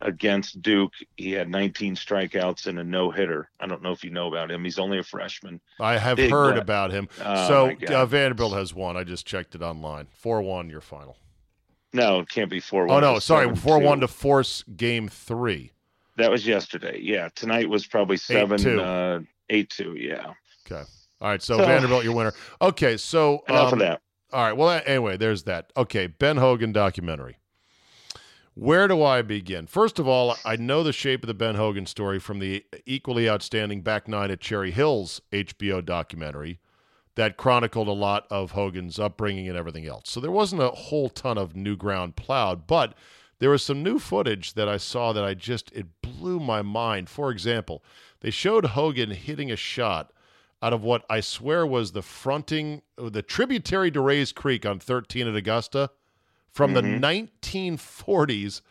against 0.00 0.60
Duke. 0.62 0.92
He 1.16 1.32
had 1.32 1.48
19 1.48 1.96
strikeouts 1.96 2.66
and 2.66 2.78
a 2.78 2.84
no 2.84 3.10
hitter. 3.10 3.50
I 3.60 3.66
don't 3.66 3.82
know 3.82 3.92
if 3.92 4.04
you 4.04 4.10
know 4.10 4.28
about 4.28 4.50
him. 4.50 4.64
He's 4.64 4.78
only 4.78 4.98
a 4.98 5.02
freshman. 5.02 5.60
I 5.80 5.98
have 5.98 6.16
Big 6.16 6.30
heard 6.30 6.54
bat. 6.54 6.62
about 6.62 6.90
him. 6.92 7.08
Oh, 7.24 7.48
so 7.48 7.94
uh, 7.94 8.06
Vanderbilt 8.06 8.52
has 8.54 8.74
won. 8.74 8.96
I 8.96 9.04
just 9.04 9.26
checked 9.26 9.54
it 9.54 9.62
online. 9.62 10.06
Four 10.10 10.42
one, 10.42 10.68
your 10.70 10.80
final. 10.80 11.16
No, 11.92 12.20
it 12.20 12.28
can't 12.28 12.50
be 12.50 12.60
four. 12.60 12.86
1. 12.86 12.96
Oh 12.96 13.00
no, 13.14 13.18
sorry, 13.18 13.54
four 13.56 13.78
one 13.78 14.00
to 14.00 14.08
force 14.08 14.62
game 14.76 15.08
three. 15.08 15.72
That 16.16 16.30
was 16.30 16.46
yesterday. 16.46 16.98
Yeah, 17.00 17.28
tonight 17.34 17.68
was 17.68 17.86
probably 17.86 18.16
seven 18.16 18.58
two. 18.58 18.80
uh, 18.80 19.20
eight 19.50 19.70
two. 19.70 19.96
Yeah. 19.98 20.32
Okay. 20.66 20.82
All 21.20 21.28
right. 21.28 21.42
So, 21.42 21.56
So- 21.58 21.64
Vanderbilt, 21.64 22.04
your 22.04 22.14
winner. 22.14 22.32
Okay. 22.60 22.96
So 22.96 23.42
Enough 23.48 23.68
um, 23.68 23.72
of 23.74 23.78
that. 23.80 24.02
All 24.32 24.42
right. 24.44 24.52
Well, 24.56 24.82
anyway, 24.84 25.16
there's 25.16 25.44
that. 25.44 25.72
Okay. 25.76 26.06
Ben 26.06 26.36
Hogan 26.36 26.72
documentary. 26.72 27.38
Where 28.58 28.88
do 28.88 29.02
I 29.02 29.20
begin? 29.20 29.66
First 29.66 29.98
of 29.98 30.08
all, 30.08 30.34
I 30.42 30.56
know 30.56 30.82
the 30.82 30.90
shape 30.90 31.22
of 31.22 31.26
the 31.26 31.34
Ben 31.34 31.56
Hogan 31.56 31.84
story 31.84 32.18
from 32.18 32.38
the 32.38 32.64
equally 32.86 33.28
outstanding 33.28 33.82
Back 33.82 34.08
Nine 34.08 34.30
at 34.30 34.40
Cherry 34.40 34.70
Hills 34.70 35.20
HBO 35.30 35.84
documentary 35.84 36.58
that 37.16 37.36
chronicled 37.36 37.86
a 37.86 37.92
lot 37.92 38.26
of 38.30 38.52
Hogan's 38.52 38.98
upbringing 38.98 39.46
and 39.46 39.58
everything 39.58 39.84
else. 39.86 40.04
So 40.06 40.20
there 40.20 40.30
wasn't 40.30 40.62
a 40.62 40.70
whole 40.70 41.10
ton 41.10 41.36
of 41.36 41.54
new 41.54 41.76
ground 41.76 42.16
plowed, 42.16 42.66
but 42.66 42.94
there 43.40 43.50
was 43.50 43.62
some 43.62 43.82
new 43.82 43.98
footage 43.98 44.54
that 44.54 44.70
I 44.70 44.78
saw 44.78 45.12
that 45.12 45.22
I 45.22 45.34
just 45.34 45.70
it 45.72 45.88
blew 46.00 46.40
my 46.40 46.62
mind. 46.62 47.10
For 47.10 47.30
example, 47.30 47.84
they 48.20 48.30
showed 48.30 48.64
Hogan 48.64 49.10
hitting 49.10 49.52
a 49.52 49.56
shot 49.56 50.14
out 50.62 50.72
of 50.72 50.82
what 50.82 51.04
I 51.10 51.20
swear 51.20 51.66
was 51.66 51.92
the 51.92 52.00
fronting 52.00 52.80
the 52.96 53.20
tributary 53.20 53.90
to 53.90 54.00
Rae's 54.00 54.32
Creek 54.32 54.64
on 54.64 54.78
13 54.78 55.28
at 55.28 55.36
Augusta 55.36 55.90
from 56.56 56.72
the 56.72 56.80
mm-hmm. 56.80 57.04
1940s 57.76 58.62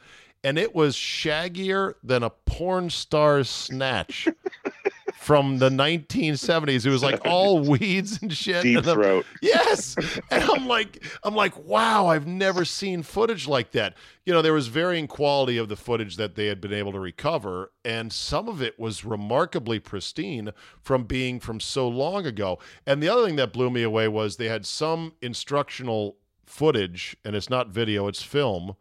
and 0.43 0.57
it 0.57 0.73
was 0.73 0.95
shaggier 0.95 1.93
than 2.03 2.23
a 2.23 2.29
porn 2.29 2.89
star's 2.89 3.49
snatch 3.49 4.27
from 5.15 5.57
the 5.57 5.69
1970s. 5.69 6.85
It 6.85 6.91
was 6.91 7.01
like 7.01 7.19
all 7.25 7.59
weeds 7.59 8.21
and 8.21 8.31
shit. 8.31 8.61
Deep 8.61 8.77
And 8.77 8.85
throat. 8.85 9.25
Yes. 9.41 9.95
And 10.29 10.43
I'm 10.43 10.67
like, 10.67 11.03
I'm 11.23 11.33
like, 11.33 11.57
wow, 11.65 12.07
I've 12.07 12.27
never 12.27 12.63
seen 12.63 13.01
footage 13.01 13.47
like 13.47 13.71
that. 13.71 13.95
You 14.23 14.33
know, 14.33 14.43
there 14.43 14.53
was 14.53 14.67
varying 14.67 15.07
quality 15.07 15.57
of 15.57 15.67
the 15.67 15.75
footage 15.75 16.17
that 16.17 16.35
they 16.35 16.45
had 16.45 16.61
been 16.61 16.73
able 16.73 16.91
to 16.91 16.99
recover, 16.99 17.71
and 17.83 18.13
some 18.13 18.47
of 18.47 18.61
it 18.61 18.79
was 18.79 19.03
remarkably 19.03 19.79
pristine 19.79 20.51
from 20.79 21.05
being 21.05 21.39
from 21.39 21.59
so 21.59 21.87
long 21.87 22.25
ago. 22.25 22.59
And 22.85 23.01
the 23.01 23.09
other 23.09 23.25
thing 23.25 23.35
that 23.37 23.53
blew 23.53 23.71
me 23.71 23.81
away 23.81 24.07
was 24.07 24.37
they 24.37 24.49
had 24.49 24.65
some 24.65 25.13
instructional 25.21 26.17
footage, 26.45 27.15
and 27.23 27.35
it's 27.35 27.49
not 27.49 27.69
video, 27.69 28.07
it's 28.07 28.21
film, 28.23 28.75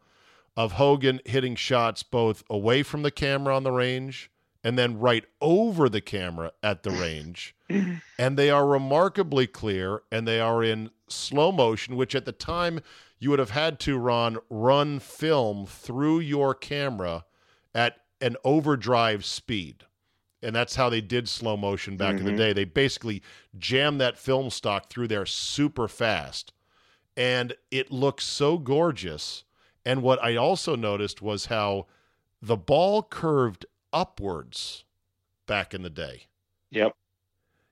of 0.57 0.73
Hogan 0.73 1.19
hitting 1.25 1.55
shots 1.55 2.03
both 2.03 2.43
away 2.49 2.83
from 2.83 3.01
the 3.01 3.11
camera 3.11 3.55
on 3.55 3.63
the 3.63 3.71
range 3.71 4.31
and 4.63 4.79
then 4.79 4.97
right 4.97 5.25
over 5.41 5.89
the 5.89 6.01
camera 6.01 6.51
at 6.63 6.83
the 6.83 6.91
range. 6.91 7.55
and 8.17 8.37
they 8.37 8.49
are 8.49 8.65
remarkably 8.65 9.47
clear 9.47 10.01
and 10.11 10.27
they 10.27 10.39
are 10.39 10.63
in 10.63 10.89
slow 11.07 11.51
motion, 11.51 11.95
which 11.95 12.15
at 12.15 12.25
the 12.25 12.31
time 12.31 12.79
you 13.19 13.29
would 13.29 13.39
have 13.39 13.51
had 13.51 13.79
to, 13.81 13.97
Ron, 13.97 14.37
run 14.49 14.99
film 14.99 15.65
through 15.65 16.19
your 16.19 16.55
camera 16.55 17.25
at 17.73 17.97
an 18.21 18.37
overdrive 18.43 19.23
speed. 19.25 19.83
And 20.41 20.55
that's 20.55 20.75
how 20.75 20.89
they 20.89 21.01
did 21.01 21.27
slow 21.27 21.57
motion 21.57 21.97
back 21.97 22.19
in 22.19 22.25
the 22.25 22.31
Mhm. 22.31 22.37
day. 22.37 22.53
They 22.53 22.65
basically 22.65 23.21
jammed 23.57 23.99
that 24.01 24.17
film 24.17 24.49
stock 24.49 24.89
through 24.89 25.07
there 25.09 25.25
super 25.25 25.87
fast. 25.87 26.53
And 27.17 27.55
it 27.71 27.91
looks 27.91 28.25
so 28.25 28.57
gorgeous. 28.57 29.43
And 29.85 30.01
what 30.01 30.21
I 30.23 30.35
also 30.35 30.75
noticed 30.75 31.21
was 31.21 31.45
how 31.45 31.85
the 32.41 32.57
ball 32.57 33.03
curved 33.03 33.65
upwards 33.93 34.83
back 35.47 35.73
in 35.73 35.81
the 35.83 35.89
day. 35.89 36.23
Yep. 36.71 36.95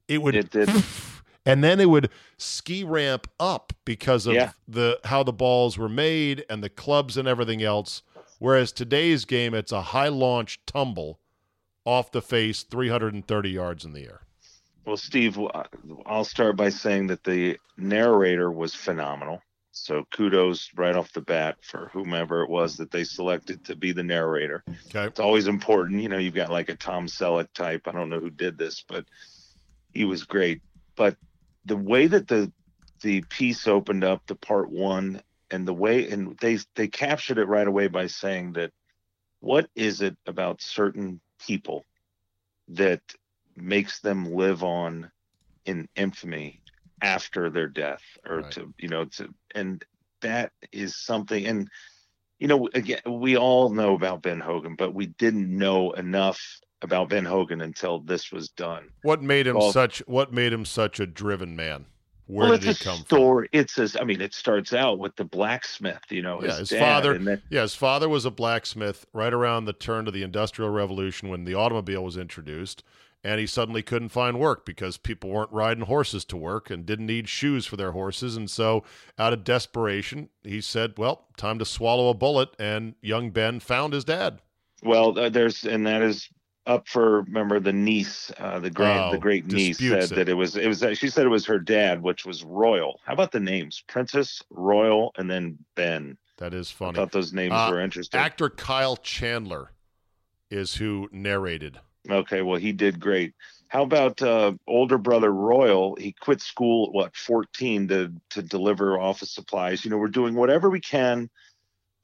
It 0.07 0.21
would 0.21 0.35
It 0.35 0.49
did. 0.51 0.69
and 1.45 1.63
then 1.63 1.79
it 1.79 1.89
would 1.89 2.09
ski 2.37 2.83
ramp 2.83 3.27
up 3.39 3.73
because 3.85 4.25
of 4.27 4.35
Yeah. 4.35 4.51
the 4.67 4.99
how 5.05 5.23
the 5.23 5.33
balls 5.33 5.77
were 5.77 5.89
made 5.89 6.45
and 6.49 6.63
the 6.63 6.69
clubs 6.69 7.17
and 7.17 7.27
everything 7.27 7.61
else. 7.63 8.03
Whereas 8.39 8.71
today's 8.71 9.25
game, 9.25 9.53
it's 9.53 9.71
a 9.71 9.81
high 9.81 10.09
launch 10.09 10.59
tumble 10.65 11.19
off 11.85 12.11
the 12.11 12.21
face, 12.21 12.63
330 12.63 13.49
yards 13.49 13.83
in 13.85 13.93
the 13.93 14.03
air. 14.03 14.21
Well, 14.85 14.97
Steve, 14.97 15.39
I'll 16.05 16.25
start 16.25 16.57
by 16.57 16.69
saying 16.69 17.07
that 17.07 17.23
the 17.23 17.57
narrator 17.77 18.51
was 18.51 18.75
phenomenal. 18.75 19.41
So 19.71 20.05
kudos 20.11 20.69
right 20.75 20.95
off 20.95 21.13
the 21.13 21.21
bat 21.21 21.57
for 21.63 21.89
whomever 21.93 22.43
it 22.43 22.49
was 22.49 22.77
that 22.77 22.91
they 22.91 23.03
selected 23.03 23.65
to 23.65 23.75
be 23.75 23.91
the 23.91 24.03
narrator. 24.03 24.63
Okay. 24.89 25.05
It's 25.05 25.19
always 25.19 25.47
important. 25.47 26.01
You 26.01 26.09
know, 26.09 26.19
you've 26.19 26.35
got 26.35 26.51
like 26.51 26.69
a 26.69 26.75
Tom 26.75 27.07
Selleck 27.07 27.51
type. 27.53 27.87
I 27.87 27.91
don't 27.91 28.09
know 28.09 28.19
who 28.19 28.29
did 28.29 28.57
this, 28.57 28.83
but 28.87 29.05
he 29.93 30.05
was 30.05 30.25
great. 30.25 30.61
But 30.95 31.17
the 31.65 31.77
way 31.77 32.07
that 32.07 32.27
the 32.27 32.51
the 33.01 33.21
piece 33.23 33.67
opened 33.67 34.03
up, 34.03 34.21
the 34.27 34.35
part 34.35 34.69
one, 34.69 35.21
and 35.49 35.67
the 35.67 35.73
way 35.73 36.09
and 36.09 36.37
they 36.39 36.59
they 36.75 36.87
captured 36.87 37.37
it 37.37 37.47
right 37.47 37.67
away 37.67 37.87
by 37.87 38.07
saying 38.07 38.53
that 38.53 38.71
what 39.39 39.69
is 39.75 40.01
it 40.01 40.15
about 40.25 40.61
certain 40.61 41.19
people 41.45 41.83
that 42.69 43.01
makes 43.55 43.99
them 43.99 44.33
live 44.33 44.63
on 44.63 45.11
in 45.65 45.87
infamy 45.95 46.61
after 47.01 47.49
their 47.49 47.67
death 47.67 48.01
or 48.27 48.37
Right. 48.41 48.51
to 48.51 48.73
you 48.77 48.89
know 48.89 49.05
to 49.05 49.29
and 49.55 49.83
that 50.21 50.51
is 50.71 50.95
something 50.95 51.45
and 51.45 51.67
you 52.39 52.47
know 52.47 52.69
again 52.73 53.01
we 53.07 53.35
all 53.37 53.69
know 53.69 53.93
about 53.95 54.21
ben 54.21 54.39
hogan 54.39 54.75
but 54.75 54.93
we 54.93 55.07
didn't 55.07 55.49
know 55.55 55.91
enough 55.93 56.41
about 56.81 57.09
ben 57.09 57.25
hogan 57.25 57.61
until 57.61 57.99
this 57.99 58.31
was 58.31 58.49
done 58.49 58.89
What 59.03 59.21
made 59.21 59.47
him 59.47 59.57
Well- 59.57 59.71
such 59.71 59.99
what 60.07 60.31
made 60.33 60.53
him 60.53 60.65
such 60.65 60.99
a 60.99 61.05
driven 61.07 61.55
man? 61.55 61.85
Where 62.27 62.47
well 62.49 62.57
did 62.57 62.77
he 62.77 62.83
come 62.83 62.97
from? 62.97 63.05
story 63.05 63.49
it's 63.51 63.77
a 63.77 63.89
i 63.99 64.05
mean 64.05 64.21
it 64.21 64.33
starts 64.33 64.73
out 64.73 64.97
with 64.97 65.13
the 65.17 65.25
blacksmith 65.25 66.03
you 66.09 66.21
know 66.21 66.41
Yeah, 66.41 66.49
his, 66.51 66.57
his 66.59 66.69
dad, 66.69 66.79
father- 66.79 67.17
then 67.17 67.41
Yeah, 67.49 67.61
his 67.63 67.75
father 67.75 68.07
was 68.07 68.23
a 68.23 68.31
blacksmith 68.31 69.05
right 69.13 69.33
around 69.33 69.65
the 69.65 69.73
turn 69.73 70.07
of 70.07 70.13
the 70.13 70.23
Industrial 70.23 70.71
Revolution 70.71 71.27
when 71.27 71.43
the 71.43 71.53
automobile 71.55 72.03
was 72.03 72.15
introduced, 72.15 72.81
and 73.23 73.39
he 73.39 73.47
suddenly 73.47 73.81
couldn't 73.81 74.09
find 74.09 74.39
work 74.39 74.65
because 74.65 74.97
people 74.97 75.29
weren't 75.29 75.51
riding 75.51 75.85
horses 75.85 76.25
to 76.25 76.37
work 76.37 76.69
and 76.69 76.85
didn't 76.85 77.05
need 77.05 77.29
shoes 77.29 77.65
for 77.65 77.77
their 77.77 77.93
horses. 77.93 78.35
And 78.35 78.49
so, 78.49 78.83
out 79.17 79.33
of 79.33 79.43
desperation, 79.43 80.29
he 80.43 80.59
said, 80.61 80.93
Well, 80.97 81.27
time 81.37 81.57
to 81.59 81.65
swallow 81.65 82.09
a 82.09 82.13
bullet. 82.13 82.49
And 82.59 82.95
young 83.01 83.29
Ben 83.31 83.59
found 83.59 83.93
his 83.93 84.03
dad. 84.03 84.41
Well, 84.83 85.17
uh, 85.17 85.29
there's 85.29 85.63
and 85.63 85.87
that 85.87 86.01
is 86.01 86.29
up 86.65 86.87
for 86.87 87.21
remember 87.23 87.59
the 87.59 87.73
niece, 87.73 88.31
uh, 88.37 88.59
the 88.59 88.69
great 88.69 88.97
Oh, 88.97 89.11
the 89.11 89.17
great 89.17 89.45
niece 89.45 89.77
said 89.77 90.03
it. 90.03 90.09
that 90.15 90.29
it 90.29 90.33
was 90.33 90.55
it 90.55 90.67
was 90.67 90.83
she 90.97 91.07
said 91.09 91.25
it 91.25 91.29
was 91.29 91.45
her 91.45 91.59
dad, 91.59 92.01
which 92.01 92.25
was 92.25 92.43
Royal. 92.43 92.99
How 93.05 93.13
about 93.13 93.31
the 93.31 93.39
names? 93.39 93.83
Princess, 93.87 94.41
Royal, 94.49 95.13
and 95.17 95.29
then 95.29 95.57
Ben. 95.75 96.17
That 96.37 96.53
is 96.53 96.71
funny 96.71 96.97
I 96.97 97.01
thought 97.01 97.11
those 97.11 97.31
names 97.31 97.53
Uh, 97.53 97.69
were 97.71 97.79
interesting. 97.79 98.19
Actor 98.19 98.49
Kyle 98.51 98.97
Chandler 98.97 99.71
is 100.49 100.75
who 100.75 101.07
narrated. 101.11 101.79
Okay, 102.09 102.41
well 102.41 102.59
he 102.59 102.71
did 102.71 102.99
great. 102.99 103.33
How 103.67 103.83
about 103.83 104.21
uh, 104.21 104.53
older 104.67 104.97
brother 104.97 105.31
Royal? 105.31 105.95
He 105.95 106.11
quit 106.11 106.41
school 106.41 106.87
at 106.87 106.93
what 106.93 107.15
14 107.15 107.87
to 107.87 108.13
to 108.31 108.41
deliver 108.41 108.99
office 108.99 109.31
supplies. 109.31 109.83
You 109.83 109.91
know, 109.91 109.97
we're 109.97 110.07
doing 110.09 110.35
whatever 110.35 110.69
we 110.69 110.79
can 110.79 111.29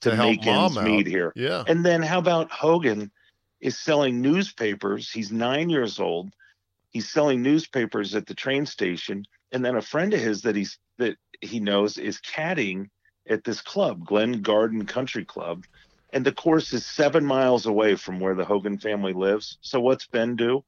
to, 0.00 0.10
To 0.10 0.16
help 0.16 0.30
make 0.30 0.46
ends 0.46 0.76
out. 0.76 0.84
meet 0.84 1.06
here. 1.06 1.32
Yeah. 1.36 1.62
And 1.66 1.84
then 1.84 2.02
how 2.02 2.18
about 2.18 2.50
Hogan 2.50 3.10
is 3.60 3.78
selling 3.78 4.20
newspapers? 4.20 5.10
He's 5.10 5.30
nine 5.30 5.70
years 5.70 6.00
old. 6.00 6.32
He's 6.90 7.08
selling 7.08 7.40
newspapers 7.42 8.14
at 8.16 8.26
the 8.26 8.34
train 8.34 8.66
station, 8.66 9.24
and 9.52 9.64
then 9.64 9.76
a 9.76 9.82
friend 9.82 10.12
of 10.12 10.20
his 10.20 10.42
that 10.42 10.56
he's 10.56 10.76
that 10.98 11.16
he 11.40 11.60
knows 11.60 11.98
is 11.98 12.20
caddying 12.20 12.88
at 13.28 13.44
this 13.44 13.60
club, 13.60 14.04
Glen 14.04 14.42
Garden 14.42 14.84
Country 14.86 15.24
Club, 15.24 15.64
and 16.12 16.24
the 16.24 16.32
course 16.32 16.72
is 16.72 16.84
seven 16.84 17.24
miles 17.24 17.66
away 17.66 17.94
from 17.96 18.20
where 18.20 18.34
the 18.34 18.44
Hogan 18.44 18.78
family 18.78 19.12
lives. 19.12 19.58
So 19.60 19.80
what's 19.80 20.06
Ben 20.06 20.36
do? 20.36 20.64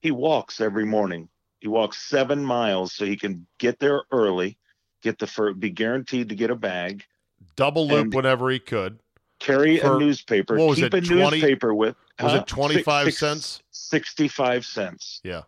He 0.00 0.10
walks 0.10 0.60
every 0.60 0.84
morning. 0.84 1.28
He 1.60 1.68
walks 1.68 1.98
seven 2.08 2.44
miles 2.44 2.92
so 2.92 3.04
he 3.06 3.16
can 3.16 3.46
get 3.58 3.78
there 3.78 4.02
early, 4.12 4.58
get 5.02 5.18
the 5.18 5.26
fir- 5.26 5.54
be 5.54 5.70
guaranteed 5.70 6.28
to 6.28 6.34
get 6.34 6.50
a 6.50 6.56
bag, 6.56 7.04
Double 7.56 7.86
loop 7.88 8.14
whenever 8.14 8.50
he 8.50 8.58
could. 8.58 8.98
carry 9.40 9.78
For- 9.78 9.96
a 9.96 9.98
newspaper, 9.98 10.56
keep 10.74 10.84
it, 10.84 10.94
a 10.94 11.00
20 11.00 11.14
newspaper 11.40 11.74
with. 11.74 11.96
Was 12.20 12.32
huh? 12.32 12.38
it 12.38 12.46
25 12.46 13.14
cents? 13.14 13.62
65 13.70 14.64
cents. 14.64 15.20
Yeah. 15.24 15.42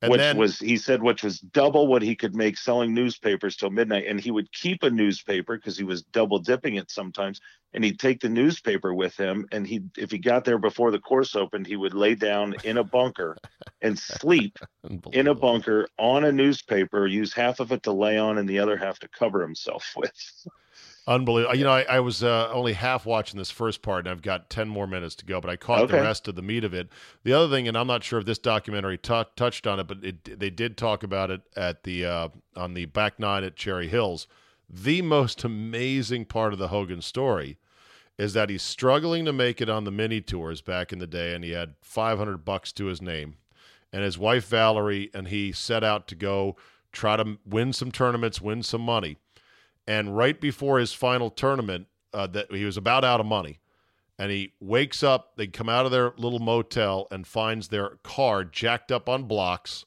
And 0.00 0.12
which 0.12 0.20
then 0.20 0.36
was 0.36 0.58
he 0.60 0.76
said 0.76 1.02
which 1.02 1.24
was 1.24 1.40
double 1.40 1.88
what 1.88 2.02
he 2.02 2.14
could 2.14 2.34
make 2.34 2.56
selling 2.56 2.94
newspapers 2.94 3.56
till 3.56 3.70
midnight. 3.70 4.06
And 4.06 4.20
he 4.20 4.30
would 4.30 4.52
keep 4.52 4.84
a 4.84 4.90
newspaper 4.90 5.56
because 5.56 5.76
he 5.76 5.84
was 5.84 6.02
double 6.02 6.38
dipping 6.38 6.76
it 6.76 6.90
sometimes. 6.90 7.40
And 7.74 7.82
he'd 7.82 7.98
take 7.98 8.20
the 8.20 8.28
newspaper 8.28 8.94
with 8.94 9.16
him. 9.16 9.46
And 9.50 9.66
he 9.66 9.82
if 9.96 10.12
he 10.12 10.18
got 10.18 10.44
there 10.44 10.58
before 10.58 10.92
the 10.92 11.00
course 11.00 11.34
opened 11.34 11.66
he 11.66 11.76
would 11.76 11.94
lay 11.94 12.14
down 12.14 12.54
in 12.62 12.78
a 12.78 12.84
bunker 12.84 13.36
and 13.82 13.98
sleep 13.98 14.58
in 15.12 15.26
a 15.26 15.34
bunker 15.34 15.88
on 15.98 16.24
a 16.24 16.32
newspaper 16.32 17.06
use 17.06 17.32
half 17.32 17.58
of 17.58 17.72
it 17.72 17.82
to 17.82 17.92
lay 17.92 18.18
on 18.18 18.38
and 18.38 18.48
the 18.48 18.60
other 18.60 18.76
half 18.76 19.00
to 19.00 19.08
cover 19.08 19.42
himself 19.42 19.92
with 19.96 20.12
Unbelievable. 21.08 21.56
You 21.56 21.64
know, 21.64 21.70
I, 21.70 21.84
I 21.84 22.00
was 22.00 22.22
uh, 22.22 22.50
only 22.52 22.74
half 22.74 23.06
watching 23.06 23.38
this 23.38 23.50
first 23.50 23.80
part, 23.80 24.04
and 24.04 24.12
I've 24.12 24.20
got 24.20 24.50
10 24.50 24.68
more 24.68 24.86
minutes 24.86 25.14
to 25.16 25.24
go, 25.24 25.40
but 25.40 25.48
I 25.48 25.56
caught 25.56 25.88
the 25.88 25.94
rest 25.94 26.28
of 26.28 26.34
the 26.34 26.42
meat 26.42 26.64
of 26.64 26.74
it. 26.74 26.90
The 27.24 27.32
other 27.32 27.48
thing, 27.48 27.66
and 27.66 27.78
I'm 27.78 27.86
not 27.86 28.04
sure 28.04 28.18
if 28.18 28.26
this 28.26 28.38
documentary 28.38 28.98
tou 28.98 29.24
touched 29.34 29.66
on 29.66 29.80
it, 29.80 29.86
but 29.86 30.04
it, 30.04 30.38
they 30.38 30.50
did 30.50 30.76
talk 30.76 31.02
about 31.02 31.30
it 31.30 31.40
at 31.56 31.84
the 31.84 32.04
uh, 32.04 32.28
on 32.54 32.74
the 32.74 32.84
back 32.84 33.18
nine 33.18 33.42
at 33.42 33.56
Cherry 33.56 33.88
Hills. 33.88 34.26
the 34.68 35.00
most 35.00 35.44
amazing 35.44 36.26
part 36.26 36.52
of 36.52 36.58
the 36.58 36.68
Hogan 36.68 37.00
story 37.00 37.56
is 38.18 38.34
that 38.34 38.50
he's 38.50 38.62
struggling 38.62 39.24
to 39.24 39.32
make 39.32 39.62
it 39.62 39.70
on 39.70 39.84
the 39.84 39.90
mini 39.90 40.20
tours 40.20 40.60
back 40.60 40.92
in 40.92 40.98
the 40.98 41.06
day, 41.06 41.34
and 41.34 41.42
he 41.42 41.52
had 41.52 41.74
500 41.80 42.44
bucks 42.44 42.70
to 42.72 42.84
his 42.84 43.00
name. 43.00 43.36
And 43.94 44.02
his 44.02 44.18
wife 44.18 44.46
Valerie 44.48 45.10
and 45.14 45.28
he 45.28 45.52
set 45.52 45.82
out 45.82 46.06
to 46.08 46.14
go 46.14 46.56
try 46.92 47.16
to 47.16 47.38
win 47.46 47.72
some 47.72 47.90
tournaments, 47.90 48.42
win 48.42 48.62
some 48.62 48.82
money. 48.82 49.16
And 49.88 50.14
right 50.14 50.38
before 50.38 50.78
his 50.78 50.92
final 50.92 51.30
tournament, 51.30 51.86
uh, 52.12 52.26
that 52.26 52.52
he 52.52 52.66
was 52.66 52.76
about 52.76 53.04
out 53.04 53.20
of 53.20 53.26
money, 53.26 53.58
and 54.18 54.30
he 54.30 54.52
wakes 54.60 55.02
up. 55.02 55.36
They 55.36 55.46
come 55.46 55.70
out 55.70 55.86
of 55.86 55.92
their 55.92 56.12
little 56.18 56.40
motel 56.40 57.08
and 57.10 57.26
finds 57.26 57.68
their 57.68 57.96
car 58.02 58.44
jacked 58.44 58.92
up 58.92 59.08
on 59.08 59.24
blocks. 59.24 59.86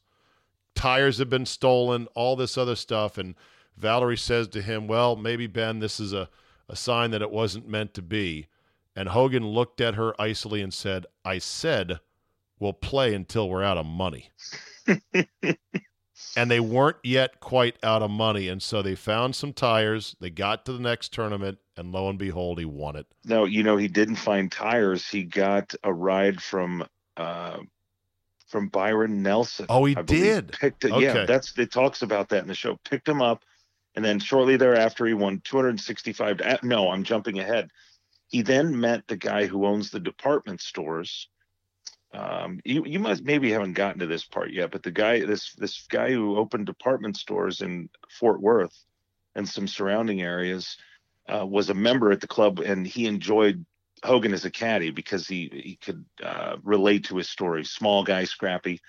Tires 0.73 1.19
have 1.19 1.29
been 1.29 1.45
stolen, 1.45 2.07
all 2.15 2.35
this 2.35 2.57
other 2.57 2.75
stuff, 2.75 3.19
and 3.19 3.35
Valerie 3.77 4.17
says 4.17 4.47
to 4.49 4.63
him, 4.63 4.87
"Well, 4.87 5.15
maybe 5.15 5.45
Ben, 5.45 5.77
this 5.77 5.99
is 5.99 6.13
a 6.13 6.29
a 6.67 6.75
sign 6.75 7.11
that 7.11 7.21
it 7.21 7.29
wasn't 7.29 7.69
meant 7.69 7.93
to 7.93 8.01
be." 8.01 8.47
And 8.95 9.09
Hogan 9.09 9.47
looked 9.47 9.79
at 9.79 9.93
her 9.95 10.19
icily 10.19 10.63
and 10.63 10.73
said, 10.73 11.05
"I 11.23 11.37
said 11.37 11.99
we'll 12.57 12.73
play 12.73 13.13
until 13.13 13.47
we're 13.47 13.63
out 13.63 13.77
of 13.77 13.85
money." 13.85 14.31
and 16.35 16.49
they 16.49 16.59
weren't 16.59 16.97
yet 17.03 17.39
quite 17.39 17.77
out 17.83 18.01
of 18.01 18.11
money. 18.11 18.47
And 18.47 18.61
so 18.61 18.81
they 18.81 18.95
found 18.95 19.35
some 19.35 19.53
tires. 19.53 20.15
They 20.19 20.29
got 20.29 20.65
to 20.65 20.73
the 20.73 20.79
next 20.79 21.13
tournament, 21.13 21.59
and 21.77 21.91
lo 21.91 22.09
and 22.09 22.17
behold, 22.17 22.59
he 22.59 22.65
won 22.65 22.95
it. 22.95 23.07
No, 23.25 23.45
you 23.45 23.63
know, 23.63 23.77
he 23.77 23.87
didn't 23.87 24.15
find 24.15 24.51
tires. 24.51 25.07
He 25.07 25.23
got 25.23 25.73
a 25.83 25.93
ride 25.93 26.41
from 26.41 26.85
uh, 27.17 27.57
from 28.47 28.67
Byron 28.67 29.23
Nelson. 29.23 29.65
Oh, 29.69 29.85
he 29.85 29.95
I 29.95 30.01
did. 30.01 30.51
Picked 30.51 30.85
it. 30.85 30.91
Okay. 30.91 31.03
Yeah, 31.03 31.25
that's 31.25 31.57
it. 31.57 31.71
Talks 31.71 32.01
about 32.01 32.29
that 32.29 32.41
in 32.41 32.47
the 32.47 32.55
show. 32.55 32.77
Picked 32.83 33.07
him 33.07 33.21
up, 33.21 33.43
and 33.95 34.03
then 34.03 34.19
shortly 34.19 34.57
thereafter, 34.57 35.05
he 35.05 35.13
won 35.13 35.41
265. 35.43 36.41
uh, 36.41 36.57
No, 36.63 36.89
I'm 36.89 37.03
jumping 37.03 37.39
ahead. 37.39 37.69
He 38.27 38.41
then 38.41 38.79
met 38.79 39.07
the 39.07 39.17
guy 39.17 39.45
who 39.45 39.65
owns 39.65 39.89
the 39.89 39.99
department 39.99 40.61
stores. 40.61 41.27
Um, 42.13 42.59
you 42.65 42.83
you 42.85 42.99
must 42.99 43.23
maybe 43.23 43.51
haven't 43.51 43.73
gotten 43.73 43.99
to 43.99 44.07
this 44.07 44.25
part 44.25 44.51
yet, 44.51 44.71
but 44.71 44.83
the 44.83 44.91
guy 44.91 45.21
this 45.21 45.53
this 45.53 45.85
guy 45.89 46.11
who 46.11 46.37
opened 46.37 46.65
department 46.65 47.15
stores 47.15 47.61
in 47.61 47.89
Fort 48.09 48.41
Worth 48.41 48.77
and 49.35 49.47
some 49.47 49.67
surrounding 49.67 50.21
areas 50.21 50.77
uh, 51.33 51.45
was 51.45 51.69
a 51.69 51.73
member 51.73 52.11
at 52.11 52.19
the 52.19 52.27
club, 52.27 52.59
and 52.59 52.85
he 52.85 53.05
enjoyed 53.07 53.65
Hogan 54.03 54.33
as 54.33 54.43
a 54.43 54.51
caddy 54.51 54.91
because 54.91 55.27
he 55.27 55.49
he 55.53 55.77
could 55.81 56.03
uh, 56.21 56.57
relate 56.63 57.05
to 57.05 57.17
his 57.17 57.29
story. 57.29 57.63
Small 57.63 58.03
guy, 58.03 58.25
scrappy, 58.25 58.81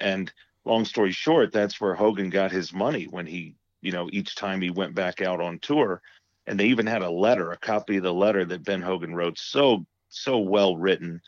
and 0.00 0.32
long 0.64 0.84
story 0.84 1.12
short, 1.12 1.52
that's 1.52 1.80
where 1.80 1.94
Hogan 1.94 2.30
got 2.30 2.50
his 2.50 2.72
money 2.72 3.04
when 3.04 3.26
he 3.26 3.54
you 3.82 3.92
know 3.92 4.08
each 4.12 4.34
time 4.34 4.60
he 4.60 4.70
went 4.70 4.96
back 4.96 5.22
out 5.22 5.40
on 5.40 5.60
tour, 5.60 6.02
and 6.48 6.58
they 6.58 6.66
even 6.66 6.86
had 6.86 7.02
a 7.02 7.10
letter, 7.10 7.52
a 7.52 7.56
copy 7.56 7.98
of 7.98 8.02
the 8.02 8.12
letter 8.12 8.44
that 8.44 8.64
Ben 8.64 8.82
Hogan 8.82 9.14
wrote, 9.14 9.38
so 9.38 9.86
so 10.08 10.38
well 10.38 10.76
written 10.76 11.20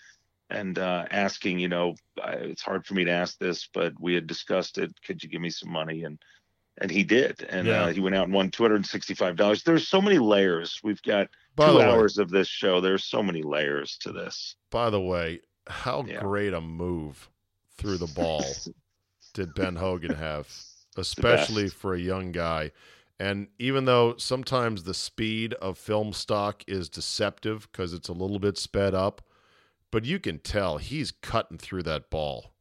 and 0.51 0.79
uh, 0.79 1.07
asking, 1.11 1.59
you 1.59 1.69
know, 1.69 1.95
it's 2.25 2.63
hard 2.63 2.87
for 2.87 2.95
me 2.95 3.05
to 3.05 3.11
ask 3.11 3.39
this, 3.39 3.69
but 3.73 3.93
we 4.01 4.15
had 4.15 4.27
discussed 4.27 4.79
it. 4.79 4.93
Could 5.05 5.23
you 5.23 5.29
give 5.29 5.41
me 5.41 5.51
some 5.51 5.71
money? 5.71 6.05
And 6.05 6.19
and 6.79 6.91
he 6.91 7.05
did, 7.05 7.43
and 7.49 7.67
Yeah. 7.67 7.85
uh, 7.85 7.87
he 7.89 8.01
went 8.01 8.15
out 8.15 8.25
and 8.25 8.35
won 8.35 8.51
two 8.51 8.63
hundred 8.63 8.77
and 8.77 8.87
sixty-five 8.87 9.37
dollars. 9.37 9.63
There's 9.63 9.89
so 9.89 10.01
many 10.01 10.19
layers. 10.19 10.79
We've 10.85 11.01
got 11.03 11.29
By 11.55 11.69
two 11.69 11.73
the 11.73 11.79
way, 11.79 11.85
hours 11.87 12.19
of 12.19 12.29
this 12.31 12.49
show. 12.49 12.81
There's 12.81 13.05
so 13.05 13.23
many 13.23 13.43
layers 13.43 13.97
to 14.03 14.13
this. 14.13 14.57
by 14.71 14.91
the 14.91 15.01
way, 15.01 15.41
how 15.67 16.03
Yeah. 16.07 16.21
great 16.21 16.53
a 16.53 16.61
move 16.61 17.31
through 17.79 17.97
the 17.99 18.07
ball 18.07 18.57
did 19.35 19.55
Ben 19.55 19.77
Hogan 19.77 20.13
have, 20.13 20.49
especially 20.97 21.69
for 21.71 21.95
a 21.95 21.99
young 22.01 22.31
guy. 22.33 22.73
And 23.19 23.49
even 23.59 23.87
though 23.87 24.17
sometimes 24.19 24.83
the 24.83 24.93
speed 24.93 25.55
of 25.55 25.79
film 25.79 26.13
stock 26.13 26.63
is 26.67 26.91
deceptive 26.91 27.69
because 27.73 27.95
it's 27.95 28.09
a 28.09 28.13
little 28.13 28.39
bit 28.39 28.59
sped 28.59 28.95
up, 28.95 29.23
but 29.97 30.05
you 30.05 30.19
can 30.19 30.39
tell 30.39 30.77
he's 30.77 31.11
cutting 31.11 31.57
through 31.57 31.83
that 31.83 32.11
ball 32.11 32.53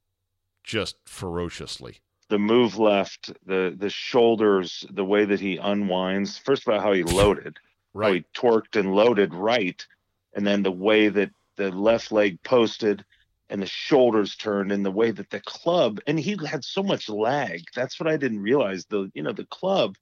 just 0.63 0.95
ferociously. 1.05 1.97
The 2.29 2.39
move 2.39 2.77
left, 2.77 3.29
the 3.45 3.75
the 3.77 3.89
shoulders, 3.89 4.85
the 4.89 5.03
way 5.03 5.25
that 5.25 5.41
he 5.41 5.57
unwinds. 5.57 6.37
First 6.37 6.65
of 6.65 6.73
all, 6.73 6.79
how 6.79 6.93
he 6.93 7.03
loaded. 7.21 7.57
how 7.93 8.13
he 8.13 8.23
torqued 8.33 8.79
and 8.79 8.95
loaded 8.95 9.33
right, 9.33 9.85
and 10.33 10.47
then 10.47 10.63
the 10.63 10.71
way 10.71 11.09
that 11.09 11.29
the 11.57 11.71
left 11.71 12.13
leg 12.13 12.41
posted 12.43 13.03
and 13.49 13.61
the 13.61 13.65
shoulders 13.67 14.37
turned, 14.37 14.71
and 14.71 14.85
the 14.85 14.89
way 14.89 15.11
that 15.11 15.29
the 15.29 15.41
club 15.41 15.99
and 16.07 16.17
he 16.17 16.37
had 16.47 16.63
so 16.63 16.81
much 16.81 17.09
lag. 17.09 17.63
That's 17.75 17.99
what 17.99 18.07
I 18.07 18.15
didn't 18.15 18.43
realize. 18.43 18.85
The 18.85 19.11
you 19.13 19.23
know 19.23 19.33
the 19.33 19.47
club 19.47 19.97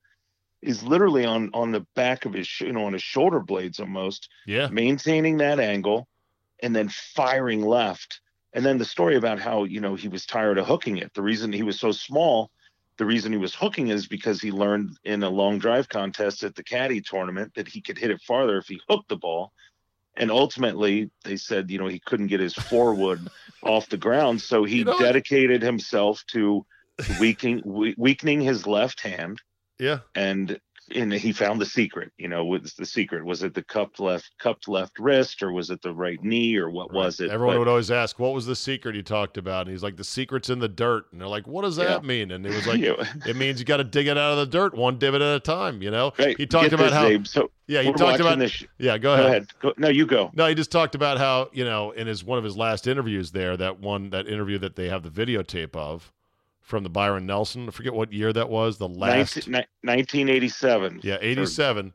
is 0.62 0.84
literally 0.84 1.26
on 1.26 1.50
on 1.56 1.72
the 1.72 1.88
back 1.96 2.26
of 2.26 2.34
his 2.34 2.62
you 2.62 2.74
know 2.74 2.86
on 2.86 2.94
his 2.94 3.02
shoulder 3.02 3.40
blades 3.40 3.80
almost, 3.80 4.30
Yeah. 4.46 4.68
maintaining 4.68 5.38
that 5.38 5.60
angle, 5.60 6.08
and 6.64 6.76
then 6.76 6.90
firing 6.90 7.62
left. 7.62 8.20
And 8.54 8.66
then 8.66 8.78
the 8.80 8.86
story 8.86 9.16
about 9.16 9.40
how 9.40 9.66
you 9.66 9.80
know 9.82 9.94
he 9.96 10.08
was 10.08 10.26
tired 10.26 10.58
of 10.58 10.66
hooking 10.66 10.98
it. 10.98 11.14
The 11.14 11.22
reason 11.22 11.54
he 11.54 11.64
was 11.64 11.80
so 11.80 11.92
small 11.92 12.50
the 12.98 13.06
reason 13.08 13.32
he 13.32 13.40
was 13.40 13.56
hooking 13.56 13.88
is 13.88 14.06
because 14.08 14.40
he 14.40 14.52
learned 14.52 14.96
in 15.04 15.24
a 15.24 15.30
long 15.30 15.58
drive 15.58 15.90
contest 15.90 16.44
at 16.44 16.54
the 16.54 16.64
caddy 16.64 17.02
tournament 17.02 17.52
that 17.56 17.68
he 17.68 17.82
could 17.82 17.98
hit 17.98 18.12
it 18.12 18.22
farther 18.22 18.60
if 18.60 18.68
he 18.68 18.80
hooked 18.88 19.10
the 19.10 19.16
ball 19.18 19.52
and 20.16 20.30
ultimately 20.30 21.10
they 21.24 21.36
said 21.36 21.72
you 21.72 21.80
know 21.80 21.88
he 21.88 21.98
couldn't 22.06 22.28
get 22.28 22.40
his 22.40 22.54
forward 22.54 23.20
off 23.64 23.90
the 23.90 23.98
ground 23.98 24.40
so 24.40 24.64
he 24.64 24.78
You 24.78 24.86
know- 24.86 25.00
dedicated 25.00 25.64
himself 25.64 26.24
to 26.34 26.64
weakening 27.20 27.64
weakening 27.98 28.42
his 28.42 28.68
left 28.68 29.02
hand 29.02 29.42
Yeah. 29.80 30.02
and 30.14 30.60
and 30.96 31.12
he 31.14 31.32
found 31.32 31.60
the 31.60 31.66
secret 31.66 32.12
you 32.18 32.28
know 32.28 32.46
what's 32.46 32.74
the 32.74 32.86
secret 32.86 33.24
was 33.26 33.44
it 33.44 33.54
the 33.54 33.64
cupped 33.64 34.00
left 34.00 34.32
cupped 34.40 34.68
left 34.68 35.00
wrist 35.00 35.42
or 35.44 35.52
was 35.52 35.70
it 35.70 35.82
the 35.82 35.94
right 35.94 36.24
knee 36.24 36.56
or 36.58 36.70
what 36.70 36.94
was 36.94 37.20
it 37.20 37.30
Everyone 37.30 37.56
But- 37.56 37.60
would 37.60 37.68
always 37.68 37.92
ask, 37.92 38.20
"What 38.20 38.34
was 38.34 38.46
the 38.46 38.56
secret 38.56 38.96
you 38.96 39.02
talked 39.04 39.38
about?" 39.38 39.62
And 39.62 39.72
he's 39.72 39.84
like, 39.84 39.98
"The 39.98 40.04
secret's 40.04 40.50
in 40.50 40.60
the 40.60 40.68
dirt." 40.68 41.06
And 41.12 41.20
they're 41.22 41.28
like, 41.28 41.48
"What 41.48 41.64
does 41.64 41.76
that 41.78 42.02
Yeah. 42.02 42.08
mean?" 42.08 42.32
And 42.32 42.46
it 42.46 42.54
was 42.54 42.68
like, 42.68 42.80
Yeah, 42.80 43.04
"It 43.26 43.36
means 43.36 43.60
you 43.60 43.66
got 43.66 43.78
to 43.78 43.84
dig 43.84 44.08
it 44.08 44.18
out 44.18 44.32
of 44.34 44.38
the 44.38 44.46
dirt, 44.46 44.76
one 44.76 44.98
divot 45.00 45.22
at 45.22 45.36
a 45.36 45.40
time." 45.40 45.82
You 45.82 45.92
know. 45.92 46.14
right. 46.20 46.38
He 46.38 46.46
talked 46.46 46.70
Get 46.70 46.74
about 46.80 46.92
how. 46.94 47.24
So 47.24 47.50
Yeah, 47.68 47.82
he 47.82 47.92
talked 47.94 48.20
about. 48.20 48.40
this 48.40 48.64
yeah, 48.78 48.98
go 48.98 49.04
go 49.10 49.14
ahead. 49.14 49.26
ahead 49.28 49.48
go, 49.62 49.74
no 49.78 49.90
you 49.90 50.06
go 50.06 50.30
No, 50.34 50.46
he 50.48 50.56
just 50.56 50.72
talked 50.72 50.96
about 50.96 51.18
how 51.18 51.50
you 51.54 51.64
know 51.66 51.92
in 51.92 52.08
his 52.08 52.24
one 52.24 52.38
of 52.38 52.44
his 52.44 52.56
last 52.58 52.88
interviews 52.88 53.32
there, 53.32 53.56
that 53.58 53.80
one 53.80 54.10
that 54.12 54.28
interview 54.28 54.58
that 54.60 54.76
they 54.76 54.90
have 54.90 55.04
the 55.04 55.10
videotape 55.10 55.76
of 55.76 56.12
from 56.64 56.84
the 56.84 56.90
Byron 56.90 57.26
Nelson. 57.28 57.68
I 57.68 57.72
forget 57.72 57.94
what 57.94 58.12
year 58.12 58.34
that 58.34 58.50
was. 58.50 58.78
The 58.80 58.88
last. 58.90 59.48
19, 59.48 59.54
1987 59.82 61.02
Yeah, 61.04 61.18
87. 61.22 61.94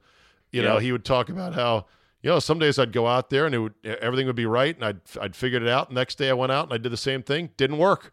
You 0.53 0.63
know, 0.63 0.75
Yeah. 0.75 0.81
he 0.81 0.93
would 0.93 1.05
talk 1.05 1.29
about 1.29 1.55
how, 1.55 1.87
you 2.23 2.31
know, 2.31 2.39
some 2.39 2.59
days 2.59 2.79
I'd 2.79 2.93
go 2.93 3.07
out 3.07 3.31
there 3.31 3.47
and 3.47 3.55
it 3.55 3.59
would 3.59 3.75
everything 3.85 4.27
would 4.27 4.37
be 4.37 4.47
right 4.47 4.75
and 4.75 4.85
I'd 4.85 5.01
I'd 5.21 5.35
figured 5.37 5.63
it 5.63 5.69
out. 5.69 5.93
Next 5.93 6.17
day 6.19 6.31
I 6.31 6.35
went 6.35 6.53
out 6.53 6.65
and 6.67 6.73
I 6.75 6.79
did 6.79 6.93
the 6.93 6.97
same 6.97 7.23
thing, 7.23 7.51
didn't 7.57 7.79
work. 7.79 8.13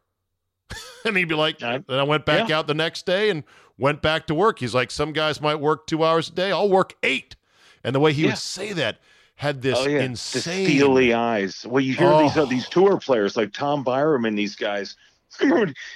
and 1.06 1.16
he'd 1.16 1.26
be 1.30 1.36
like, 1.36 1.62
I- 1.62 1.78
then 1.88 2.00
I 2.00 2.04
went 2.04 2.26
back 2.26 2.50
out 2.50 2.68
the 2.68 2.74
next 2.74 3.06
day 3.06 3.30
and 3.30 3.44
went 3.78 4.02
back 4.02 4.26
to 4.28 4.34
work. 4.36 4.60
He's 4.60 4.74
like, 4.74 4.90
some 4.92 5.14
guys 5.14 5.40
might 5.42 5.56
work 5.56 5.86
2 5.88 6.04
hours 6.04 6.30
a 6.30 6.32
day, 6.34 6.52
I'll 6.52 6.70
work 6.70 6.94
8. 7.04 7.36
And 7.84 7.94
the 7.94 8.00
way 8.00 8.14
he 8.14 8.24
Yeah. 8.24 8.30
would 8.30 8.38
say 8.38 8.74
that 8.74 9.00
had 9.36 9.62
this 9.62 9.78
oh 9.78 9.88
yeah, 9.88 10.02
insane 10.02 10.66
the 10.66 10.78
steely 10.78 11.14
eyes. 11.14 11.66
Well, 11.68 11.82
you 11.84 11.94
hear 11.94 12.10
these 12.20 12.38
uh, 12.38 12.44
Oh. 12.44 12.46
these 12.46 12.68
tour 12.70 12.98
players 12.98 13.36
like 13.36 13.52
Tom 13.54 13.84
Byrum 13.84 14.26
and 14.28 14.38
these 14.38 14.56
guys. 14.56 14.96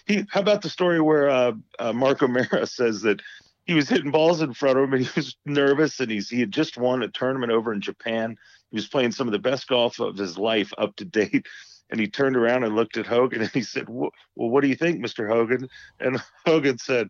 He, 0.05 0.25
how 0.29 0.41
about 0.41 0.61
the 0.61 0.69
story 0.69 1.01
where 1.01 1.29
uh, 1.29 1.53
uh, 1.77 1.93
Mark 1.93 2.21
O'Meara 2.21 2.65
says 2.67 3.01
that 3.01 3.21
he 3.65 3.73
was 3.73 3.87
hitting 3.87 4.11
balls 4.11 4.41
in 4.41 4.53
front 4.53 4.77
of 4.77 4.83
him 4.85 4.93
and 4.93 5.05
he 5.05 5.11
was 5.15 5.35
nervous 5.45 5.99
and 5.99 6.09
he's 6.09 6.29
he 6.29 6.39
had 6.39 6.51
just 6.51 6.77
won 6.77 7.03
a 7.03 7.07
tournament 7.07 7.51
over 7.51 7.71
in 7.71 7.81
Japan. 7.81 8.35
He 8.71 8.75
was 8.75 8.87
playing 8.87 9.11
some 9.11 9.27
of 9.27 9.31
the 9.31 9.39
best 9.39 9.67
golf 9.67 9.99
of 9.99 10.17
his 10.17 10.37
life 10.37 10.73
up 10.77 10.95
to 10.97 11.05
date. 11.05 11.45
And 11.91 11.99
he 11.99 12.07
turned 12.07 12.35
around 12.35 12.63
and 12.63 12.75
looked 12.75 12.97
at 12.97 13.07
Hogan 13.07 13.41
and 13.41 13.51
he 13.51 13.63
said, 13.63 13.89
"Well, 13.89 14.11
what 14.35 14.61
do 14.61 14.67
you 14.67 14.75
think, 14.75 15.03
Mr. 15.03 15.27
Hogan?" 15.27 15.67
And 15.99 16.21
Hogan 16.45 16.77
said, 16.77 17.09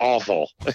"Awful." 0.00 0.50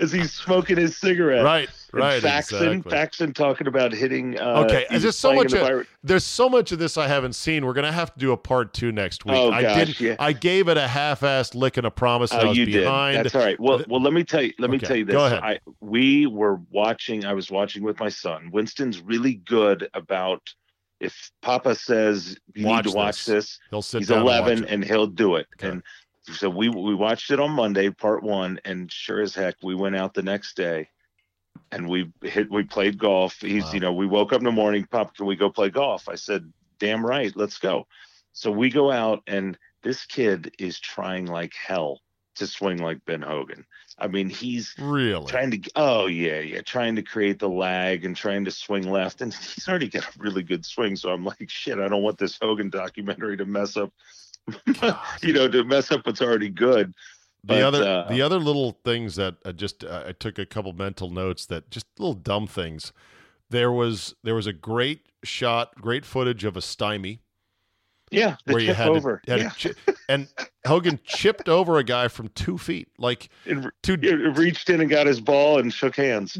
As 0.00 0.12
he's 0.12 0.32
smoking 0.32 0.76
his 0.78 0.96
cigarette. 0.96 1.44
Right, 1.44 1.68
And 1.92 2.00
right. 2.00 2.22
Faxon, 2.22 2.62
exactly. 2.68 2.90
Faxon 2.90 3.32
talking 3.34 3.66
about 3.66 3.92
hitting. 3.92 4.38
Uh, 4.40 4.62
Okay, 4.64 4.86
he 4.90 4.98
there's 4.98 5.18
so 5.18 5.34
much 5.34 5.52
of- 5.52 5.86
There's 6.02 6.24
so 6.24 6.48
much 6.48 6.72
of 6.72 6.78
this 6.78 6.96
I 6.96 7.06
haven't 7.06 7.34
seen. 7.34 7.66
We're 7.66 7.74
gonna 7.74 7.92
have 7.92 8.12
to 8.14 8.18
do 8.18 8.32
a 8.32 8.36
part 8.36 8.72
two 8.72 8.92
next 8.92 9.24
week. 9.26 9.34
Oh, 9.36 9.50
I 9.50 9.62
gosh, 9.62 9.86
did. 9.88 10.00
yeah. 10.00 10.16
I 10.18 10.32
gave 10.32 10.68
it 10.68 10.76
a 10.78 10.88
half-assed 10.88 11.54
lick 11.54 11.76
and 11.76 11.86
a 11.86 11.90
promise. 11.90 12.30
And 12.32 12.40
I 12.40 12.44
Oh, 12.44 12.48
was 12.50 12.58
you 12.58 12.66
did. 12.66 12.84
That's 12.86 13.34
all 13.34 13.42
right. 13.42 13.58
Well, 13.60 13.82
well, 13.88 14.00
let 14.00 14.12
me 14.14 14.24
tell 14.24 14.42
you. 14.42 14.52
Let 14.58 14.70
me 14.70 14.78
tell 14.78 14.96
you 14.96 15.04
this. 15.04 15.12
go 15.14 15.26
ahead. 15.26 15.40
I 15.42 15.58
we 15.80 16.26
were 16.26 16.60
watching. 16.70 17.24
I 17.26 17.34
was 17.34 17.50
watching 17.50 17.82
with 17.82 17.98
my 18.00 18.08
son. 18.08 18.50
Winston's 18.52 19.00
really 19.02 19.34
good 19.34 19.88
about 19.92 20.40
if 21.00 21.30
Papa 21.42 21.74
says 21.74 22.38
you 22.54 22.66
Watch 22.66 22.86
need 22.86 22.90
to 22.92 22.96
watch 22.96 23.24
this. 23.26 23.34
this. 23.34 23.58
He'll 23.70 23.82
sit 23.82 23.98
He's 23.98 24.08
down. 24.08 24.18
and 24.18 24.26
watch 24.26 24.36
11 24.42 24.64
it. 24.64 24.70
and 24.70 24.84
he'll 24.84 25.06
do 25.08 25.34
it. 25.36 25.46
Okay. 25.58 25.68
And 25.68 25.82
so 26.32 26.48
we 26.48 26.68
we 26.68 26.94
watched 26.94 27.30
it 27.30 27.40
on 27.40 27.50
Monday, 27.50 27.90
part 27.90 28.22
one, 28.22 28.58
and 28.64 28.90
sure 28.90 29.20
as 29.20 29.34
heck, 29.34 29.56
we 29.62 29.74
went 29.74 29.96
out 29.96 30.14
the 30.14 30.22
next 30.22 30.56
day, 30.56 30.88
and 31.70 31.88
we 31.88 32.12
hit. 32.22 32.50
We 32.50 32.62
played 32.64 32.98
golf. 32.98 33.40
He's 33.40 33.64
Wow. 33.64 33.72
you 33.74 33.80
know 33.80 33.92
we 33.92 34.06
woke 34.06 34.32
up 34.32 34.40
in 34.40 34.44
the 34.44 34.52
morning. 34.52 34.86
Pop, 34.90 35.14
can 35.16 35.26
we 35.26 35.36
go 35.36 35.50
play 35.50 35.70
golf? 35.70 36.08
I 36.08 36.14
said, 36.14 36.50
damn 36.78 37.04
right, 37.04 37.34
let's 37.36 37.58
go. 37.58 37.86
So 38.32 38.50
we 38.50 38.70
go 38.70 38.90
out, 38.90 39.22
and 39.26 39.58
this 39.82 40.06
kid 40.06 40.54
is 40.58 40.80
trying 40.80 41.26
like 41.26 41.52
hell 41.54 42.00
to 42.36 42.46
swing 42.46 42.78
like 42.78 43.04
Ben 43.04 43.22
Hogan. 43.22 43.64
I 43.96 44.08
mean, 44.08 44.28
he's 44.28 44.74
Really? 44.78 45.26
trying 45.26 45.50
to 45.52 45.70
oh 45.76 46.06
yeah 46.06 46.40
yeah 46.40 46.60
trying 46.62 46.96
to 46.96 47.02
create 47.02 47.38
the 47.38 47.48
lag 47.48 48.04
and 48.04 48.16
trying 48.16 48.44
to 48.44 48.50
swing 48.50 48.90
left 48.90 49.20
and 49.20 49.32
he's 49.54 49.68
already 49.68 49.88
got 49.88 50.02
a 50.04 50.18
really 50.18 50.42
good 50.42 50.66
swing 50.66 50.96
so 50.96 51.10
i'm 51.10 51.24
like 51.24 51.48
shit 51.48 51.78
i 51.78 51.86
don't 51.86 52.02
want 52.02 52.18
this 52.18 52.36
hogan 52.42 52.70
documentary 52.70 53.36
to 53.36 53.44
mess 53.44 53.76
up 53.76 53.92
you 55.22 55.32
know 55.32 55.48
to 55.48 55.64
mess 55.64 55.90
up 55.90 56.06
what's 56.06 56.20
already 56.20 56.48
good 56.50 56.92
the 57.44 57.60
other 57.66 57.82
uh, 57.82 58.08
the 58.08 58.22
other 58.22 58.38
little 58.38 58.78
things 58.84 59.16
that 59.16 59.36
I 59.44 59.52
just 59.52 59.84
uh, 59.84 60.04
I 60.06 60.12
took 60.12 60.38
a 60.38 60.46
couple 60.46 60.72
mental 60.72 61.10
notes 61.10 61.44
that 61.46 61.70
just 61.70 61.86
little 61.98 62.14
dumb 62.14 62.46
things. 62.46 62.92
There 63.50 63.70
was 63.70 64.14
there 64.22 64.34
was 64.34 64.46
a 64.46 64.52
great 64.54 65.00
shot, 65.22 65.74
great 65.76 66.06
footage 66.06 66.44
of 66.44 66.56
a 66.56 66.62
stymie 66.62 67.20
yeah 68.10 68.36
the 68.46 68.52
where 68.54 68.62
you 68.62 68.72
had 68.74 68.88
over 68.88 69.20
to, 69.26 69.30
had 69.32 69.40
yeah. 69.40 69.50
chi- 69.50 69.92
and 70.08 70.28
Hogan 70.66 71.00
chipped 71.04 71.48
over 71.48 71.78
a 71.78 71.84
guy 71.84 72.08
from 72.08 72.28
two 72.28 72.56
feet, 72.58 72.88
like 72.98 73.28
It, 73.44 73.58
two. 73.82 73.94
it 74.00 74.38
reached 74.38 74.70
in 74.70 74.80
and 74.80 74.88
got 74.88 75.06
his 75.06 75.20
ball 75.20 75.58
and 75.58 75.72
shook 75.72 75.96
hands 75.96 76.36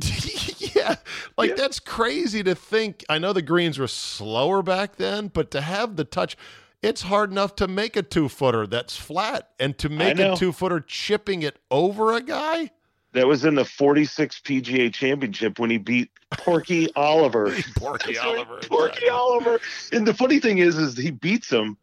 yeah, 0.75 0.97
like 1.37 1.51
Yeah. 1.51 1.57
that's 1.57 1.81
crazy 1.81 2.43
to 2.45 2.55
think. 2.55 3.05
I 3.11 3.19
know 3.19 3.33
the 3.35 3.43
greens 3.43 3.79
were 3.79 3.89
slower 3.89 4.63
back 4.63 4.97
then, 4.97 5.29
but 5.29 5.51
to 5.53 5.61
have 5.61 5.97
the 5.97 6.05
touch, 6.05 6.37
it's 6.85 7.03
hard 7.03 7.31
enough 7.31 7.57
to 7.57 7.67
make 7.67 7.97
a 7.97 8.03
two 8.03 8.29
footer 8.29 8.67
that's 8.67 8.97
flat, 8.97 9.51
and 9.59 9.77
to 9.79 9.89
make 9.89 10.19
a 10.19 10.37
two 10.37 10.53
footer 10.53 10.81
chipping 10.81 11.43
it 11.43 11.59
over 11.71 12.13
a 12.13 12.21
guy. 12.21 12.71
that 13.13 13.27
was 13.27 13.45
in 13.45 13.55
the 13.55 13.65
46 13.65 14.41
pga 14.41 14.93
championship 14.93 15.59
when 15.59 15.71
he 15.71 15.79
beat 15.79 16.11
porky 16.33 16.93
oliver 16.97 17.55
Porky 17.77 18.19
Oliver. 18.19 18.59
Porky 18.63 18.87
exactly. 18.87 19.09
Oliver. 19.09 19.61
And 19.93 20.07
the 20.07 20.15
funny 20.15 20.41
thing 20.41 20.59
is, 20.59 20.77
is 20.77 20.97
he 20.97 21.11
beats 21.11 21.51
him, 21.51 21.77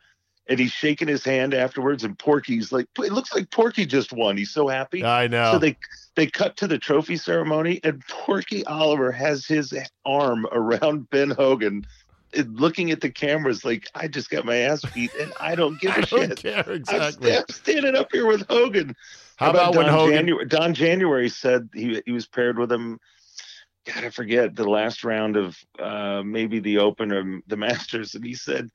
and 0.47 0.59
he's 0.59 0.71
shaking 0.71 1.07
his 1.07 1.23
hand 1.23 1.53
afterwards. 1.53 2.03
And 2.03 2.17
Porky's 2.19 2.71
like, 2.71 2.87
it 2.99 3.13
looks 3.13 3.33
like 3.33 3.49
Porky 3.51 3.85
just 3.85 4.11
won. 4.11 4.37
He's 4.37 4.51
so 4.51 4.67
happy. 4.67 5.03
I 5.03 5.27
know. 5.27 5.53
So 5.53 5.59
they 5.59 5.77
they 6.15 6.27
cut 6.27 6.57
to 6.57 6.67
the 6.67 6.77
trophy 6.77 7.15
ceremony, 7.15 7.79
and 7.83 8.05
Porky 8.07 8.65
Oliver 8.65 9.11
has 9.11 9.45
his 9.45 9.73
arm 10.05 10.45
around 10.51 11.09
Ben 11.09 11.31
Hogan, 11.31 11.85
looking 12.35 12.91
at 12.91 13.01
the 13.01 13.09
cameras 13.09 13.65
like, 13.65 13.87
I 13.95 14.07
just 14.07 14.29
got 14.29 14.45
my 14.45 14.57
ass 14.57 14.83
beat, 14.93 15.13
and 15.15 15.33
I 15.39 15.55
don't 15.55 15.79
give 15.79 15.91
I 15.97 15.99
a 15.99 16.05
don't 16.05 16.29
shit. 16.29 16.37
care 16.37 16.79
I'm, 16.89 17.13
I'm 17.23 17.43
standing 17.49 17.95
up 17.95 18.09
here 18.11 18.25
with 18.25 18.45
Hogan. 18.49 18.95
How 19.37 19.49
about 19.49 19.75
when 19.75 19.87
Don 19.87 19.93
Hogan? 19.93 20.13
January, 20.15 20.45
Don 20.45 20.73
January 20.73 21.29
said 21.29 21.69
he 21.73 22.01
he 22.05 22.11
was 22.11 22.27
paired 22.27 22.59
with 22.59 22.71
him. 22.71 22.99
God, 23.87 24.03
I 24.03 24.09
forget 24.11 24.55
the 24.55 24.69
last 24.69 25.03
round 25.03 25.35
of 25.35 25.57
uh, 25.79 26.21
maybe 26.23 26.59
the 26.59 26.77
Open 26.77 27.11
or 27.11 27.41
the 27.47 27.57
Masters, 27.57 28.13
and 28.13 28.23
he 28.23 28.35
said, 28.35 28.69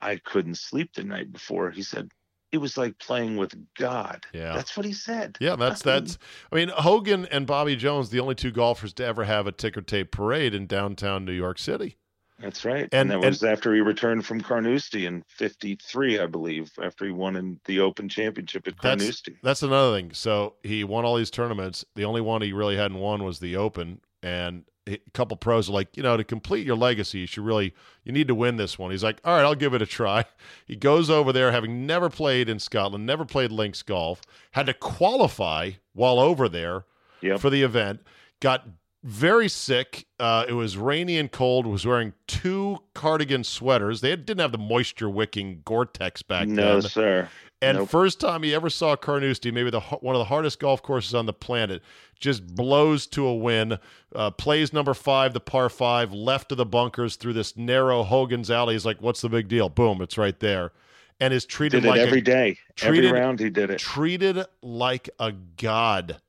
"I 0.00 0.16
couldn't 0.16 0.58
sleep 0.58 0.92
the 0.94 1.02
night 1.02 1.32
before." 1.32 1.70
He 1.70 1.82
said 1.82 2.10
it 2.52 2.58
was 2.58 2.76
like 2.76 2.98
playing 2.98 3.36
with 3.36 3.54
God. 3.74 4.24
Yeah. 4.32 4.54
That's 4.54 4.76
what 4.76 4.86
he 4.86 4.92
said. 4.92 5.36
Yeah, 5.40 5.56
that's 5.56 5.82
that's. 5.82 6.18
I 6.52 6.54
mean, 6.56 6.68
Hogan 6.68 7.26
and 7.26 7.46
Bobby 7.46 7.74
Jones, 7.74 8.10
the 8.10 8.20
only 8.20 8.36
two 8.36 8.52
golfers 8.52 8.92
to 8.94 9.04
ever 9.04 9.24
have 9.24 9.46
a 9.46 9.52
ticker 9.52 9.82
tape 9.82 10.12
parade 10.12 10.54
in 10.54 10.66
downtown 10.66 11.24
New 11.24 11.32
York 11.32 11.58
City. 11.58 11.98
That's 12.38 12.64
right. 12.64 12.82
And- 12.92 12.92
And, 12.92 13.10
that 13.10 13.14
and- 13.16 13.24
was 13.26 13.42
after 13.42 13.74
he 13.74 13.80
returned 13.80 14.26
from 14.26 14.40
Carnoustie 14.42 15.06
in 15.06 15.24
'53, 15.28 16.18
I 16.18 16.26
believe, 16.26 16.70
after 16.82 17.04
he 17.06 17.10
won 17.10 17.36
in 17.36 17.60
the 17.64 17.80
Open 17.80 18.08
Championship 18.08 18.66
at 18.68 18.74
That's- 18.82 19.00
Carnoustie. 19.00 19.36
That's 19.42 19.62
another 19.62 19.96
thing. 19.96 20.12
So 20.12 20.54
he 20.62 20.84
won 20.84 21.04
all 21.04 21.16
these 21.16 21.30
tournaments. 21.30 21.84
The 21.94 22.04
only 22.04 22.20
one 22.20 22.42
he 22.42 22.52
really 22.52 22.76
hadn't 22.76 22.98
won 22.98 23.24
was 23.24 23.38
the 23.40 23.56
Open, 23.56 24.00
and 24.22 24.64
a 24.88 24.98
couple 25.14 25.36
pros 25.36 25.68
are 25.68 25.72
like, 25.72 25.96
you 25.96 26.02
know, 26.02 26.16
to 26.16 26.22
complete 26.22 26.64
your 26.64 26.76
legacy, 26.76 27.18
you 27.20 27.26
should 27.26 27.44
really, 27.44 27.74
you 28.04 28.12
need 28.12 28.28
to 28.28 28.34
win 28.36 28.56
this 28.56 28.78
one. 28.78 28.92
He's 28.92 29.02
like, 29.02 29.18
all 29.24 29.34
right, 29.34 29.42
I'll 29.42 29.56
give 29.56 29.74
it 29.74 29.82
a 29.82 29.86
try. 29.86 30.24
He 30.66 30.76
goes 30.76 31.10
over 31.10 31.32
there, 31.32 31.50
having 31.52 31.86
never 31.86 32.08
played 32.10 32.48
in 32.48 32.58
Scotland, 32.60 33.04
never 33.06 33.24
played 33.24 33.50
links 33.50 33.82
golf, 33.82 34.20
had 34.52 34.66
to 34.66 34.74
qualify 34.74 35.72
while 35.92 36.18
over 36.20 36.48
there 36.48 36.84
Yep. 37.22 37.40
for 37.40 37.50
the 37.50 37.62
event, 37.62 38.00
got 38.40 38.68
very 39.04 39.48
sick. 39.48 40.06
Uh, 40.18 40.44
it 40.48 40.52
was 40.52 40.76
rainy 40.76 41.18
and 41.18 41.30
cold. 41.30 41.66
Was 41.66 41.86
wearing 41.86 42.12
two 42.26 42.78
cardigan 42.94 43.44
sweaters. 43.44 44.00
They 44.00 44.14
didn't 44.16 44.40
have 44.40 44.52
the 44.52 44.58
moisture 44.58 45.08
wicking 45.10 45.62
Gore-Tex 45.64 46.22
back 46.22 46.48
no, 46.48 46.80
then. 46.80 46.90
sir. 46.90 47.28
And 47.62 47.78
Nope. 47.78 47.88
first 47.88 48.20
time 48.20 48.42
he 48.42 48.54
ever 48.54 48.68
saw 48.68 48.96
Carnoustie, 48.96 49.50
maybe 49.50 49.70
the 49.70 49.80
one 49.80 50.14
of 50.14 50.18
the 50.18 50.26
hardest 50.26 50.60
golf 50.60 50.82
courses 50.82 51.14
on 51.14 51.24
the 51.24 51.32
planet, 51.32 51.82
just 52.20 52.46
blows 52.54 53.06
to 53.08 53.26
a 53.26 53.34
win. 53.34 53.78
Uh, 54.14 54.30
plays 54.30 54.74
number 54.74 54.92
five, 54.92 55.32
the 55.32 55.40
par 55.40 55.70
five, 55.70 56.12
left 56.12 56.52
of 56.52 56.58
the 56.58 56.66
bunkers 56.66 57.16
through 57.16 57.32
this 57.32 57.56
narrow 57.56 58.02
Hogan's 58.02 58.50
Alley. 58.50 58.74
He's 58.74 58.84
like, 58.84 59.00
"What's 59.00 59.22
the 59.22 59.30
big 59.30 59.48
deal?" 59.48 59.70
Boom, 59.70 60.02
it's 60.02 60.18
right 60.18 60.38
there, 60.38 60.72
and 61.18 61.32
is 61.32 61.46
treated 61.46 61.80
Did 61.82 61.86
it 61.86 61.90
like 61.92 62.00
every 62.00 62.18
a, 62.18 62.22
day. 62.22 62.58
treated- 62.74 63.06
Every 63.06 63.20
round 63.20 63.40
he 63.40 63.48
did 63.48 63.70
it. 63.70 63.78
treated 63.78 64.44
like 64.60 65.08
a 65.18 65.32
god 65.32 66.20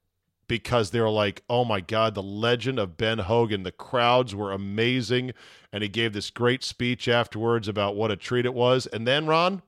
because 0.47 0.91
they 0.91 0.99
were 1.01 1.09
like, 1.09 1.43
"Oh 1.49 1.65
my 1.65 1.81
god, 1.81 2.15
the 2.15 2.23
legend 2.23 2.79
of 2.79 2.97
Ben 2.97 3.19
Hogan." 3.19 3.63
The 3.63 3.71
crowds 3.71 4.33
were 4.35 4.51
amazing, 4.51 5.33
and 5.73 5.83
he 5.83 5.89
gave 5.89 6.13
this 6.13 6.29
great 6.29 6.63
speech 6.63 7.07
afterwards 7.07 7.67
about 7.67 7.95
what 7.95 8.11
a 8.11 8.15
treat 8.15 8.45
it 8.45 8.53
was. 8.53 8.85
And 8.87 9.07
then 9.07 9.25
Ron 9.27 9.61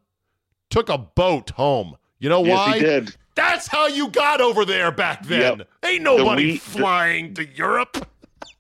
took 0.70 0.90
a 0.90 0.98
boat 0.98 1.52
home. 1.52 1.98
You 2.20 2.30
know 2.30 2.44
Yes, 2.46 2.58
why? 2.68 2.74
he 2.76 2.80
did. 2.82 3.16
That's 3.36 3.68
how 3.68 3.88
you 3.88 4.10
got 4.10 4.42
over 4.42 4.66
there 4.66 4.92
back 4.92 5.26
then. 5.26 5.64
Ain't 5.86 6.04
nobody 6.04 6.46
wee- 6.46 6.52
the- 6.54 6.60
flying 6.60 7.34
to 7.36 7.48
Europe. 7.48 8.06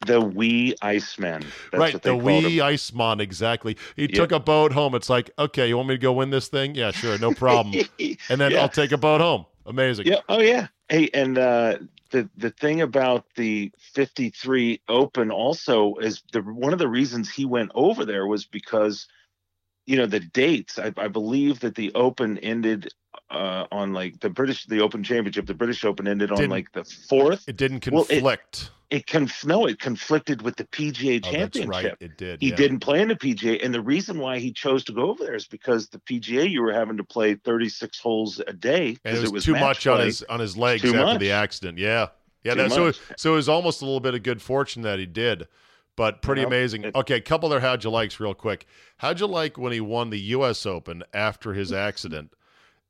The 0.05 0.22
wee 0.22 0.76
Iceman. 0.82 1.41
That's 1.72 1.80
right, 1.80 1.93
what 1.93 2.03
they 2.03 2.09
the 2.11 2.15
wee 2.15 2.57
him. 2.59 2.63
Iceman, 2.65 3.20
exactly. 3.20 3.76
He 3.97 4.03
Yep. 4.03 4.11
took 4.13 4.32
a 4.32 4.39
boat 4.39 4.72
home. 4.72 4.95
It's 4.95 5.09
like, 5.09 5.30
okay, 5.38 5.67
you 5.67 5.76
want 5.76 5.89
me 5.89 5.95
to 5.95 5.99
go 5.99 6.13
win 6.13 6.30
this 6.30 6.47
thing? 6.47 6.74
Yeah, 6.74 6.91
sure, 6.91 7.17
no 7.17 7.34
problem. 7.34 7.76
and 8.30 8.39
then 8.39 8.51
Yeah. 8.51 8.61
I'll 8.61 8.70
take 8.70 8.93
a 8.93 8.97
boat 8.97 9.20
home. 9.20 9.45
Amazing. 9.65 10.07
Yeah. 10.07 10.20
Oh 10.30 10.39
yeah. 10.39 10.67
Hey, 10.88 11.09
and 11.13 11.38
uh, 11.38 11.78
the 12.12 12.30
the 12.38 12.51
thing 12.51 12.82
about 12.82 13.26
the 13.36 13.72
53 13.93 14.82
Open 14.88 15.32
also 15.32 15.95
is 15.95 16.24
the 16.34 16.41
one 16.41 16.74
of 16.74 16.80
the 16.80 16.88
reasons 16.89 17.30
he 17.30 17.45
went 17.45 17.72
over 17.76 18.05
there 18.05 18.28
was 18.28 18.45
because 18.45 19.07
you 19.90 19.98
know 19.98 20.06
the 20.06 20.20
dates. 20.20 20.78
I, 20.78 20.94
I 20.98 21.08
believe 21.08 21.62
that 21.62 21.74
the 21.74 21.92
Open 21.96 22.38
ended 22.40 22.94
uh, 23.32 23.66
on 23.72 23.92
like 23.92 24.20
the 24.20 24.30
British 24.30 24.68
the 24.68 24.82
Open 24.82 25.04
Championship. 25.04 25.48
The 25.48 25.56
British 25.56 25.84
Open 25.84 26.08
ended 26.08 26.32
on 26.32 26.48
like 26.48 26.72
the 26.74 26.84
fourth. 26.84 27.44
It 27.48 27.58
didn't 27.58 27.86
Well, 27.92 28.04
it- 28.04 28.22
conflict. 28.22 28.72
It 28.92 29.06
conf 29.06 29.46
no, 29.46 29.68
it 29.68 29.80
conflicted 29.80 30.42
with 30.42 30.56
the 30.56 30.64
PGA 30.64 31.18
oh, 31.24 31.32
that's 31.32 31.36
Championship. 31.60 31.70
right. 31.70 31.96
It 32.00 32.18
did. 32.18 32.42
He 32.42 32.50
yeah. 32.50 32.56
didn't 32.56 32.80
play 32.80 33.02
in 33.02 33.08
the 33.08 33.16
PGA, 33.16 33.64
and 33.64 33.72
the 33.72 33.82
reason 33.82 34.18
why 34.18 34.40
he 34.40 34.52
chose 34.52 34.84
to 34.86 34.92
go 34.94 35.12
over 35.12 35.24
there 35.24 35.36
is 35.36 35.46
because 35.46 35.90
the 35.90 36.00
PGA 36.00 36.50
you 36.50 36.64
were 36.64 36.74
having 36.74 36.98
to 36.98 37.04
play 37.04 37.36
36 37.36 38.00
holes 38.00 38.42
a 38.48 38.52
day 38.52 38.88
and 38.88 39.00
because 39.04 39.24
it 39.24 39.32
was, 39.32 39.46
too 39.46 39.54
much 39.54 39.86
on 39.86 40.00
his 40.00 40.24
on 40.24 40.40
his 40.40 40.58
legs 40.58 40.82
Too 40.82 40.88
after 40.90 41.06
much. 41.06 41.20
the 41.20 41.32
accident. 41.32 41.78
Yeah, 41.78 42.08
yeah. 42.44 42.56
That, 42.56 42.72
so 42.72 42.92
so 43.16 43.34
it 43.34 43.36
was 43.36 43.48
almost 43.48 43.84
a 43.84 43.86
little 43.86 44.00
bit 44.00 44.16
of 44.16 44.24
good 44.24 44.42
fortune 44.42 44.82
that 44.82 44.98
he 44.98 45.06
did, 45.06 45.48
but 46.00 46.22
pretty 46.22 46.43
amazing. 46.43 46.86
It- 46.86 46.95
okay, 46.95 47.16
a 47.16 47.22
couple 47.22 47.50
other 47.50 47.60
how'd 47.60 47.84
you 47.84 47.89
likes 47.89 48.22
real 48.22 48.34
quick. 48.34 48.66
How'd 49.00 49.20
you 49.20 49.26
like 49.26 49.58
when 49.58 49.74
he 49.74 49.82
won 49.82 50.12
the 50.12 50.20
U.S. 50.38 50.66
Open 50.66 51.04
after 51.14 51.52
his 51.52 51.74
accident? 51.74 52.32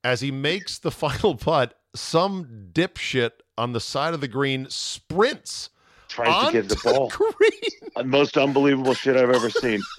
As 0.03 0.22
he 0.22 0.30
makes 0.30 0.78
the 0.78 0.91
final 1.05 1.34
putt, 1.34 1.74
some 1.95 2.68
dipshit 2.72 3.32
on 3.57 3.74
the 3.74 3.80
side 3.80 4.14
of 4.14 4.22
the 4.22 4.28
green 4.28 4.68
sprints 4.70 5.72
tries 6.07 6.45
to 6.45 6.53
get 6.53 6.70
the 6.70 6.76
ball. 6.84 7.10
the 7.10 7.72
uh, 7.95 8.03
most 8.03 8.38
unbelievable 8.38 8.93
shit 8.93 9.18
I've 9.18 9.32
ever 9.32 9.49
seen. 9.49 9.82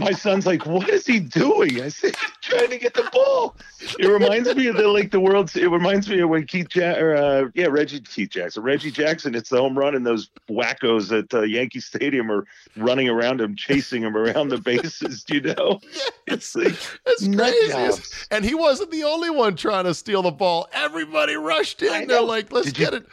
My 0.00 0.12
son's 0.12 0.46
like, 0.46 0.66
"What 0.66 0.88
is 0.88 1.06
he 1.06 1.20
doing?" 1.20 1.80
I 1.82 1.88
said, 1.88 2.14
"Trying 2.42 2.70
to 2.70 2.78
get 2.78 2.94
the 2.94 3.08
ball." 3.12 3.56
It 3.98 4.06
reminds 4.08 4.54
me 4.54 4.66
of 4.66 4.76
the 4.76 4.88
like 4.88 5.10
the 5.10 5.20
world's. 5.20 5.54
It 5.56 5.70
reminds 5.70 6.08
me 6.08 6.20
of 6.20 6.28
when 6.30 6.46
Keith 6.46 6.74
ja- 6.74 6.94
or 6.98 7.14
uh, 7.16 7.48
yeah 7.54 7.66
Reggie 7.66 8.00
Keith 8.00 8.30
Jackson, 8.30 8.62
Reggie 8.62 8.90
Jackson. 8.90 9.34
It's 9.34 9.50
the 9.50 9.58
home 9.58 9.78
run, 9.78 9.94
and 9.94 10.06
those 10.06 10.30
wackos 10.50 11.16
at 11.16 11.32
uh, 11.34 11.42
Yankee 11.42 11.80
Stadium 11.80 12.30
are 12.30 12.46
running 12.76 13.08
around 13.08 13.40
him, 13.40 13.54
chasing 13.56 14.02
him 14.02 14.16
around 14.16 14.48
the 14.48 14.58
bases. 14.58 15.22
Do 15.24 15.34
you 15.36 15.40
know? 15.42 15.80
It's 16.26 16.54
like 16.54 16.76
It's 17.06 17.26
crazy. 17.26 17.68
jobs. 17.72 18.28
And 18.30 18.44
he 18.44 18.54
wasn't 18.54 18.92
the 18.92 19.02
only 19.02 19.30
one 19.30 19.56
trying 19.56 19.84
to 19.84 19.94
steal 19.94 20.22
the 20.22 20.30
ball. 20.30 20.68
Everybody 20.72 21.34
rushed 21.34 21.82
in. 21.82 22.06
They're 22.06 22.20
like, 22.22 22.52
let's 22.52 22.66
Did 22.66 22.78
you- 22.78 22.84
get 22.84 22.94
it. 22.94 23.06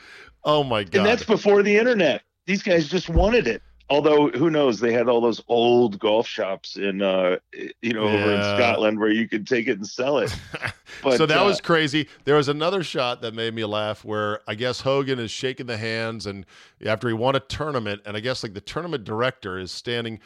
Oh 0.43 0.63
my 0.63 0.83
God. 0.83 0.95
And 0.99 1.05
that's 1.07 1.23
before 1.23 1.63
the 1.63 1.75
internet. 1.75 2.21
These 2.45 2.61
guys 2.61 2.88
just 2.88 3.09
wanted 3.09 3.47
it. 3.47 3.63
Although 3.89 4.29
who 4.31 4.49
knows, 4.49 4.79
they 4.79 4.91
had 4.91 5.07
all 5.07 5.21
those 5.21 5.41
old 5.47 5.97
golf 5.99 6.27
shops 6.27 6.75
in 6.75 7.01
uh 7.01 7.38
you 7.53 7.93
know 7.93 8.03
over 8.03 8.33
in 8.33 8.41
Scotland 8.57 8.99
where 8.99 9.11
you 9.11 9.27
could 9.29 9.47
take 9.47 9.67
it 9.67 9.77
and 9.77 9.88
sell 9.88 10.19
it. 10.19 10.35
But 11.03 11.17
so 11.17 11.25
that 11.25 11.41
uh, 11.41 11.45
was 11.45 11.61
crazy. 11.61 12.07
There 12.23 12.35
was 12.35 12.47
another 12.47 12.81
shot 12.81 13.21
that 13.21 13.33
made 13.33 13.53
me 13.53 13.65
laugh 13.65 14.03
where 14.05 14.39
I 14.47 14.55
guess 14.55 14.81
Hogan 14.81 15.19
is 15.19 15.29
shaking 15.29 15.65
the 15.65 15.77
hands 15.77 16.25
and 16.25 16.45
after 16.85 17.07
he 17.07 17.13
won 17.13 17.35
a 17.35 17.39
tournament, 17.39 18.01
and 18.05 18.17
I 18.17 18.19
guess 18.19 18.41
like 18.41 18.53
the 18.53 18.61
tournament 18.61 19.03
director 19.03 19.59
is 19.59 19.71
standing 19.71 20.19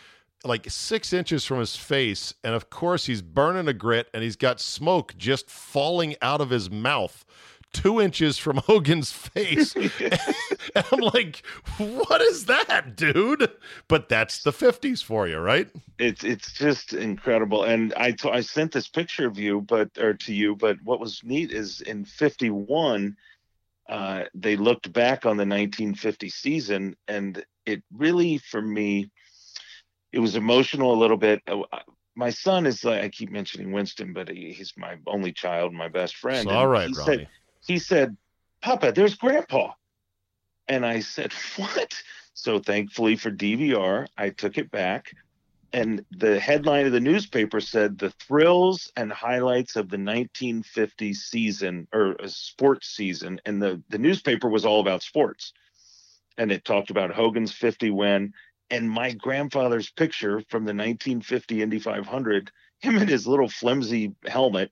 like 0.44 0.70
six 0.70 1.14
inches 1.14 1.46
from 1.46 1.60
his 1.60 1.76
face, 1.76 2.34
and 2.44 2.54
of 2.56 2.70
course 2.70 3.06
he's 3.06 3.22
burning 3.22 3.68
a 3.68 3.74
grit 3.74 4.08
and 4.14 4.24
he's 4.24 4.36
got 4.36 4.60
smoke 4.60 5.14
just 5.18 5.50
falling 5.50 6.16
out 6.22 6.42
of 6.42 6.50
his 6.52 6.70
mouth. 6.70 7.26
Two 7.74 8.02
inches 8.02 8.38
from 8.38 8.58
Hogan's 8.66 9.12
face. 9.12 9.76
and 10.76 10.86
I'm 10.92 11.00
like, 11.00 11.46
what 11.78 12.22
is 12.22 12.46
that, 12.46 12.96
dude? 12.96 13.50
But 13.88 14.10
that's 14.10 14.44
the 14.44 14.52
50s 14.52 15.04
for 15.04 15.28
you, 15.28 15.38
right? 15.40 15.70
it's 16.00 16.24
it's 16.24 16.52
just 16.54 16.94
incredible 16.94 17.64
and 17.64 17.94
I 17.96 18.12
t- 18.12 18.30
I 18.30 18.42
sent 18.42 18.72
this 18.72 18.88
picture 18.88 19.28
of 19.28 19.38
you 19.38 19.62
but 19.62 19.90
or 20.00 20.14
to 20.16 20.34
you 20.34 20.56
but 20.56 20.78
what 20.84 21.00
was 21.00 21.22
neat 21.24 21.52
is 21.52 21.82
in 21.82 22.06
51 22.06 23.16
uh 23.90 24.24
they 24.34 24.56
looked 24.56 24.92
back 24.94 25.26
on 25.26 25.38
the 25.38 25.46
1950 25.46 26.30
season 26.30 26.96
and 27.08 27.44
it 27.66 27.84
really 27.94 28.40
for 28.40 28.62
me 28.62 29.12
it 30.12 30.20
was 30.20 30.36
emotional 30.36 30.94
a 30.94 30.98
little 31.00 31.18
bit 31.18 31.42
Uh, 31.48 31.62
my 32.16 32.30
son 32.32 32.66
is 32.66 32.84
like 32.84 33.04
i 33.04 33.10
keep 33.10 33.30
mentioning 33.32 33.72
winston 33.72 34.14
but 34.14 34.28
he, 34.30 34.52
he's 34.54 34.74
my 34.78 34.96
only 35.08 35.32
child 35.32 35.74
my 35.74 35.88
best 35.88 36.16
friend 36.16 36.44
It's 36.44 36.48
all 36.48 36.68
right, 36.68 36.88
he 36.88 36.94
Ronnie. 36.94 37.18
said 37.18 37.28
he 37.66 37.80
said 37.80 38.18
papa 38.62 38.92
there's 38.92 39.16
grandpa. 39.16 39.74
And 40.68 40.86
i 40.86 41.00
said 41.00 41.34
what? 41.56 42.02
So 42.34 42.60
thankfully 42.60 43.16
for 43.16 43.32
dvr 43.32 44.08
i 44.18 44.30
took 44.30 44.58
it 44.58 44.72
back. 44.72 45.12
And 45.74 46.04
the 46.12 46.38
headline 46.38 46.86
of 46.86 46.92
the 46.92 47.00
newspaper 47.00 47.62
said 47.62 47.98
the 47.98 48.12
thrills 48.12 48.92
and 48.98 49.12
highlights 49.12 49.78
of 49.78 49.88
the 49.88 49.98
1950 49.98 51.14
season 51.14 51.88
or 51.94 52.22
uh, 52.22 52.28
sports 52.28 52.90
season. 52.90 53.40
And 53.46 53.62
the 53.62 53.82
the 53.90 53.98
newspaper 53.98 54.50
was 54.50 54.66
all 54.66 54.82
about 54.82 55.02
sports. 55.02 55.54
And 56.38 56.52
it 56.52 56.66
talked 56.66 56.90
about 56.90 57.14
Hogan's 57.14 57.54
50 57.54 57.90
win 57.92 58.34
and 58.72 58.90
my 58.90 59.12
grandfather's 59.12 59.92
picture 59.92 60.42
from 60.50 60.64
the 60.64 60.74
1950 60.74 61.62
Indy 61.62 61.80
500 61.80 62.52
him 62.80 62.98
in 62.98 63.08
his 63.08 63.28
little 63.28 63.50
flimsy 63.50 64.16
helmet 64.26 64.72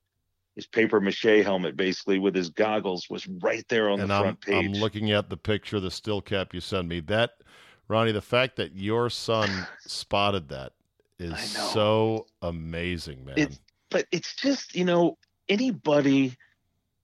his 0.56 0.66
paper 0.66 1.00
mache 1.00 1.42
helmet 1.42 1.76
basically 1.76 2.18
with 2.18 2.34
his 2.34 2.50
goggles 2.50 3.08
was 3.08 3.26
right 3.26 3.64
there 3.68 3.88
on 3.88 4.00
and 4.00 4.10
the 4.10 4.14
I'm, 4.14 4.22
front 4.22 4.40
page 4.40 4.66
I'm 4.66 4.72
looking 4.72 5.12
at 5.12 5.30
the 5.30 5.36
picture, 5.36 5.80
the 5.80 5.90
still 5.90 6.20
cap 6.20 6.52
you 6.52 6.60
sent 6.60 6.88
me. 6.88 7.00
That, 7.00 7.42
Ronnie, 7.88 8.12
the 8.12 8.20
fact 8.20 8.56
that 8.56 8.76
your 8.76 9.10
son 9.10 9.66
spotted 9.80 10.48
that 10.48 10.72
is 11.18 11.38
so 11.50 12.26
amazing, 12.42 13.24
man. 13.24 13.38
It's- 13.38 13.60
but 13.90 14.06
it's 14.12 14.36
just 14.36 14.76
you 14.76 14.84
know 14.84 15.18
anybody 15.48 16.36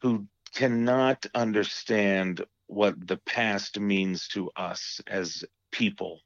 who 0.01 0.27
cannot 0.55 1.27
understand 1.35 2.45
what 2.69 2.95
the 3.07 3.17
past 3.19 3.79
means 3.79 4.29
to 4.29 4.51
us 4.57 5.01
as 5.07 5.45
people 5.73 6.21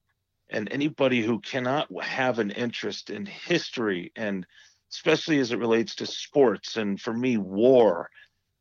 and 0.51 0.71
anybody 0.73 1.23
who 1.23 1.41
cannot 1.41 1.89
have 2.03 2.39
an 2.39 2.51
interest 2.51 3.11
in 3.11 3.27
history 3.27 4.13
and 4.17 4.47
especially 4.93 5.39
as 5.39 5.53
it 5.53 5.59
relates 5.59 5.95
to 5.97 6.07
sports 6.07 6.77
and 6.77 7.01
for 7.01 7.13
me 7.13 7.37
war 7.37 8.11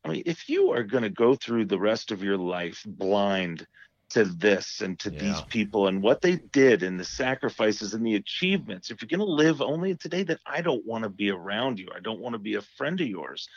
i 0.04 0.08
mean 0.08 0.22
if 0.26 0.48
you 0.48 0.70
are 0.70 0.82
going 0.82 1.02
to 1.02 1.10
go 1.10 1.34
through 1.34 1.64
the 1.64 1.78
rest 1.78 2.10
of 2.10 2.22
your 2.22 2.38
life 2.38 2.82
blind 2.86 3.66
to 4.10 4.24
this 4.24 4.80
and 4.80 4.98
to 4.98 5.08
these 5.10 5.40
people 5.42 5.86
and 5.86 6.02
what 6.02 6.20
they 6.20 6.36
did 6.36 6.82
and 6.82 6.98
the 6.98 7.04
sacrifices 7.04 7.94
and 7.94 8.04
the 8.04 8.16
achievements 8.16 8.90
if 8.90 9.00
you're 9.00 9.08
going 9.08 9.20
to 9.20 9.24
live 9.24 9.62
only 9.62 9.94
today 9.94 10.24
that 10.24 10.40
i 10.46 10.60
don't 10.60 10.84
want 10.84 11.04
to 11.04 11.10
be 11.10 11.30
around 11.30 11.78
you 11.78 11.88
i 11.94 12.00
don't 12.00 12.20
want 12.20 12.32
to 12.32 12.38
be 12.38 12.54
a 12.54 12.62
friend 12.62 13.00
of 13.00 13.06
yours 13.06 13.48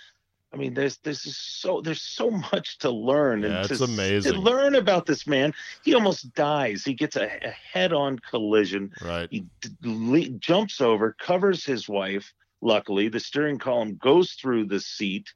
I 0.54 0.56
mean, 0.56 0.76
there's 0.76 0.98
there's 0.98 1.24
just 1.24 1.62
so 1.62 1.82
there's 1.82 2.02
so 2.02 2.30
much 2.30 2.78
to 2.80 2.92
learn 2.92 3.44
Yeah, 3.44 3.62
and 3.62 3.70
to, 3.70 3.84
amazing. 3.84 4.34
to 4.34 4.40
learn 4.40 4.76
about 4.76 5.06
this 5.06 5.26
man. 5.26 5.54
He 5.84 5.96
almost 5.96 6.34
dies. 6.36 6.84
He 6.84 6.94
gets 6.94 7.16
a, 7.16 7.24
a 7.26 7.50
head-on 7.50 8.20
collision. 8.20 8.92
right. 9.04 9.28
He 9.32 9.46
d- 9.62 9.70
le- 9.84 10.30
jumps 10.38 10.80
over, 10.80 11.16
covers 11.20 11.66
his 11.66 11.90
wife. 11.90 12.34
Luckily, 12.64 13.10
the 13.10 13.20
steering 13.20 13.60
column 13.60 13.96
goes 14.02 14.32
through 14.34 14.66
the 14.68 14.80
seat. 14.80 15.28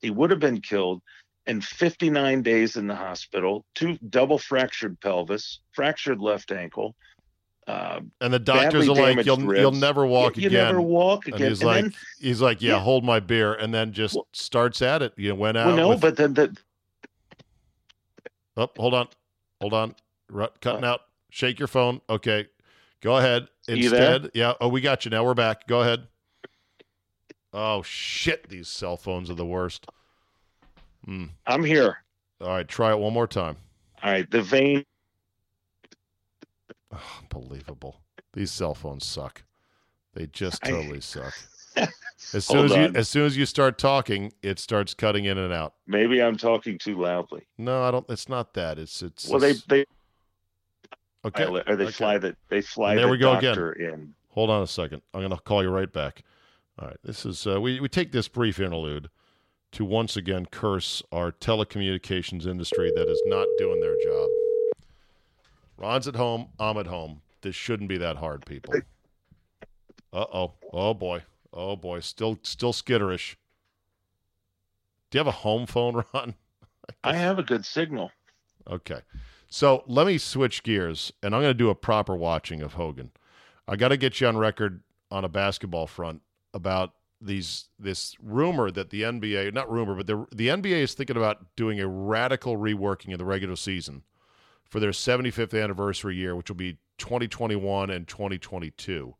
He 0.00 0.10
would 0.10 0.30
have 0.30 0.40
been 0.40 0.60
killed. 0.60 1.00
And 1.46 1.64
59 1.64 2.42
days 2.42 2.76
in 2.76 2.86
the 2.86 2.94
hospital, 2.96 3.64
two 3.74 3.96
double 4.10 4.38
fractured 4.38 4.98
pelvis, 5.00 5.60
fractured 5.72 6.18
left 6.18 6.50
ankle. 6.50 6.96
Uh, 7.68 8.00
And 8.20 8.32
the 8.32 8.38
doctors 8.38 8.88
are 8.88 8.94
like, 8.94 9.24
you'll 9.24 9.54
you'll 9.56 9.70
never 9.72 10.04
walk 10.06 10.36
you, 10.36 10.42
you 10.44 10.48
again. 10.48 10.66
never 10.66 10.80
walk 10.80 11.26
and 11.26 11.34
again. 11.36 11.48
he's 11.50 11.60
And 11.60 11.66
like, 11.66 11.82
then- 11.84 11.94
he's 12.18 12.40
like, 12.42 12.60
yeah, 12.60 12.72
Yeah. 12.72 12.80
hold 12.80 13.04
my 13.04 13.20
beer, 13.20 13.54
and 13.54 13.72
then 13.72 13.92
just 13.92 14.14
Well- 14.16 14.26
starts 14.32 14.82
at 14.82 15.00
it. 15.02 15.12
You 15.16 15.34
went 15.34 15.56
out. 15.56 15.68
well, 15.68 15.76
no, 15.76 15.88
with- 15.90 16.00
but 16.00 16.16
then 16.16 16.34
the, 16.34 16.56
Oh, 18.56 18.70
hold 18.76 18.94
on, 18.94 19.08
hold 19.60 19.74
on, 19.74 19.94
Ru- 20.28 20.48
cutting 20.60 20.84
out. 20.84 21.00
Shake 21.30 21.58
your 21.58 21.68
phone. 21.68 22.00
Okay, 22.08 22.46
go 23.00 23.16
ahead. 23.18 23.48
Instead, 23.68 24.30
yeah. 24.34 24.54
Oh, 24.60 24.68
we 24.68 24.80
got 24.80 25.04
you 25.04 25.10
now. 25.10 25.24
We're 25.24 25.34
back. 25.34 25.66
Go 25.66 25.80
ahead. 25.80 26.06
Oh 27.56 27.82
shit! 27.82 28.48
These 28.48 28.66
cell 28.68 28.96
phones 28.96 29.30
are 29.30 29.34
the 29.34 29.46
worst. 29.46 29.86
Hmm. 31.04 31.26
I'm 31.46 31.62
here. 31.64 31.98
All 32.40 32.48
right, 32.48 32.66
try 32.66 32.90
it 32.90 32.98
one 32.98 33.12
more 33.14 33.28
time. 33.28 33.56
All 34.02 34.10
right, 34.10 34.28
the 34.30 34.42
vein 34.42 34.84
Unbelievable. 37.22 38.00
These 38.32 38.50
cell 38.52 38.74
phones 38.74 39.04
suck. 39.06 39.42
They 40.14 40.26
just 40.26 40.64
I- 40.66 40.70
totally 40.70 41.00
suck. 41.00 41.34
As 42.32 42.46
soon 42.46 42.56
Hold 42.68 42.70
as 42.70 42.76
you 42.76 42.82
on. 42.84 42.96
as 42.96 43.08
soon 43.08 43.26
as 43.26 43.36
you 43.36 43.44
start 43.44 43.76
talking, 43.76 44.32
it 44.42 44.58
starts 44.58 44.94
cutting 44.94 45.24
in 45.26 45.36
and 45.36 45.52
out. 45.52 45.74
Maybe 45.86 46.22
I'm 46.22 46.36
talking 46.36 46.78
too 46.78 46.96
loudly. 46.98 47.42
No, 47.58 47.82
I 47.82 47.90
don't. 47.90 48.08
It's 48.08 48.28
not 48.28 48.54
that. 48.54 48.78
It's 48.78 49.02
it's. 49.02 49.28
Well, 49.28 49.40
they 49.40 49.50
it's- 49.50 49.64
they 49.68 49.84
okay. 51.26 51.44
or 51.44 51.76
they 51.76 51.84
okay. 51.84 51.90
fly 51.92 52.16
the 52.18 52.34
they 52.48 52.62
fly 52.62 52.90
And 52.92 52.98
there 53.00 53.06
the 53.06 53.12
we 53.12 53.18
go 53.18 53.34
again. 53.36 53.58
in. 53.78 54.14
Hold 54.30 54.48
on 54.50 54.62
a 54.62 54.66
second. 54.66 55.02
I'm 55.12 55.20
going 55.20 55.30
to 55.32 55.36
call 55.36 55.62
you 55.62 55.68
right 55.68 55.92
back. 55.92 56.22
All 56.78 56.88
right. 56.88 56.96
This 57.04 57.24
is 57.24 57.46
uh, 57.46 57.60
we 57.60 57.80
we 57.80 57.88
take 57.88 58.12
this 58.12 58.28
brief 58.28 58.58
interlude 58.58 59.08
to 59.72 59.84
once 59.84 60.16
again 60.16 60.46
curse 60.46 61.02
our 61.12 61.32
telecommunications 61.32 62.46
industry 62.46 62.92
that 62.94 63.08
is 63.08 63.22
not 63.26 63.46
doing 63.58 63.80
their 63.80 63.96
job. 64.02 64.28
Ron's 65.76 66.08
at 66.08 66.16
home. 66.16 66.48
I'm 66.58 66.76
at 66.76 66.86
home. 66.86 67.20
This 67.42 67.54
shouldn't 67.54 67.88
be 67.88 67.98
that 67.98 68.16
hard, 68.16 68.46
people. 68.46 68.74
Uh 70.12 70.26
oh. 70.32 70.52
Oh 70.72 70.94
boy. 70.94 71.22
Oh 71.52 71.76
boy. 71.76 72.00
Still 72.00 72.38
still 72.42 72.72
skitterish. 72.72 73.36
Do 75.10 75.18
you 75.18 75.20
have 75.20 75.28
a 75.28 75.32
home 75.32 75.66
phone, 75.66 76.04
Ron? 76.14 76.34
I 77.04 77.14
have 77.14 77.38
a 77.38 77.42
good 77.42 77.64
signal. 77.64 78.10
Okay. 78.68 79.00
So 79.48 79.84
let 79.86 80.06
me 80.06 80.18
switch 80.18 80.64
gears, 80.64 81.12
and 81.22 81.34
I'm 81.34 81.40
going 81.40 81.50
to 81.50 81.54
do 81.54 81.70
a 81.70 81.74
proper 81.76 82.16
watching 82.16 82.62
of 82.62 82.72
Hogan. 82.72 83.12
I 83.68 83.76
got 83.76 83.88
to 83.88 83.96
get 83.96 84.20
you 84.20 84.26
on 84.26 84.36
record 84.36 84.82
on 85.10 85.24
a 85.24 85.28
basketball 85.28 85.86
front 85.86 86.22
about 86.54 86.94
these 87.20 87.68
this 87.78 88.16
rumor 88.22 88.70
that 88.70 88.90
the 88.90 89.02
NBA, 89.02 89.52
not 89.52 89.70
rumor, 89.70 89.94
but 89.94 90.06
the 90.06 90.26
the 90.32 90.48
NBA 90.48 90.82
is 90.82 90.94
thinking 90.94 91.16
about 91.16 91.56
doing 91.56 91.80
a 91.80 91.88
radical 91.88 92.56
reworking 92.56 93.12
of 93.12 93.18
the 93.18 93.24
regular 93.24 93.56
season 93.56 94.02
for 94.68 94.80
their 94.80 94.90
75th 94.90 95.60
anniversary 95.62 96.16
year, 96.16 96.34
which 96.34 96.50
will 96.50 96.56
be 96.56 96.78
2021 96.98 97.90
and 97.90 98.08
2022. 98.08 99.14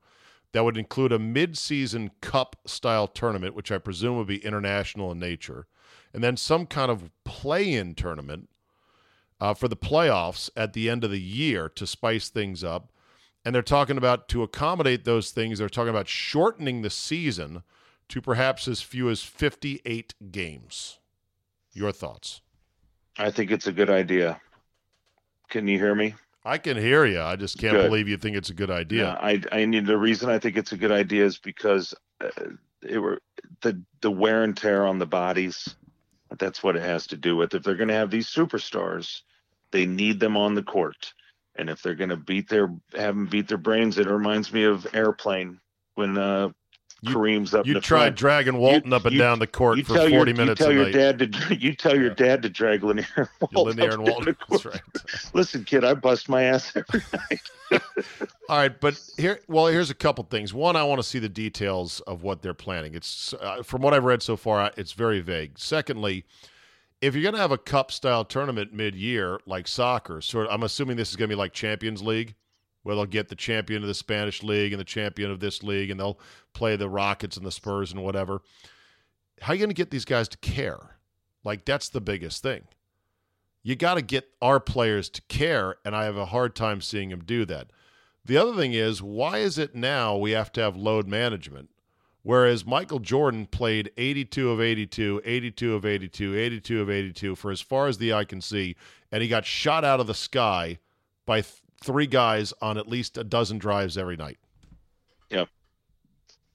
That 0.52 0.64
would 0.64 0.76
include 0.76 1.12
a 1.12 1.18
mid-season 1.18 2.12
cup 2.20 2.56
style 2.66 3.08
tournament, 3.08 3.54
which 3.54 3.72
I 3.72 3.78
presume 3.78 4.16
would 4.18 4.28
be 4.28 4.44
international 4.44 5.10
in 5.10 5.18
nature, 5.18 5.66
and 6.12 6.22
then 6.22 6.36
some 6.36 6.66
kind 6.66 6.90
of 6.90 7.10
play-in 7.24 7.94
tournament 7.94 8.48
uh, 9.40 9.54
for 9.54 9.68
the 9.68 9.76
playoffs 9.76 10.48
at 10.56 10.72
the 10.72 10.88
end 10.88 11.04
of 11.04 11.10
the 11.10 11.20
year 11.20 11.68
to 11.70 11.86
spice 11.86 12.28
things 12.28 12.62
up. 12.62 12.92
And 13.44 13.54
they're 13.54 13.62
talking 13.62 13.98
about 13.98 14.28
to 14.30 14.42
accommodate 14.42 15.04
those 15.04 15.30
things, 15.30 15.58
they're 15.58 15.68
talking 15.68 15.90
about 15.90 16.08
shortening 16.08 16.82
the 16.82 16.90
season 16.90 17.62
to 18.08 18.20
perhaps 18.20 18.66
as 18.68 18.80
few 18.80 19.10
as 19.10 19.22
58 19.22 20.14
games. 20.30 20.98
Your 21.72 21.92
thoughts? 21.92 22.40
I 23.18 23.30
think 23.30 23.50
it's 23.50 23.66
a 23.66 23.72
good 23.72 23.90
idea. 23.90 24.40
Can 25.48 25.68
you 25.68 25.78
hear 25.78 25.94
me? 25.94 26.14
I 26.44 26.58
can 26.58 26.76
hear 26.76 27.06
you. 27.06 27.20
I 27.20 27.36
just 27.36 27.58
can't 27.58 27.74
Good. 27.74 27.86
believe 27.86 28.08
you 28.08 28.16
think 28.16 28.36
it's 28.36 28.50
a 28.50 28.54
good 28.54 28.70
idea. 28.70 29.04
Yeah, 29.04 29.12
I 29.14 29.42
I 29.50 29.64
need 29.64 29.86
the 29.86 29.96
reason 29.96 30.28
I 30.28 30.38
think 30.38 30.56
it's 30.56 30.72
a 30.72 30.76
good 30.76 30.92
idea 30.92 31.24
is 31.24 31.38
because 31.38 31.94
uh, 32.20 32.28
it 32.82 32.98
were 32.98 33.20
the 33.62 33.80
the 34.02 34.10
wear 34.10 34.42
and 34.42 34.56
tear 34.56 34.86
on 34.86 34.98
the 34.98 35.06
bodies. 35.06 35.74
That's 36.38 36.62
what 36.62 36.76
it 36.76 36.82
has 36.82 37.06
to 37.08 37.16
do 37.16 37.36
with. 37.36 37.54
If 37.54 37.62
they're 37.62 37.76
going 37.76 37.88
to 37.88 37.94
have 37.94 38.10
these 38.10 38.28
superstars, 38.28 39.22
they 39.70 39.86
need 39.86 40.20
them 40.20 40.36
on 40.36 40.54
the 40.54 40.62
court. 40.62 41.14
And 41.56 41.70
if 41.70 41.82
they're 41.82 41.94
going 41.94 42.10
to 42.10 42.16
beat 42.16 42.48
their 42.48 42.68
have 42.96 43.14
them 43.14 43.26
beat 43.26 43.48
their 43.48 43.58
brains, 43.58 43.98
it 43.98 44.06
reminds 44.08 44.52
me 44.52 44.64
of 44.64 44.86
Airplane 44.94 45.60
when 45.94 46.18
uh, 46.18 46.48
You- 47.02 47.14
Kareem's 47.14 47.54
up. 47.54 47.64
You 47.66 47.74
tried 47.80 48.00
front. 48.06 48.16
dragging 48.16 48.56
Walton 48.56 48.92
up 48.92 49.04
and 49.04 49.12
you- 49.14 49.20
down 49.20 49.38
the 49.38 49.46
court 49.46 49.78
you 49.78 49.84
for 49.84 49.94
40 49.94 50.10
your, 50.12 50.24
minutes 50.24 50.58
you 50.60 50.66
tell 50.66 50.72
your 50.72 50.84
night. 50.86 50.92
dad 50.92 51.18
to 51.20 51.54
you 51.54 51.74
tell 51.74 51.94
your 51.94 52.08
Yeah. 52.08 52.14
dad 52.14 52.42
to 52.42 52.48
drag 52.48 52.82
Lanier 52.82 53.06
and 53.16 53.28
Walt 53.52 53.68
Lanier 53.68 53.92
up 53.92 53.98
and 53.98 54.06
the 54.06 54.10
Walton. 54.10 54.36
That's 54.50 54.64
right. 54.64 54.80
Listen, 55.34 55.64
kid, 55.64 55.84
I 55.84 55.94
bust 55.94 56.28
my 56.28 56.42
ass 56.42 56.74
every 56.74 57.02
night. 57.12 57.40
All 58.48 58.58
right, 58.58 58.78
but 58.80 59.00
here, 59.16 59.40
well, 59.48 59.66
here's 59.66 59.90
a 59.90 59.94
couple 59.94 60.24
things. 60.24 60.52
One, 60.52 60.76
I 60.76 60.82
want 60.84 60.98
to 61.00 61.02
see 61.06 61.18
the 61.18 61.28
details 61.30 62.00
of 62.00 62.22
what 62.22 62.42
they're 62.42 62.52
planning. 62.54 62.94
It's 62.94 63.32
uh, 63.40 63.62
from 63.62 63.80
what 63.82 63.94
I've 63.94 64.04
read 64.04 64.22
so 64.22 64.36
far, 64.36 64.70
it's 64.76 64.92
very 64.92 65.20
vague. 65.20 65.58
Secondly, 65.58 66.24
if 67.00 67.14
you're 67.14 67.22
going 67.22 67.34
to 67.34 67.40
have 67.40 67.52
a 67.52 67.58
cup 67.58 67.92
style 67.92 68.24
tournament 68.24 68.72
mid-year 68.72 69.38
like 69.46 69.68
soccer, 69.68 70.20
sort 70.20 70.46
of, 70.46 70.52
I'm 70.52 70.62
assuming 70.62 70.96
this 70.96 71.10
is 71.10 71.16
going 71.16 71.28
to 71.28 71.36
be 71.36 71.38
like 71.38 71.52
Champions 71.52 72.02
League, 72.02 72.34
where 72.82 72.94
they'll 72.94 73.06
get 73.06 73.28
the 73.28 73.34
champion 73.34 73.82
of 73.82 73.88
the 73.88 73.94
Spanish 73.94 74.42
league 74.42 74.72
and 74.72 74.80
the 74.80 74.84
champion 74.84 75.30
of 75.30 75.40
this 75.40 75.62
league, 75.62 75.90
and 75.90 75.98
they'll 75.98 76.18
play 76.52 76.76
the 76.76 76.88
Rockets 76.88 77.36
and 77.36 77.46
the 77.46 77.52
Spurs 77.52 77.92
and 77.92 78.02
whatever. 78.02 78.42
How 79.40 79.52
are 79.52 79.56
you 79.56 79.60
going 79.60 79.70
to 79.70 79.74
get 79.74 79.90
these 79.90 80.04
guys 80.04 80.28
to 80.28 80.38
care? 80.38 80.98
Like 81.44 81.64
that's 81.64 81.88
the 81.88 82.00
biggest 82.00 82.42
thing. 82.42 82.64
You 83.62 83.74
got 83.76 83.94
to 83.94 84.02
get 84.02 84.28
our 84.42 84.60
players 84.60 85.08
to 85.10 85.22
care, 85.22 85.76
and 85.84 85.96
I 85.96 86.04
have 86.04 86.18
a 86.18 86.26
hard 86.26 86.54
time 86.54 86.82
seeing 86.82 87.08
them 87.08 87.24
do 87.24 87.46
that. 87.46 87.68
The 88.26 88.36
other 88.36 88.54
thing 88.54 88.74
is, 88.74 89.02
why 89.02 89.38
is 89.38 89.58
it 89.58 89.74
now 89.74 90.16
we 90.16 90.32
have 90.32 90.52
to 90.52 90.60
have 90.60 90.76
load 90.76 91.08
management? 91.08 91.70
Whereas 92.24 92.64
Michael 92.64 93.00
Jordan 93.00 93.44
played 93.44 93.92
82 93.98 94.50
of 94.50 94.58
82, 94.58 95.20
82 95.24 95.74
of 95.74 95.84
82, 95.84 96.34
82 96.34 96.80
of 96.80 96.90
82 96.90 97.34
for 97.36 97.50
as 97.50 97.60
far 97.60 97.86
as 97.86 97.98
the 97.98 98.14
eye 98.14 98.24
can 98.24 98.40
see, 98.40 98.76
and 99.12 99.22
he 99.22 99.28
got 99.28 99.44
shot 99.44 99.84
out 99.84 100.00
of 100.00 100.06
the 100.06 100.14
sky 100.14 100.78
by 101.26 101.42
th- 101.42 101.60
three 101.82 102.06
guys 102.06 102.54
on 102.62 102.78
at 102.78 102.88
least 102.88 103.18
a 103.18 103.24
dozen 103.24 103.58
drives 103.58 103.98
every 103.98 104.16
night. 104.16 104.38
Yep. 105.28 105.50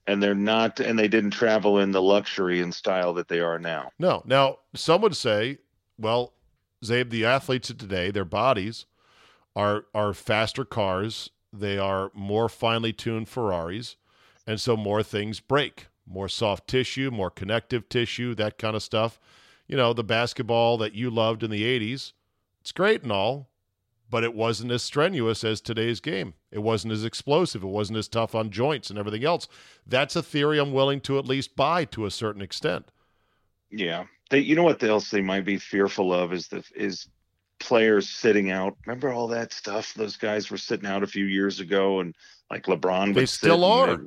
And 0.08 0.20
they're 0.20 0.34
not, 0.34 0.80
and 0.80 0.98
they 0.98 1.06
didn't 1.06 1.30
travel 1.30 1.78
in 1.78 1.92
the 1.92 2.02
luxury 2.02 2.60
and 2.60 2.74
style 2.74 3.14
that 3.14 3.28
they 3.28 3.38
are 3.38 3.60
now. 3.60 3.92
No. 3.96 4.24
Now, 4.26 4.58
some 4.74 5.00
would 5.02 5.14
say, 5.14 5.58
well, 5.96 6.32
Czabe, 6.84 7.10
the 7.10 7.24
athletes 7.24 7.70
of 7.70 7.78
today, 7.78 8.10
their 8.10 8.24
bodies 8.24 8.86
are 9.54 9.84
are 9.94 10.14
faster 10.14 10.64
cars. 10.64 11.30
They 11.52 11.78
are 11.78 12.10
more 12.12 12.48
finely 12.48 12.92
tuned 12.92 13.28
Ferraris. 13.28 13.96
And 14.50 14.60
so 14.60 14.76
more 14.76 15.04
things 15.04 15.38
break, 15.38 15.86
more 16.04 16.28
soft 16.28 16.66
tissue, 16.66 17.12
more 17.12 17.30
connective 17.30 17.88
tissue, 17.88 18.34
that 18.34 18.58
kind 18.58 18.74
of 18.74 18.82
stuff. 18.82 19.20
You 19.68 19.76
know, 19.76 19.92
the 19.92 20.02
basketball 20.02 20.76
that 20.78 20.92
you 20.92 21.08
loved 21.08 21.44
in 21.44 21.52
the 21.52 21.62
80s, 21.62 22.14
it's 22.60 22.72
great 22.72 23.04
and 23.04 23.12
all, 23.12 23.48
but 24.10 24.24
it 24.24 24.34
wasn't 24.34 24.72
as 24.72 24.82
strenuous 24.82 25.44
as 25.44 25.60
today's 25.60 26.00
game. 26.00 26.34
It 26.50 26.64
wasn't 26.64 26.94
as 26.94 27.04
explosive. 27.04 27.62
It 27.62 27.68
wasn't 27.68 27.98
as 27.98 28.08
tough 28.08 28.34
on 28.34 28.50
joints 28.50 28.90
and 28.90 28.98
everything 28.98 29.24
else. 29.24 29.46
That's 29.86 30.16
a 30.16 30.22
theory 30.22 30.58
I'm 30.58 30.72
willing 30.72 31.00
to 31.02 31.16
at 31.16 31.26
least 31.26 31.54
buy 31.54 31.84
to 31.84 32.04
a 32.04 32.10
certain 32.10 32.42
extent. 32.42 32.90
Yeah. 33.70 34.06
They, 34.30 34.40
you 34.40 34.56
know 34.56 34.64
what 34.64 34.82
else 34.82 35.12
they 35.12 35.22
might 35.22 35.44
be 35.44 35.58
fearful 35.58 36.12
of 36.12 36.32
is 36.32 36.48
the 36.48 36.64
is 36.74 37.06
players 37.60 38.08
sitting 38.08 38.50
out. 38.50 38.76
Remember 38.84 39.12
all 39.12 39.28
that 39.28 39.52
stuff? 39.52 39.94
Those 39.94 40.16
guys 40.16 40.50
were 40.50 40.58
sitting 40.58 40.86
out 40.86 41.04
a 41.04 41.06
few 41.06 41.26
years 41.26 41.60
ago, 41.60 42.00
and 42.00 42.16
like 42.50 42.64
LeBron. 42.64 43.14
They 43.14 43.26
still 43.26 43.64
are. 43.64 44.00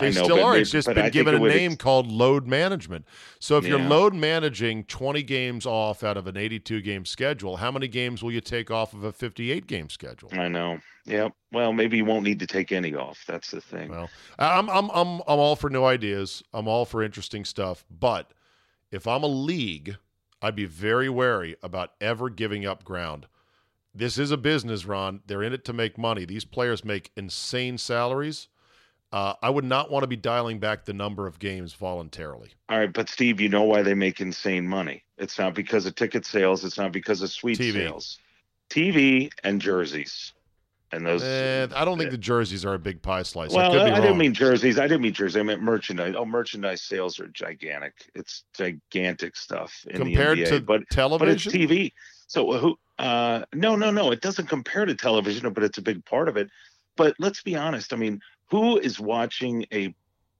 They 0.00 0.12
know, 0.12 0.24
still 0.24 0.44
are. 0.44 0.56
it's 0.56 0.70
just 0.70 0.88
been 0.88 0.98
I 0.98 1.10
given 1.10 1.34
a 1.34 1.38
name 1.38 1.72
ex- 1.72 1.82
called 1.82 2.10
load 2.10 2.46
management. 2.46 3.06
So 3.38 3.56
if 3.56 3.66
you're 3.66 3.78
load 3.78 4.14
managing 4.14 4.84
20 4.84 5.22
games 5.22 5.66
off 5.66 6.02
out 6.02 6.16
of 6.16 6.26
an 6.26 6.36
82 6.36 6.80
game 6.80 7.04
schedule, 7.04 7.56
how 7.56 7.70
many 7.70 7.88
games 7.88 8.22
will 8.22 8.32
you 8.32 8.40
take 8.40 8.70
off 8.70 8.92
of 8.92 9.04
a 9.04 9.12
58 9.12 9.66
game 9.66 9.88
schedule? 9.88 10.30
I 10.32 10.48
know. 10.48 10.78
Yeah. 11.04 11.28
Well, 11.52 11.72
maybe 11.72 11.96
you 11.96 12.04
won't 12.04 12.24
need 12.24 12.38
to 12.40 12.46
take 12.46 12.72
any 12.72 12.94
off. 12.94 13.24
That's 13.26 13.50
the 13.50 13.60
thing. 13.60 13.90
Well, 13.90 14.10
I'm 14.38 14.68
I'm 14.70 14.90
I'm 14.90 15.20
I'm 15.26 15.38
all 15.38 15.56
for 15.56 15.70
new 15.70 15.84
ideas. 15.84 16.42
I'm 16.52 16.68
all 16.68 16.84
for 16.84 17.02
interesting 17.02 17.44
stuff, 17.44 17.84
but 17.90 18.32
if 18.90 19.06
I'm 19.06 19.22
a 19.22 19.28
league, 19.28 19.96
I'd 20.42 20.56
be 20.56 20.66
very 20.66 21.08
wary 21.08 21.56
about 21.62 21.92
ever 22.00 22.28
giving 22.28 22.66
up 22.66 22.84
ground. 22.84 23.26
This 23.94 24.18
is 24.18 24.30
a 24.30 24.36
business, 24.36 24.84
Ron. 24.84 25.20
They're 25.26 25.42
in 25.42 25.52
it 25.52 25.64
to 25.64 25.72
make 25.72 25.98
money. 25.98 26.24
These 26.24 26.44
players 26.44 26.84
make 26.84 27.10
insane 27.16 27.76
salaries. 27.76 28.48
Uh, 29.12 29.34
I 29.42 29.50
would 29.50 29.64
not 29.64 29.90
want 29.90 30.04
to 30.04 30.06
be 30.06 30.16
dialing 30.16 30.60
back 30.60 30.84
the 30.84 30.92
number 30.92 31.26
of 31.26 31.40
games 31.40 31.72
voluntarily. 31.74 32.50
All 32.68 32.78
right, 32.78 32.92
but 32.92 33.08
Steve, 33.08 33.40
you 33.40 33.48
know 33.48 33.64
why 33.64 33.82
they 33.82 33.94
make 33.94 34.20
insane 34.20 34.66
money? 34.68 35.02
It's 35.18 35.38
not 35.38 35.54
because 35.54 35.84
of 35.86 35.96
ticket 35.96 36.24
sales. 36.24 36.64
It's 36.64 36.78
not 36.78 36.92
because 36.92 37.20
of 37.20 37.30
suite 37.30 37.58
TV. 37.58 37.72
sales. 37.72 38.18
TV 38.70 39.32
and 39.42 39.60
jerseys, 39.60 40.32
and 40.92 41.04
those. 41.04 41.24
Eh, 41.24 41.66
I 41.74 41.84
don't 41.84 41.98
think 41.98 42.12
the 42.12 42.18
jerseys 42.18 42.64
are 42.64 42.74
a 42.74 42.78
big 42.78 43.02
pie 43.02 43.24
slice. 43.24 43.52
I 43.52 43.56
well, 43.56 43.80
I, 43.80 43.96
be 43.96 44.00
didn't 44.00 44.16
mean 44.16 44.32
jerseys. 44.32 44.78
I 44.78 44.82
didn't 44.82 45.02
mean 45.02 45.12
jerseys. 45.12 45.36
I 45.36 45.42
meant 45.42 45.60
merchandise. 45.60 46.14
Oh, 46.16 46.24
merchandise 46.24 46.82
sales 46.82 47.18
are 47.18 47.26
gigantic. 47.28 48.08
It's 48.14 48.44
gigantic 48.54 49.34
stuff 49.34 49.84
in 49.90 49.96
compared 49.96 50.38
the 50.38 50.42
NBA, 50.44 50.48
to 50.48 50.60
but 50.60 50.66
but 50.66 50.82
it's 50.82 50.94
television. 50.94 51.52
TV. 51.52 51.92
So 52.28 52.52
who? 52.58 52.78
Uh, 52.96 53.44
no, 53.52 53.74
no, 53.74 53.90
no. 53.90 54.12
It 54.12 54.20
doesn't 54.20 54.46
compare 54.46 54.84
to 54.84 54.94
television, 54.94 55.52
but 55.52 55.64
it's 55.64 55.78
a 55.78 55.82
big 55.82 56.04
part 56.04 56.28
of 56.28 56.36
it. 56.36 56.48
But 56.96 57.16
let's 57.18 57.42
be 57.42 57.56
honest. 57.56 57.92
I 57.92 57.96
mean, 57.96 58.20
who 58.50 58.78
is 58.78 58.98
watching 59.00 59.66
a? 59.72 59.94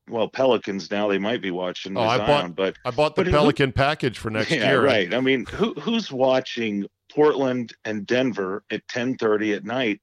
Well, 0.09 0.29
Pelicans 0.29 0.91
now 0.91 1.07
they 1.09 1.19
might 1.19 1.41
be 1.41 1.53
watching 1.53 1.97
Oh, 1.97 2.01
I 2.03 2.17
Zion, 2.17 2.27
bought- 2.53 2.57
but 2.57 2.77
I 2.85 2.91
bought 2.91 3.15
the 3.15 3.23
but 3.23 3.27
who- 3.31 3.37
Pelican 3.39 3.73
package 3.73 4.19
for 4.19 4.31
next 4.31 4.51
yeah, 4.51 4.71
year. 4.71 4.83
right. 4.85 5.15
I 5.15 5.21
mean, 5.21 5.47
who 5.47 5.75
who's 5.75 6.11
watching 6.11 6.87
Portland 7.13 7.73
and 7.85 8.07
Denver 8.07 8.65
at 8.71 8.87
10:30 8.89 9.55
at 9.57 9.65
night? 9.65 10.01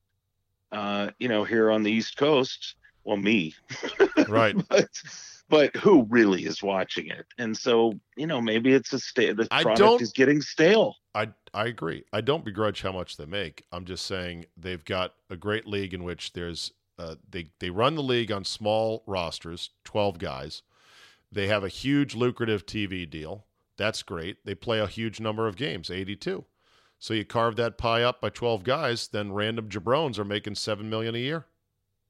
Uh, 0.72 1.12
you 1.20 1.28
know, 1.28 1.44
here 1.44 1.72
on 1.72 1.84
the 1.84 1.92
East 1.92 2.18
Coast. 2.18 2.76
Well, 3.04 3.16
me, 3.18 3.56
Right. 4.28 4.56
but 4.70 4.90
but 5.50 5.74
who 5.78 6.06
really 6.10 6.46
is 6.46 6.62
watching 6.62 7.08
it? 7.08 7.26
And 7.38 7.56
so, 7.56 7.94
you 8.18 8.28
know, 8.28 8.42
maybe 8.42 8.74
it's 8.74 8.92
a 8.92 9.00
sta- 9.00 9.32
the 9.34 9.48
I 9.50 9.64
product 9.64 10.02
is 10.02 10.12
getting 10.12 10.42
stale. 10.42 10.96
I 11.16 11.30
I 11.54 11.68
agree. 11.68 12.04
I 12.12 12.20
don't 12.22 12.44
begrudge 12.44 12.82
how 12.82 12.92
much 12.92 13.16
they 13.18 13.26
make. 13.26 13.64
I'm 13.72 13.86
just 13.86 14.06
saying 14.06 14.46
they've 14.58 14.84
got 14.84 15.14
a 15.30 15.38
great 15.38 15.66
league 15.66 15.94
in 15.94 16.04
which 16.04 16.34
there's 16.34 16.72
uh, 17.00 17.16
they 17.30 17.50
they 17.60 17.70
run 17.70 17.96
the 17.96 18.04
league 18.04 18.32
on 18.32 18.44
small 18.44 19.04
rosters, 19.06 19.72
12 19.84 20.18
guys. 20.18 20.62
They 21.32 21.48
have 21.48 21.64
a 21.64 21.70
huge 21.70 22.16
lucrative 22.16 22.66
TV 22.66 23.10
deal. 23.10 23.46
That's 23.78 24.02
great. 24.02 24.46
They 24.46 24.56
play 24.56 24.80
a 24.80 24.88
huge 24.88 25.20
number 25.20 25.48
of 25.48 25.56
games, 25.56 25.92
82. 25.92 26.46
So 27.00 27.14
you 27.14 27.26
carve 27.26 27.56
that 27.58 27.78
pie 27.78 28.02
up 28.02 28.22
by 28.22 28.30
12 28.30 28.64
guys, 28.64 29.08
then 29.08 29.32
random 29.32 29.70
jabrones 29.70 30.18
are 30.18 30.26
making 30.26 30.56
7 30.56 30.90
million 30.90 31.14
a 31.14 31.20
year. 31.20 31.46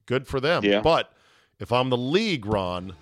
Good 0.05 0.27
for 0.27 0.39
them. 0.39 0.63
Yeah. 0.63 0.81
But 0.81 1.11
if 1.59 1.71
I'm 1.73 1.89
the 1.89 1.97
league, 1.97 2.45
Ron, 2.45 2.93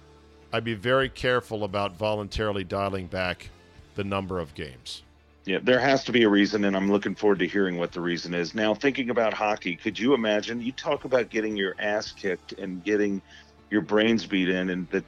I'd 0.51 0.63
be 0.63 0.73
very 0.73 1.09
careful 1.09 1.63
about 1.63 1.95
voluntarily 1.95 2.63
dialing 2.63 3.05
back 3.07 3.49
the 3.93 4.03
number 4.03 4.39
of 4.39 4.55
games. 4.55 5.03
Yeah, 5.45 5.59
there 5.61 5.79
has 5.79 6.03
to 6.05 6.11
be 6.11 6.23
a 6.23 6.29
reason, 6.29 6.65
and 6.65 6.75
I'm 6.75 6.91
looking 6.91 7.13
forward 7.13 7.39
to 7.39 7.47
hearing 7.47 7.77
what 7.77 7.91
the 7.91 8.01
reason 8.01 8.33
is. 8.33 8.55
Now, 8.55 8.73
thinking 8.73 9.11
about 9.11 9.33
hockey, 9.33 9.75
could 9.75 9.97
you 9.97 10.15
imagine? 10.15 10.59
You 10.59 10.71
talk 10.71 11.05
about 11.05 11.29
getting 11.29 11.55
your 11.55 11.75
ass 11.77 12.11
kicked 12.11 12.53
and 12.53 12.83
getting 12.83 13.21
your 13.69 13.81
brains 13.81 14.25
beat 14.25 14.49
in, 14.49 14.69
and 14.71 14.89
the 14.89 15.03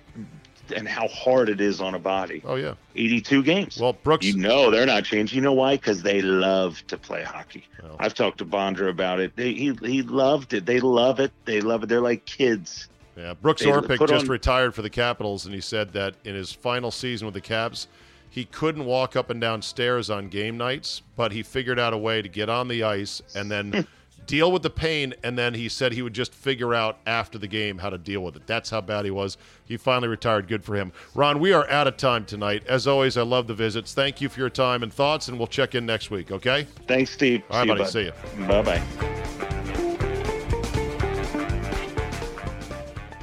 and 0.75 0.87
how 0.87 1.07
hard 1.07 1.49
it 1.49 1.61
is 1.61 1.79
on 1.79 1.95
a 1.95 1.99
body. 1.99 2.41
Oh 2.45 2.55
yeah. 2.55 2.73
82 2.95 3.43
games. 3.43 3.79
Well, 3.79 3.93
Brooks 3.93 4.25
you 4.25 4.37
know 4.37 4.69
they're 4.69 4.85
not 4.85 5.05
changing. 5.05 5.35
You 5.37 5.41
know 5.41 5.53
why? 5.53 5.75
Because 5.75 6.03
they 6.03 6.21
love 6.21 6.85
to 6.87 6.97
play 6.97 7.23
hockey. 7.23 7.65
Well. 7.81 7.95
I've 7.99 8.13
talked 8.13 8.39
to 8.39 8.45
Bondra 8.45 8.89
about 8.89 9.19
it. 9.19 9.35
They, 9.35 9.53
he 9.53 9.73
he 9.81 10.01
loved 10.01 10.53
it. 10.53 10.65
They 10.65 10.79
love 10.79 11.19
it. 11.19 11.31
They 11.45 11.61
love 11.61 11.83
it. 11.83 11.87
They're 11.89 12.01
like 12.01 12.25
kids. 12.25 12.89
Yeah, 13.15 13.33
Brooks 13.33 13.63
They 13.63 13.69
Orpik 13.69 14.07
just 14.07 14.25
on- 14.25 14.29
retired 14.29 14.75
for 14.75 14.83
the 14.83 14.89
Capitals, 14.91 15.45
and 15.45 15.55
he 15.55 15.61
said 15.61 15.93
that 15.93 16.15
in 16.23 16.35
his 16.35 16.51
final 16.51 16.91
season 16.91 17.25
with 17.25 17.33
the 17.33 17.41
Caps, 17.41 17.87
he 18.29 18.45
couldn't 18.45 18.85
walk 18.85 19.15
up 19.15 19.29
and 19.29 19.39
down 19.41 19.61
stairs 19.61 20.09
on 20.09 20.29
game 20.29 20.57
nights, 20.57 21.01
but 21.15 21.31
he 21.31 21.43
figured 21.43 21.79
out 21.79 21.93
a 21.93 21.97
way 21.97 22.21
to 22.21 22.29
get 22.29 22.49
on 22.49 22.67
the 22.67 22.83
ice 22.83 23.21
and 23.35 23.49
then 23.49 23.87
deal 24.27 24.51
with 24.51 24.61
the 24.61 24.69
pain. 24.69 25.13
And 25.23 25.37
then 25.37 25.53
he 25.53 25.69
said 25.69 25.93
he 25.93 26.01
would 26.01 26.13
just 26.13 26.33
figure 26.33 26.73
out 26.73 26.99
after 27.07 27.37
the 27.37 27.47
game 27.47 27.79
how 27.79 27.89
to 27.89 27.97
deal 27.97 28.21
with 28.21 28.35
it. 28.35 28.45
That's 28.45 28.69
how 28.69 28.81
bad 28.81 29.05
he 29.05 29.11
was. 29.11 29.37
He 29.65 29.77
finally 29.77 30.07
retired. 30.07 30.47
Good 30.47 30.63
for 30.63 30.75
him. 30.75 30.91
Ron, 31.15 31.39
we 31.39 31.53
are 31.53 31.69
out 31.69 31.87
of 31.87 31.97
time 31.97 32.25
tonight. 32.25 32.63
As 32.67 32.85
always, 32.85 33.17
I 33.17 33.23
love 33.23 33.47
the 33.47 33.55
visits. 33.55 33.93
Thank 33.93 34.21
you 34.21 34.29
for 34.29 34.39
your 34.39 34.49
time 34.49 34.83
and 34.83 34.93
thoughts, 34.93 35.27
and 35.27 35.37
we'll 35.37 35.47
check 35.47 35.73
in 35.73 35.85
next 35.85 36.11
week. 36.11 36.31
Okay? 36.31 36.67
Thanks, 36.87 37.11
Steve. 37.11 37.41
All 37.49 37.59
right, 37.59 37.67
buddy. 37.67 37.85
See 37.85 38.03
you. 38.03 38.13
Bye 38.47 38.61
bye. 38.61 39.16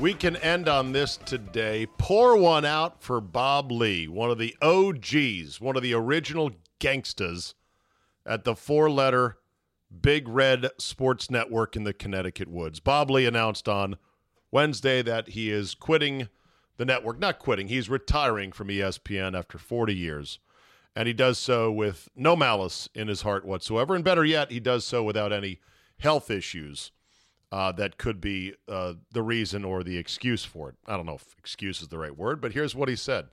We 0.04 0.12
can 0.12 0.36
end 0.36 0.68
on 0.68 0.92
this 0.92 1.16
today. 1.16 1.86
Pour 1.96 2.36
one 2.36 2.66
out 2.66 3.02
for 3.02 3.22
Bob 3.22 3.72
Ley, 3.72 4.06
one 4.06 4.30
of 4.30 4.36
the 4.36 4.54
OGs, 4.60 5.62
one 5.62 5.78
of 5.78 5.82
the 5.82 5.94
original 5.94 6.50
gangstas 6.78 7.54
at 8.26 8.44
the 8.44 8.54
four 8.54 8.90
letter 8.90 9.38
Big 10.02 10.28
Red 10.28 10.68
Sports 10.76 11.30
Network 11.30 11.74
in 11.74 11.84
the 11.84 11.94
Connecticut 11.94 12.48
Woods. 12.48 12.80
Bob 12.80 13.10
Ley 13.10 13.24
announced 13.24 13.66
on 13.66 13.96
Wednesday 14.50 15.00
that 15.00 15.30
he 15.30 15.50
is 15.50 15.74
quitting 15.74 16.28
the 16.76 16.84
network. 16.84 17.18
Not 17.18 17.38
quitting, 17.38 17.68
he's 17.68 17.88
retiring 17.88 18.52
from 18.52 18.68
ESPN 18.68 19.34
after 19.34 19.56
40 19.56 19.94
years. 19.94 20.38
And 20.94 21.08
he 21.08 21.14
does 21.14 21.38
so 21.38 21.72
with 21.72 22.10
no 22.14 22.36
malice 22.36 22.90
in 22.94 23.08
his 23.08 23.22
heart 23.22 23.46
whatsoever. 23.46 23.94
And 23.94 24.04
better 24.04 24.22
yet, 24.26 24.50
he 24.50 24.60
does 24.60 24.84
so 24.84 25.02
without 25.02 25.32
any 25.32 25.60
health 25.98 26.30
issues 26.30 26.90
uh, 27.54 27.70
that 27.70 27.98
could 27.98 28.20
be 28.20 28.52
uh, 28.66 28.94
the 29.12 29.22
reason 29.22 29.64
or 29.64 29.84
the 29.84 29.96
excuse 29.96 30.44
for 30.44 30.70
it. 30.70 30.74
I 30.88 30.96
don't 30.96 31.06
know 31.06 31.14
if 31.14 31.36
excuse 31.38 31.80
is 31.80 31.86
the 31.86 31.98
right 31.98 32.16
word, 32.16 32.40
but 32.40 32.52
here's 32.52 32.74
what 32.74 32.88
he 32.88 32.96
said. 32.96 33.28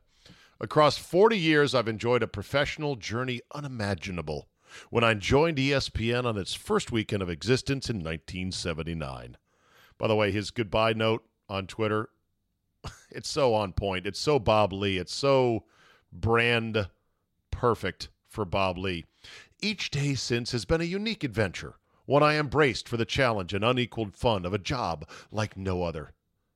Across 0.60 1.00
40 1.00 1.36
years, 1.40 1.74
I've 1.74 1.88
enjoyed 1.88 2.22
a 2.22 2.28
professional 2.28 2.96
journey 2.96 3.42
unimaginable 3.52 4.48
when 4.92 5.04
I 5.04 5.16
joined 5.16 5.58
ESPN 5.58 6.26
on 6.26 6.38
its 6.38 6.54
first 6.54 6.92
weekend 6.92 7.24
of 7.24 7.32
existence 7.32 7.90
in 7.90 7.96
1979. 7.96 9.38
By 9.98 10.08
the 10.08 10.16
way, 10.16 10.32
his 10.32 10.52
goodbye 10.52 10.94
note 10.94 11.26
on 11.50 11.66
Twitter, 11.66 12.10
it's 13.10 13.30
so 13.30 13.56
on 13.56 13.74
point. 13.74 14.06
It's 14.06 14.20
so 14.20 14.38
Bob 14.38 14.72
Ley. 14.72 14.98
It's 14.98 15.16
so 15.16 15.64
brand 16.14 16.90
perfect 17.50 18.10
for 18.28 18.46
Bob 18.46 18.78
Ley. 18.78 19.06
Each 19.64 19.90
day 19.90 20.14
since 20.14 20.52
has 20.52 20.66
been 20.66 20.82
a 20.82 20.84
unique 20.84 21.24
adventure, 21.24 21.74
one 22.12 22.22
I 22.22 22.38
embraced 22.38 22.90
for 22.90 22.98
the 22.98 23.06
challenge 23.06 23.54
and 23.54 23.64
unequaled 23.64 24.18
fun 24.18 24.46
of 24.46 24.54
a 24.54 24.58
job 24.58 25.08
like 25.32 25.56
no 25.56 25.84
other. 25.84 26.12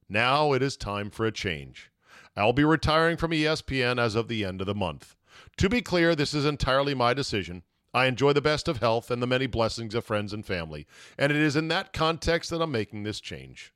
Now 0.10 0.52
it 0.52 0.62
is 0.62 0.76
time 0.76 1.10
for 1.10 1.26
a 1.26 1.32
change. 1.32 1.92
I'll 2.36 2.52
be 2.52 2.66
retiring 2.66 3.16
from 3.16 3.32
ESPN 3.32 3.98
as 3.98 4.16
of 4.16 4.28
the 4.28 4.44
end 4.44 4.60
of 4.60 4.68
the 4.68 4.76
month. 4.76 5.16
To 5.56 5.70
be 5.70 5.82
clear, 5.82 6.14
this 6.14 6.34
is 6.34 6.44
entirely 6.44 6.94
my 6.94 7.14
decision. 7.14 7.64
I 7.94 8.08
enjoy 8.08 8.34
the 8.34 8.42
best 8.42 8.68
of 8.68 8.82
health 8.82 9.10
and 9.10 9.24
the 9.24 9.28
many 9.28 9.48
blessings 9.48 9.96
of 9.96 10.04
friends 10.04 10.34
and 10.34 10.46
family, 10.46 10.88
and 11.18 11.32
it 11.32 11.38
is 11.38 11.56
in 11.56 11.70
that 11.70 11.94
context 11.94 12.50
that 12.50 12.62
I'm 12.62 12.74
making 12.74 13.04
this 13.04 13.22
change. 13.22 13.74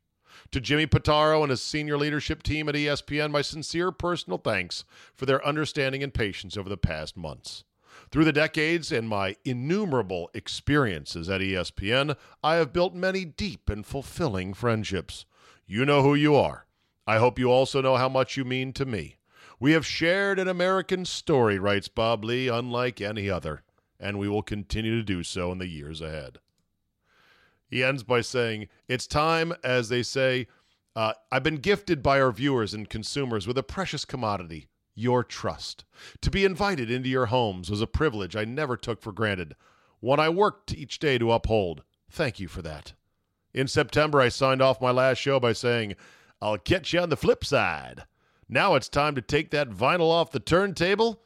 To 0.52 0.60
Jimmy 0.60 0.86
Pitaro 0.86 1.44
and 1.44 1.50
his 1.50 1.62
senior 1.62 1.98
leadership 1.98 2.44
team 2.44 2.68
at 2.68 2.76
ESPN, 2.76 3.32
my 3.32 3.42
sincere 3.42 3.94
personal 3.94 4.38
thanks 4.38 4.84
for 5.16 5.26
their 5.26 5.46
understanding 5.48 6.04
and 6.04 6.14
patience 6.14 6.58
over 6.58 6.68
the 6.68 6.76
past 6.76 7.16
months. 7.16 7.64
Through 8.12 8.26
the 8.26 8.34
decades 8.34 8.92
and 8.92 9.08
my 9.08 9.36
innumerable 9.46 10.32
experiences 10.34 11.30
at 11.30 11.42
ESPN, 11.42 12.18
I 12.44 12.56
have 12.56 12.74
built 12.74 12.96
many 12.96 13.24
deep 13.24 13.70
and 13.70 13.86
fulfilling 13.86 14.56
friendships. 14.56 15.26
You 15.68 15.86
know 15.86 16.02
who 16.02 16.16
you 16.16 16.36
are. 16.36 16.66
I 17.06 17.18
hope 17.18 17.38
you 17.38 17.52
also 17.52 17.82
know 17.82 17.98
how 17.98 18.10
much 18.10 18.36
you 18.36 18.44
mean 18.44 18.74
to 18.74 18.86
me. 18.86 19.18
We 19.60 19.74
have 19.74 19.86
shared 19.86 20.40
an 20.40 20.48
American 20.48 21.06
story, 21.06 21.60
writes 21.60 21.88
Bob 21.88 22.24
Ley, 22.24 22.48
unlike 22.48 23.00
any 23.00 23.30
other, 23.30 23.62
and 24.00 24.18
we 24.18 24.28
will 24.28 24.42
continue 24.42 24.96
to 24.96 25.04
do 25.04 25.22
so 25.22 25.52
in 25.52 25.60
the 25.60 25.68
years 25.68 26.02
ahead. 26.02 26.40
He 27.68 27.84
ends 27.84 28.02
by 28.02 28.22
saying, 28.22 28.70
It's 28.88 29.06
time, 29.06 29.54
as 29.64 29.90
they 29.90 30.02
say, 30.02 30.48
uh, 30.96 31.14
I've 31.32 31.44
been 31.44 31.58
gifted 31.58 32.02
by 32.02 32.20
our 32.20 32.32
viewers 32.32 32.74
and 32.74 32.90
consumers 32.90 33.46
with 33.46 33.58
a 33.58 33.64
precious 33.64 34.06
commodity 34.06 34.69
your 34.96 35.24
trust. 35.24 35.86
To 36.22 36.30
be 36.30 36.46
invited 36.46 36.92
into 36.92 37.10
your 37.10 37.28
homes 37.28 37.70
was 37.70 37.82
a 37.82 37.88
privilege 37.88 38.36
I 38.36 38.46
never 38.46 38.76
took 38.76 39.02
for 39.02 39.12
granted, 39.12 39.56
one 40.00 40.20
I 40.20 40.30
worked 40.30 40.74
each 40.74 41.00
day 41.00 41.18
to 41.18 41.32
uphold. 41.32 41.84
Thank 42.10 42.40
you 42.40 42.48
for 42.48 42.62
that. 42.62 42.94
In 43.54 43.68
September, 43.68 44.22
I 44.22 44.30
signed 44.30 44.62
off 44.62 44.82
my 44.82 44.92
last 44.92 45.18
show 45.18 45.40
by 45.40 45.54
saying, 45.54 45.96
I'll 46.42 46.58
catch 46.58 46.94
you 46.94 47.00
on 47.00 47.10
the 47.10 47.18
flip 47.18 47.44
side. 47.44 48.04
Now 48.48 48.76
it's 48.76 48.90
time 48.90 49.16
to 49.16 49.22
take 49.22 49.52
that 49.52 49.70
vinyl 49.70 50.10
off 50.10 50.32
the 50.32 50.40
turntable, 50.40 51.22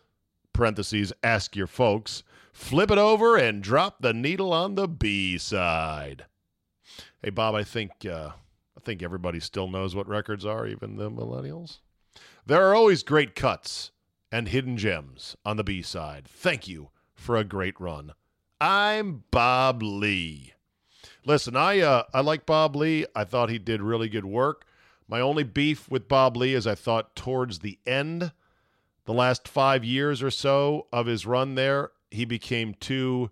parentheses, 0.53 1.13
ask 1.23 1.55
your 1.55 1.67
folks, 1.67 2.23
flip 2.51 2.91
it 2.91 2.97
over, 2.97 3.37
and 3.37 3.63
drop 3.63 4.01
the 4.01 4.13
needle 4.13 4.53
on 4.53 4.75
the 4.75 4.87
B 4.87 5.37
side. 5.37 6.25
Hey, 7.21 7.29
Bob, 7.29 7.55
I 7.55 7.63
think, 7.63 7.91
uh, 8.05 8.31
I 8.77 8.79
think 8.81 9.01
everybody 9.01 9.39
still 9.39 9.67
knows 9.67 9.95
what 9.95 10.07
records 10.07 10.45
are, 10.45 10.67
even 10.67 10.97
the 10.97 11.09
millennials. 11.09 11.79
There 12.45 12.67
are 12.67 12.75
always 12.75 13.03
great 13.03 13.35
cuts 13.35 13.91
and 14.29 14.49
hidden 14.49 14.75
gems 14.77 15.37
on 15.45 15.55
the 15.55 15.63
B 15.63 15.81
side. 15.81 16.27
Thank 16.27 16.67
you 16.67 16.89
for 17.13 17.37
a 17.37 17.45
great 17.45 17.79
run. 17.79 18.11
I'm 18.59 19.23
Bob 19.31 19.81
Ley. 19.81 20.53
Listen, 21.25 21.55
I 21.55 21.79
uh, 21.79 22.03
I 22.13 22.19
like 22.19 22.45
Bob 22.45 22.75
Ley. 22.75 23.05
I 23.15 23.23
thought 23.23 23.49
he 23.49 23.59
did 23.59 23.81
really 23.81 24.09
good 24.09 24.25
work. 24.25 24.65
My 25.07 25.21
only 25.21 25.43
beef 25.43 25.89
with 25.89 26.09
Bob 26.09 26.35
Ley 26.35 26.51
is 26.51 26.67
I 26.67 26.75
thought 26.75 27.15
towards 27.15 27.59
the 27.59 27.79
end, 27.87 28.33
the 29.05 29.13
last 29.13 29.47
five 29.47 29.85
years 29.85 30.21
or 30.21 30.31
so 30.31 30.87
of 30.91 31.05
his 31.05 31.25
run 31.25 31.55
there, 31.55 31.91
he 32.11 32.25
became 32.25 32.73
too 32.73 33.31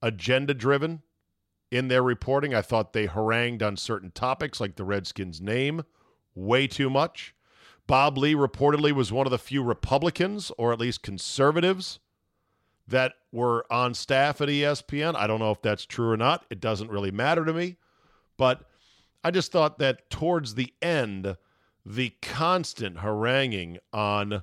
agenda 0.00 0.54
driven 0.54 1.02
in 1.70 1.88
their 1.88 2.02
reporting. 2.02 2.54
I 2.54 2.62
thought 2.62 2.94
they 2.94 3.06
harangued 3.06 3.62
on 3.62 3.76
certain 3.76 4.10
topics 4.10 4.58
like 4.58 4.76
the 4.76 4.84
Redskins' 4.84 5.38
name 5.38 5.84
way 6.34 6.66
too 6.66 6.88
much. 6.88 7.34
Bob 7.88 8.18
Ley 8.18 8.34
reportedly 8.34 8.92
was 8.92 9.10
one 9.10 9.26
of 9.26 9.30
the 9.32 9.38
few 9.38 9.62
Republicans, 9.62 10.52
or 10.58 10.72
at 10.72 10.78
least 10.78 11.02
conservatives, 11.02 11.98
that 12.86 13.14
were 13.32 13.66
on 13.72 13.94
staff 13.94 14.40
at 14.40 14.48
ESPN. 14.48 15.16
I 15.16 15.26
don't 15.26 15.40
know 15.40 15.50
if 15.50 15.62
that's 15.62 15.86
true 15.86 16.10
or 16.10 16.16
not. 16.16 16.44
It 16.50 16.60
doesn't 16.60 16.90
really 16.90 17.10
matter 17.10 17.44
to 17.44 17.52
me. 17.52 17.76
But 18.36 18.62
I 19.24 19.30
just 19.30 19.50
thought 19.50 19.78
that 19.78 20.10
towards 20.10 20.54
the 20.54 20.72
end, 20.80 21.36
the 21.84 22.12
constant 22.20 22.98
haranguing 22.98 23.78
on 23.92 24.42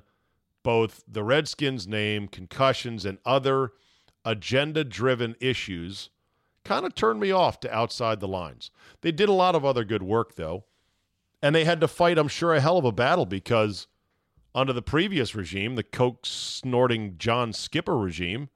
both 0.64 1.04
the 1.06 1.22
Redskins' 1.22 1.86
name, 1.86 2.26
concussions, 2.26 3.04
and 3.04 3.18
other 3.24 3.72
agenda 4.24 4.82
driven 4.82 5.36
issues 5.40 6.10
kind 6.64 6.84
of 6.84 6.96
turned 6.96 7.20
me 7.20 7.30
off 7.30 7.60
to 7.60 7.72
outside 7.72 8.18
the 8.18 8.26
lines. 8.26 8.72
They 9.02 9.12
did 9.12 9.28
a 9.28 9.32
lot 9.32 9.54
of 9.54 9.64
other 9.64 9.84
good 9.84 10.02
work, 10.02 10.34
though. 10.34 10.64
And 11.46 11.54
they 11.54 11.64
had 11.64 11.80
to 11.80 11.86
fight, 11.86 12.18
I'm 12.18 12.26
sure, 12.26 12.54
a 12.54 12.60
hell 12.60 12.76
of 12.76 12.84
a 12.84 12.90
battle 12.90 13.24
because 13.24 13.86
under 14.52 14.72
the 14.72 14.82
previous 14.82 15.32
regime, 15.32 15.76
the 15.76 15.84
coke 15.84 16.26
snorting 16.26 17.18
John 17.18 17.52
Skipper 17.52 17.96
regime, 17.96 18.48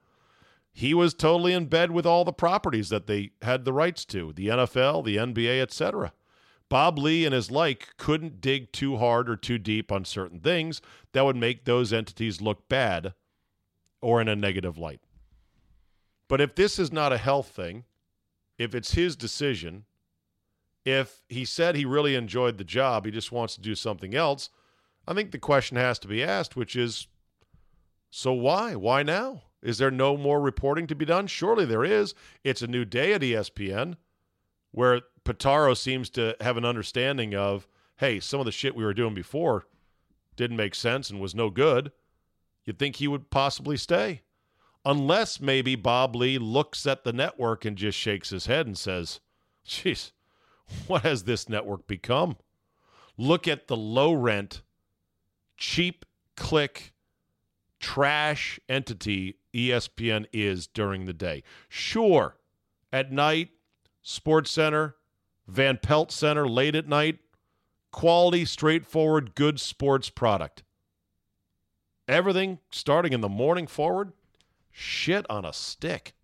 he 0.72 0.92
was 0.92 1.14
totally 1.14 1.52
in 1.52 1.66
bed 1.66 1.92
with 1.92 2.04
all 2.04 2.24
the 2.24 2.32
properties 2.32 2.88
that 2.88 3.06
they 3.06 3.30
had 3.42 3.64
the 3.64 3.72
rights 3.72 4.04
to 4.06 4.32
the 4.32 4.48
NFL, 4.48 5.04
the 5.04 5.18
NBA, 5.18 5.60
etc. 5.60 6.12
Bob 6.68 6.98
Ley 6.98 7.24
and 7.24 7.32
his 7.32 7.48
like 7.48 7.96
couldn't 7.96 8.40
dig 8.40 8.72
too 8.72 8.96
hard 8.96 9.30
or 9.30 9.36
too 9.36 9.58
deep 9.58 9.92
on 9.92 10.04
certain 10.04 10.40
things 10.40 10.82
that 11.12 11.24
would 11.24 11.36
make 11.36 11.66
those 11.66 11.92
entities 11.92 12.40
look 12.40 12.68
bad 12.68 13.14
or 14.02 14.20
in 14.20 14.26
a 14.26 14.34
negative 14.34 14.76
light. 14.76 15.00
But 16.26 16.40
if 16.40 16.56
this 16.56 16.76
is 16.76 16.90
not 16.90 17.12
a 17.12 17.18
health 17.18 17.50
thing, 17.50 17.84
if 18.58 18.74
it's 18.74 18.94
his 18.94 19.14
decision, 19.14 19.84
if 20.84 21.22
he 21.28 21.44
said 21.44 21.74
he 21.74 21.84
really 21.84 22.14
enjoyed 22.14 22.58
the 22.58 22.64
job, 22.64 23.04
he 23.04 23.10
just 23.10 23.32
wants 23.32 23.54
to 23.54 23.60
do 23.60 23.74
something 23.74 24.14
else, 24.14 24.50
I 25.06 25.14
think 25.14 25.30
the 25.30 25.38
question 25.38 25.76
has 25.76 25.98
to 26.00 26.08
be 26.08 26.22
asked, 26.22 26.56
which 26.56 26.76
is 26.76 27.06
so 28.10 28.32
why? 28.32 28.74
Why 28.74 29.02
now? 29.02 29.42
Is 29.62 29.78
there 29.78 29.90
no 29.90 30.16
more 30.16 30.40
reporting 30.40 30.86
to 30.88 30.94
be 30.94 31.04
done? 31.04 31.26
Surely 31.26 31.64
there 31.64 31.84
is. 31.84 32.14
It's 32.44 32.62
a 32.62 32.66
new 32.66 32.84
day 32.84 33.12
at 33.12 33.20
ESPN 33.20 33.96
where 34.72 35.02
Pitaro 35.24 35.76
seems 35.76 36.10
to 36.10 36.36
have 36.40 36.56
an 36.56 36.64
understanding 36.64 37.34
of, 37.34 37.66
hey, 37.98 38.20
some 38.20 38.40
of 38.40 38.46
the 38.46 38.52
shit 38.52 38.74
we 38.74 38.84
were 38.84 38.94
doing 38.94 39.14
before 39.14 39.66
didn't 40.36 40.56
make 40.56 40.74
sense 40.74 41.10
and 41.10 41.20
was 41.20 41.34
no 41.34 41.50
good. 41.50 41.92
You'd 42.64 42.78
think 42.78 42.96
he 42.96 43.08
would 43.08 43.30
possibly 43.30 43.76
stay. 43.76 44.22
Unless 44.84 45.40
maybe 45.40 45.74
Bob 45.76 46.16
Ley 46.16 46.38
looks 46.38 46.86
at 46.86 47.04
the 47.04 47.12
network 47.12 47.64
and 47.64 47.76
just 47.76 47.98
shakes 47.98 48.30
his 48.30 48.46
head 48.46 48.66
and 48.66 48.78
says, 48.78 49.20
geez, 49.64 50.12
what 50.86 51.02
has 51.02 51.24
this 51.24 51.48
network 51.48 51.86
become? 51.86 52.36
Look 53.16 53.46
at 53.46 53.68
the 53.68 53.76
low 53.76 54.12
rent, 54.12 54.62
cheap 55.56 56.04
click, 56.36 56.92
trash 57.78 58.58
entity 58.68 59.36
ESPN 59.54 60.26
is 60.32 60.66
during 60.66 61.06
the 61.06 61.12
day. 61.12 61.42
Sure, 61.68 62.36
at 62.92 63.12
night, 63.12 63.50
Sports 64.02 64.50
Center, 64.50 64.96
Van 65.46 65.78
Pelt 65.78 66.12
Center 66.12 66.48
late 66.48 66.74
at 66.74 66.88
night, 66.88 67.18
quality, 67.90 68.44
straightforward, 68.44 69.34
good 69.34 69.60
sports 69.60 70.08
product. 70.08 70.62
Everything 72.08 72.58
starting 72.70 73.12
in 73.12 73.20
the 73.20 73.28
morning 73.28 73.66
forward, 73.66 74.12
shit 74.70 75.26
on 75.28 75.44
a 75.44 75.52
stick. 75.52 76.14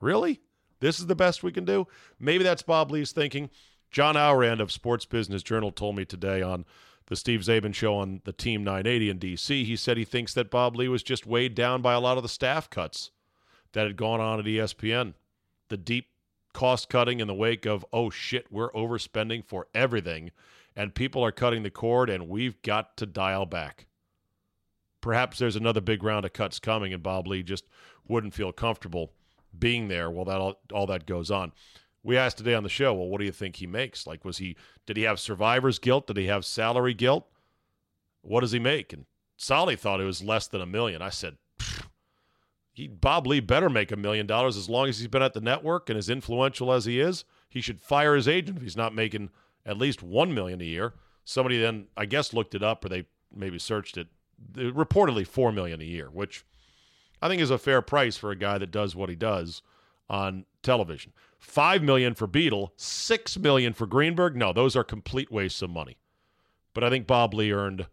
Really? 0.00 0.40
This 0.80 0.98
is 0.98 1.06
the 1.06 1.14
best 1.14 1.42
we 1.42 1.52
can 1.52 1.64
do? 1.64 1.86
Maybe 2.18 2.44
that's 2.44 2.62
Bob 2.62 2.90
Ley's 2.90 3.12
thinking. 3.12 3.50
John 3.90 4.16
Ourand 4.16 4.60
of 4.60 4.72
Sports 4.72 5.04
Business 5.04 5.42
Journal 5.42 5.70
told 5.70 5.96
me 5.96 6.04
today 6.04 6.42
on 6.42 6.64
the 7.06 7.16
Steve 7.16 7.40
Czaban 7.40 7.74
show 7.74 7.96
on 7.96 8.20
the 8.24 8.32
Team 8.32 8.64
980 8.64 9.10
in 9.10 9.18
D.C. 9.18 9.64
He 9.64 9.76
said 9.76 9.96
he 9.96 10.04
thinks 10.04 10.34
that 10.34 10.50
Bob 10.50 10.76
Ley 10.76 10.88
was 10.88 11.02
just 11.02 11.26
weighed 11.26 11.54
down 11.54 11.82
by 11.82 11.94
a 11.94 12.00
lot 12.00 12.16
of 12.16 12.22
the 12.22 12.28
staff 12.28 12.68
cuts 12.68 13.10
that 13.72 13.86
had 13.86 13.96
gone 13.96 14.20
on 14.20 14.40
at 14.40 14.44
ESPN. 14.44 15.14
The 15.68 15.76
deep 15.76 16.08
cost 16.52 16.88
cutting 16.88 17.20
in 17.20 17.28
the 17.28 17.34
wake 17.34 17.66
of, 17.66 17.84
oh 17.92 18.10
shit, 18.10 18.50
we're 18.50 18.72
overspending 18.72 19.44
for 19.44 19.68
everything, 19.74 20.32
and 20.74 20.94
people 20.94 21.24
are 21.24 21.32
cutting 21.32 21.62
the 21.62 21.70
cord, 21.70 22.10
and 22.10 22.28
we've 22.28 22.60
got 22.62 22.96
to 22.96 23.06
dial 23.06 23.46
back. 23.46 23.86
Perhaps 25.00 25.38
there's 25.38 25.56
another 25.56 25.80
big 25.80 26.02
round 26.02 26.24
of 26.24 26.32
cuts 26.32 26.58
coming, 26.58 26.92
and 26.92 27.02
Bob 27.02 27.28
Ley 27.28 27.42
just 27.42 27.64
wouldn't 28.08 28.34
feel 28.34 28.52
comfortable 28.52 29.12
being 29.56 29.88
there 29.88 30.10
while 30.10 30.24
that 30.24 30.40
all, 30.40 30.60
all 30.72 30.86
that 30.86 31.06
goes 31.06 31.30
on 31.30 31.52
we 32.06 32.16
asked 32.16 32.38
today 32.38 32.54
on 32.54 32.62
the 32.62 32.68
show, 32.68 32.94
well, 32.94 33.08
what 33.08 33.18
do 33.18 33.24
you 33.24 33.32
think 33.32 33.56
he 33.56 33.66
makes? 33.66 34.06
Like, 34.06 34.24
was 34.24 34.38
he, 34.38 34.56
did 34.86 34.96
he 34.96 35.02
have 35.02 35.18
survivor's 35.18 35.80
guilt? 35.80 36.06
Did 36.06 36.16
he 36.16 36.26
have 36.26 36.44
salary 36.44 36.94
guilt? 36.94 37.26
What 38.22 38.42
does 38.42 38.52
he 38.52 38.60
make? 38.60 38.92
And 38.92 39.06
Solly 39.36 39.74
thought 39.74 40.00
it 40.00 40.04
was 40.04 40.22
less 40.22 40.46
than 40.46 40.60
a 40.60 40.66
million. 40.66 41.02
I 41.02 41.08
said, 41.08 41.36
he, 42.72 42.86
Bob 42.86 43.26
Ley 43.26 43.40
better 43.40 43.68
make 43.68 43.90
a 43.90 43.96
million 43.96 44.24
dollars 44.24 44.56
as 44.56 44.68
long 44.68 44.88
as 44.88 45.00
he's 45.00 45.08
been 45.08 45.20
at 45.20 45.34
the 45.34 45.40
network 45.40 45.90
and 45.90 45.98
as 45.98 46.08
influential 46.08 46.72
as 46.72 46.84
he 46.84 47.00
is. 47.00 47.24
He 47.48 47.60
should 47.60 47.80
fire 47.80 48.14
his 48.14 48.28
agent 48.28 48.58
if 48.58 48.62
he's 48.62 48.76
not 48.76 48.94
making 48.94 49.30
at 49.64 49.76
least 49.76 50.00
one 50.00 50.32
million 50.32 50.60
a 50.60 50.64
year. 50.64 50.94
Somebody 51.24 51.60
then, 51.60 51.88
I 51.96 52.06
guess, 52.06 52.32
looked 52.32 52.54
it 52.54 52.62
up 52.62 52.84
or 52.84 52.88
they 52.88 53.06
maybe 53.34 53.58
searched 53.58 53.96
it. 53.96 54.06
Reportedly 54.54 55.26
four 55.26 55.50
million 55.50 55.80
a 55.80 55.84
year, 55.84 56.08
which 56.12 56.44
I 57.20 57.28
think 57.28 57.42
is 57.42 57.50
a 57.50 57.58
fair 57.58 57.82
price 57.82 58.16
for 58.16 58.30
a 58.30 58.36
guy 58.36 58.58
that 58.58 58.70
does 58.70 58.94
what 58.94 59.08
he 59.08 59.16
does 59.16 59.60
on 60.08 60.44
television. 60.66 61.12
Five 61.38 61.82
million 61.82 62.14
for 62.14 62.26
Beadle, 62.26 62.72
six 62.76 63.38
million 63.38 63.72
for 63.72 63.86
Greenberg. 63.86 64.36
No, 64.36 64.52
those 64.52 64.76
are 64.76 64.84
complete 64.84 65.30
wastes 65.30 65.62
of 65.62 65.70
money. 65.70 65.96
But 66.74 66.84
I 66.84 66.90
think 66.90 67.06
Bob 67.06 67.32
Ley 67.32 67.52
earned 67.52 67.86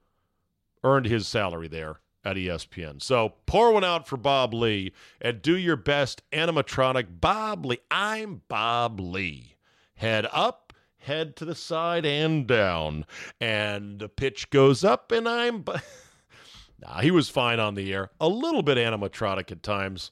earned 0.84 1.06
his 1.06 1.28
salary 1.28 1.70
there 1.70 2.02
at 2.26 2.36
ESPN. 2.36 3.02
So 3.02 3.36
pour 3.46 3.72
one 3.72 3.84
out 3.84 4.08
for 4.08 4.18
Bob 4.18 4.54
Ley 4.54 4.92
and 5.22 5.42
do 5.42 5.56
your 5.56 5.78
best 5.78 6.22
animatronic 6.32 7.22
Bob 7.22 7.66
Ley. 7.66 7.78
I'm 7.90 8.42
Bob 8.50 9.00
Ley. 9.00 9.56
Head 9.96 10.28
up, 10.34 10.74
head 10.98 11.36
to 11.38 11.46
the 11.46 11.56
side 11.56 12.06
and 12.06 12.46
down. 12.46 13.06
And 13.40 14.00
the 14.00 14.10
pitch 14.10 14.50
goes 14.50 14.84
up 14.84 15.12
and 15.12 15.30
I'm 15.30 15.64
Nah, 16.82 17.00
he 17.00 17.12
was 17.12 17.30
fine 17.30 17.62
on 17.62 17.76
the 17.76 17.94
air. 17.94 18.10
A 18.20 18.28
little 18.28 18.64
bit 18.64 18.78
animatronic 18.78 19.52
at 19.52 19.64
times, 19.64 20.12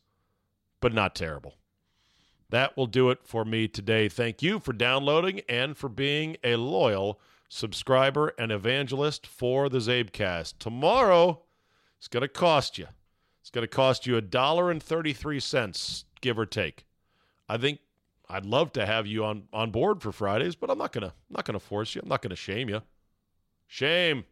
but 0.80 0.94
not 0.94 1.16
terrible. 1.16 1.56
That 2.52 2.78
will 2.78 2.86
do 2.86 3.10
it 3.10 3.20
for 3.24 3.44
me 3.44 3.68
today. 3.68 4.08
Thank 4.08 4.42
you 4.42 4.60
for 4.60 4.74
downloading 4.74 5.42
and 5.50 5.76
for 5.76 5.90
being 5.90 6.38
a 6.44 6.58
loyal 6.58 7.20
subscriber 7.50 8.34
and 8.38 8.52
evangelist 8.52 9.26
for 9.26 9.68
the 9.68 9.80
Czabecast. 9.80 10.60
Tomorrow, 10.60 11.42
it's 11.98 12.08
going 12.08 12.22
to 12.22 12.28
cost 12.28 12.78
you. 12.78 12.88
It's 13.42 13.50
going 13.50 13.64
to 13.64 13.68
cost 13.68 14.06
you 14.06 14.18
a 14.18 14.22
dollar 14.22 14.70
and 14.70 14.82
thirty-three 14.82 15.40
cents, 15.40 16.06
give 16.22 16.38
or 16.38 16.46
take. 16.46 16.86
I 17.50 17.58
think 17.58 17.80
I'd 18.30 18.46
love 18.46 18.72
to 18.74 18.86
have 18.86 19.08
you 19.08 19.26
on 19.26 19.44
on 19.52 19.72
board 19.72 20.02
for 20.02 20.12
Fridays, 20.12 20.56
but 20.56 20.70
I'm 20.70 20.78
not 20.78 20.94
gonna 20.94 21.14
not 21.30 21.44
gonna 21.44 21.60
force 21.60 21.96
you. 21.96 22.02
I'm 22.02 22.08
not 22.08 22.22
gonna 22.22 22.36
shame 22.36 22.70
you. 22.70 22.82
Shame, 23.68 24.24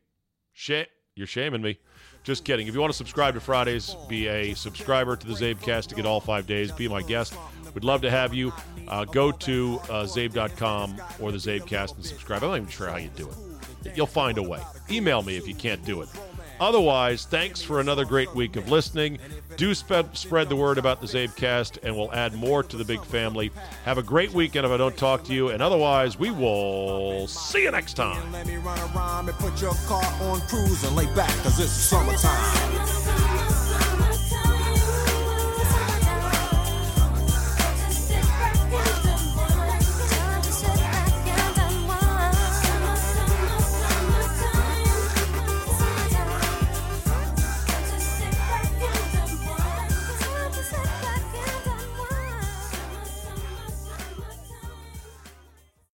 shame. 0.53 0.85
You're 1.15 1.27
shaming 1.27 1.61
me. 1.61 1.79
Just 2.23 2.45
kidding. 2.45 2.67
If 2.67 2.73
you 2.73 2.79
want 2.79 2.93
to 2.93 2.97
subscribe 2.97 3.33
to 3.33 3.41
Fridays, 3.41 3.93
be 4.07 4.27
a 4.27 4.53
subscriber 4.53 5.17
to 5.17 5.27
the 5.27 5.33
Czabecast 5.33 5.87
to 5.87 5.95
get 5.95 6.05
all 6.05 6.21
five 6.21 6.47
days. 6.47 6.71
Be 6.71 6.87
my 6.87 7.01
guest. 7.01 7.33
We'd 7.73 7.83
love 7.83 8.01
to 8.01 8.11
have 8.11 8.33
you. 8.33 8.53
Uh, 8.87 9.05
go 9.05 9.31
to 9.31 9.79
uh, 9.83 10.03
czabe.com 10.03 11.01
or 11.19 11.31
the 11.31 11.37
Czabecast 11.37 11.95
and 11.95 12.05
subscribe. 12.05 12.43
I'm 12.43 12.49
not 12.49 12.55
even 12.57 12.69
sure 12.69 12.89
how 12.89 12.97
you 12.97 13.09
do 13.15 13.29
it. 13.29 13.95
You'll 13.95 14.07
find 14.07 14.37
a 14.37 14.43
way. 14.43 14.61
Email 14.89 15.21
me 15.21 15.37
if 15.37 15.47
you 15.47 15.55
can't 15.55 15.83
do 15.85 16.01
it. 16.01 16.09
Otherwise, 16.59 17.25
thanks 17.25 17.61
for 17.61 17.79
another 17.79 18.03
great 18.03 18.33
week 18.35 18.57
of 18.57 18.69
listening. 18.69 19.17
Do 19.55 19.73
spread, 19.73 20.13
the 20.13 20.55
word 20.55 20.77
about 20.77 20.99
the 20.99 21.07
Czabecast, 21.07 21.79
and 21.83 21.95
we'll 21.95 22.13
add 22.13 22.33
more 22.33 22.63
to 22.63 22.75
the 22.75 22.83
big 22.83 23.03
family. 23.05 23.51
Have 23.85 23.97
a 23.97 24.03
great 24.03 24.33
weekend 24.33 24.65
if 24.65 24.71
I 24.71 24.77
don't 24.77 24.97
talk 24.97 25.23
to 25.25 25.33
you, 25.33 25.49
and 25.49 25.61
otherwise, 25.61 26.19
we 26.19 26.31
will 26.31 27.27
see 27.27 27.63
you 27.63 27.71
next 27.71 27.93
time. 27.93 28.31
Let 28.33 28.45
me 28.45 28.57
run 28.57 28.79
around 28.93 29.29
and 29.29 29.37
put 29.37 29.61
your 29.61 29.73
car 29.87 30.03
on 30.23 30.41
cruise 30.41 30.83
and 30.83 30.95
lay 30.95 31.05
back, 31.15 31.31
cause 31.43 31.59
it's 31.59 31.71
summertime. 31.71 33.58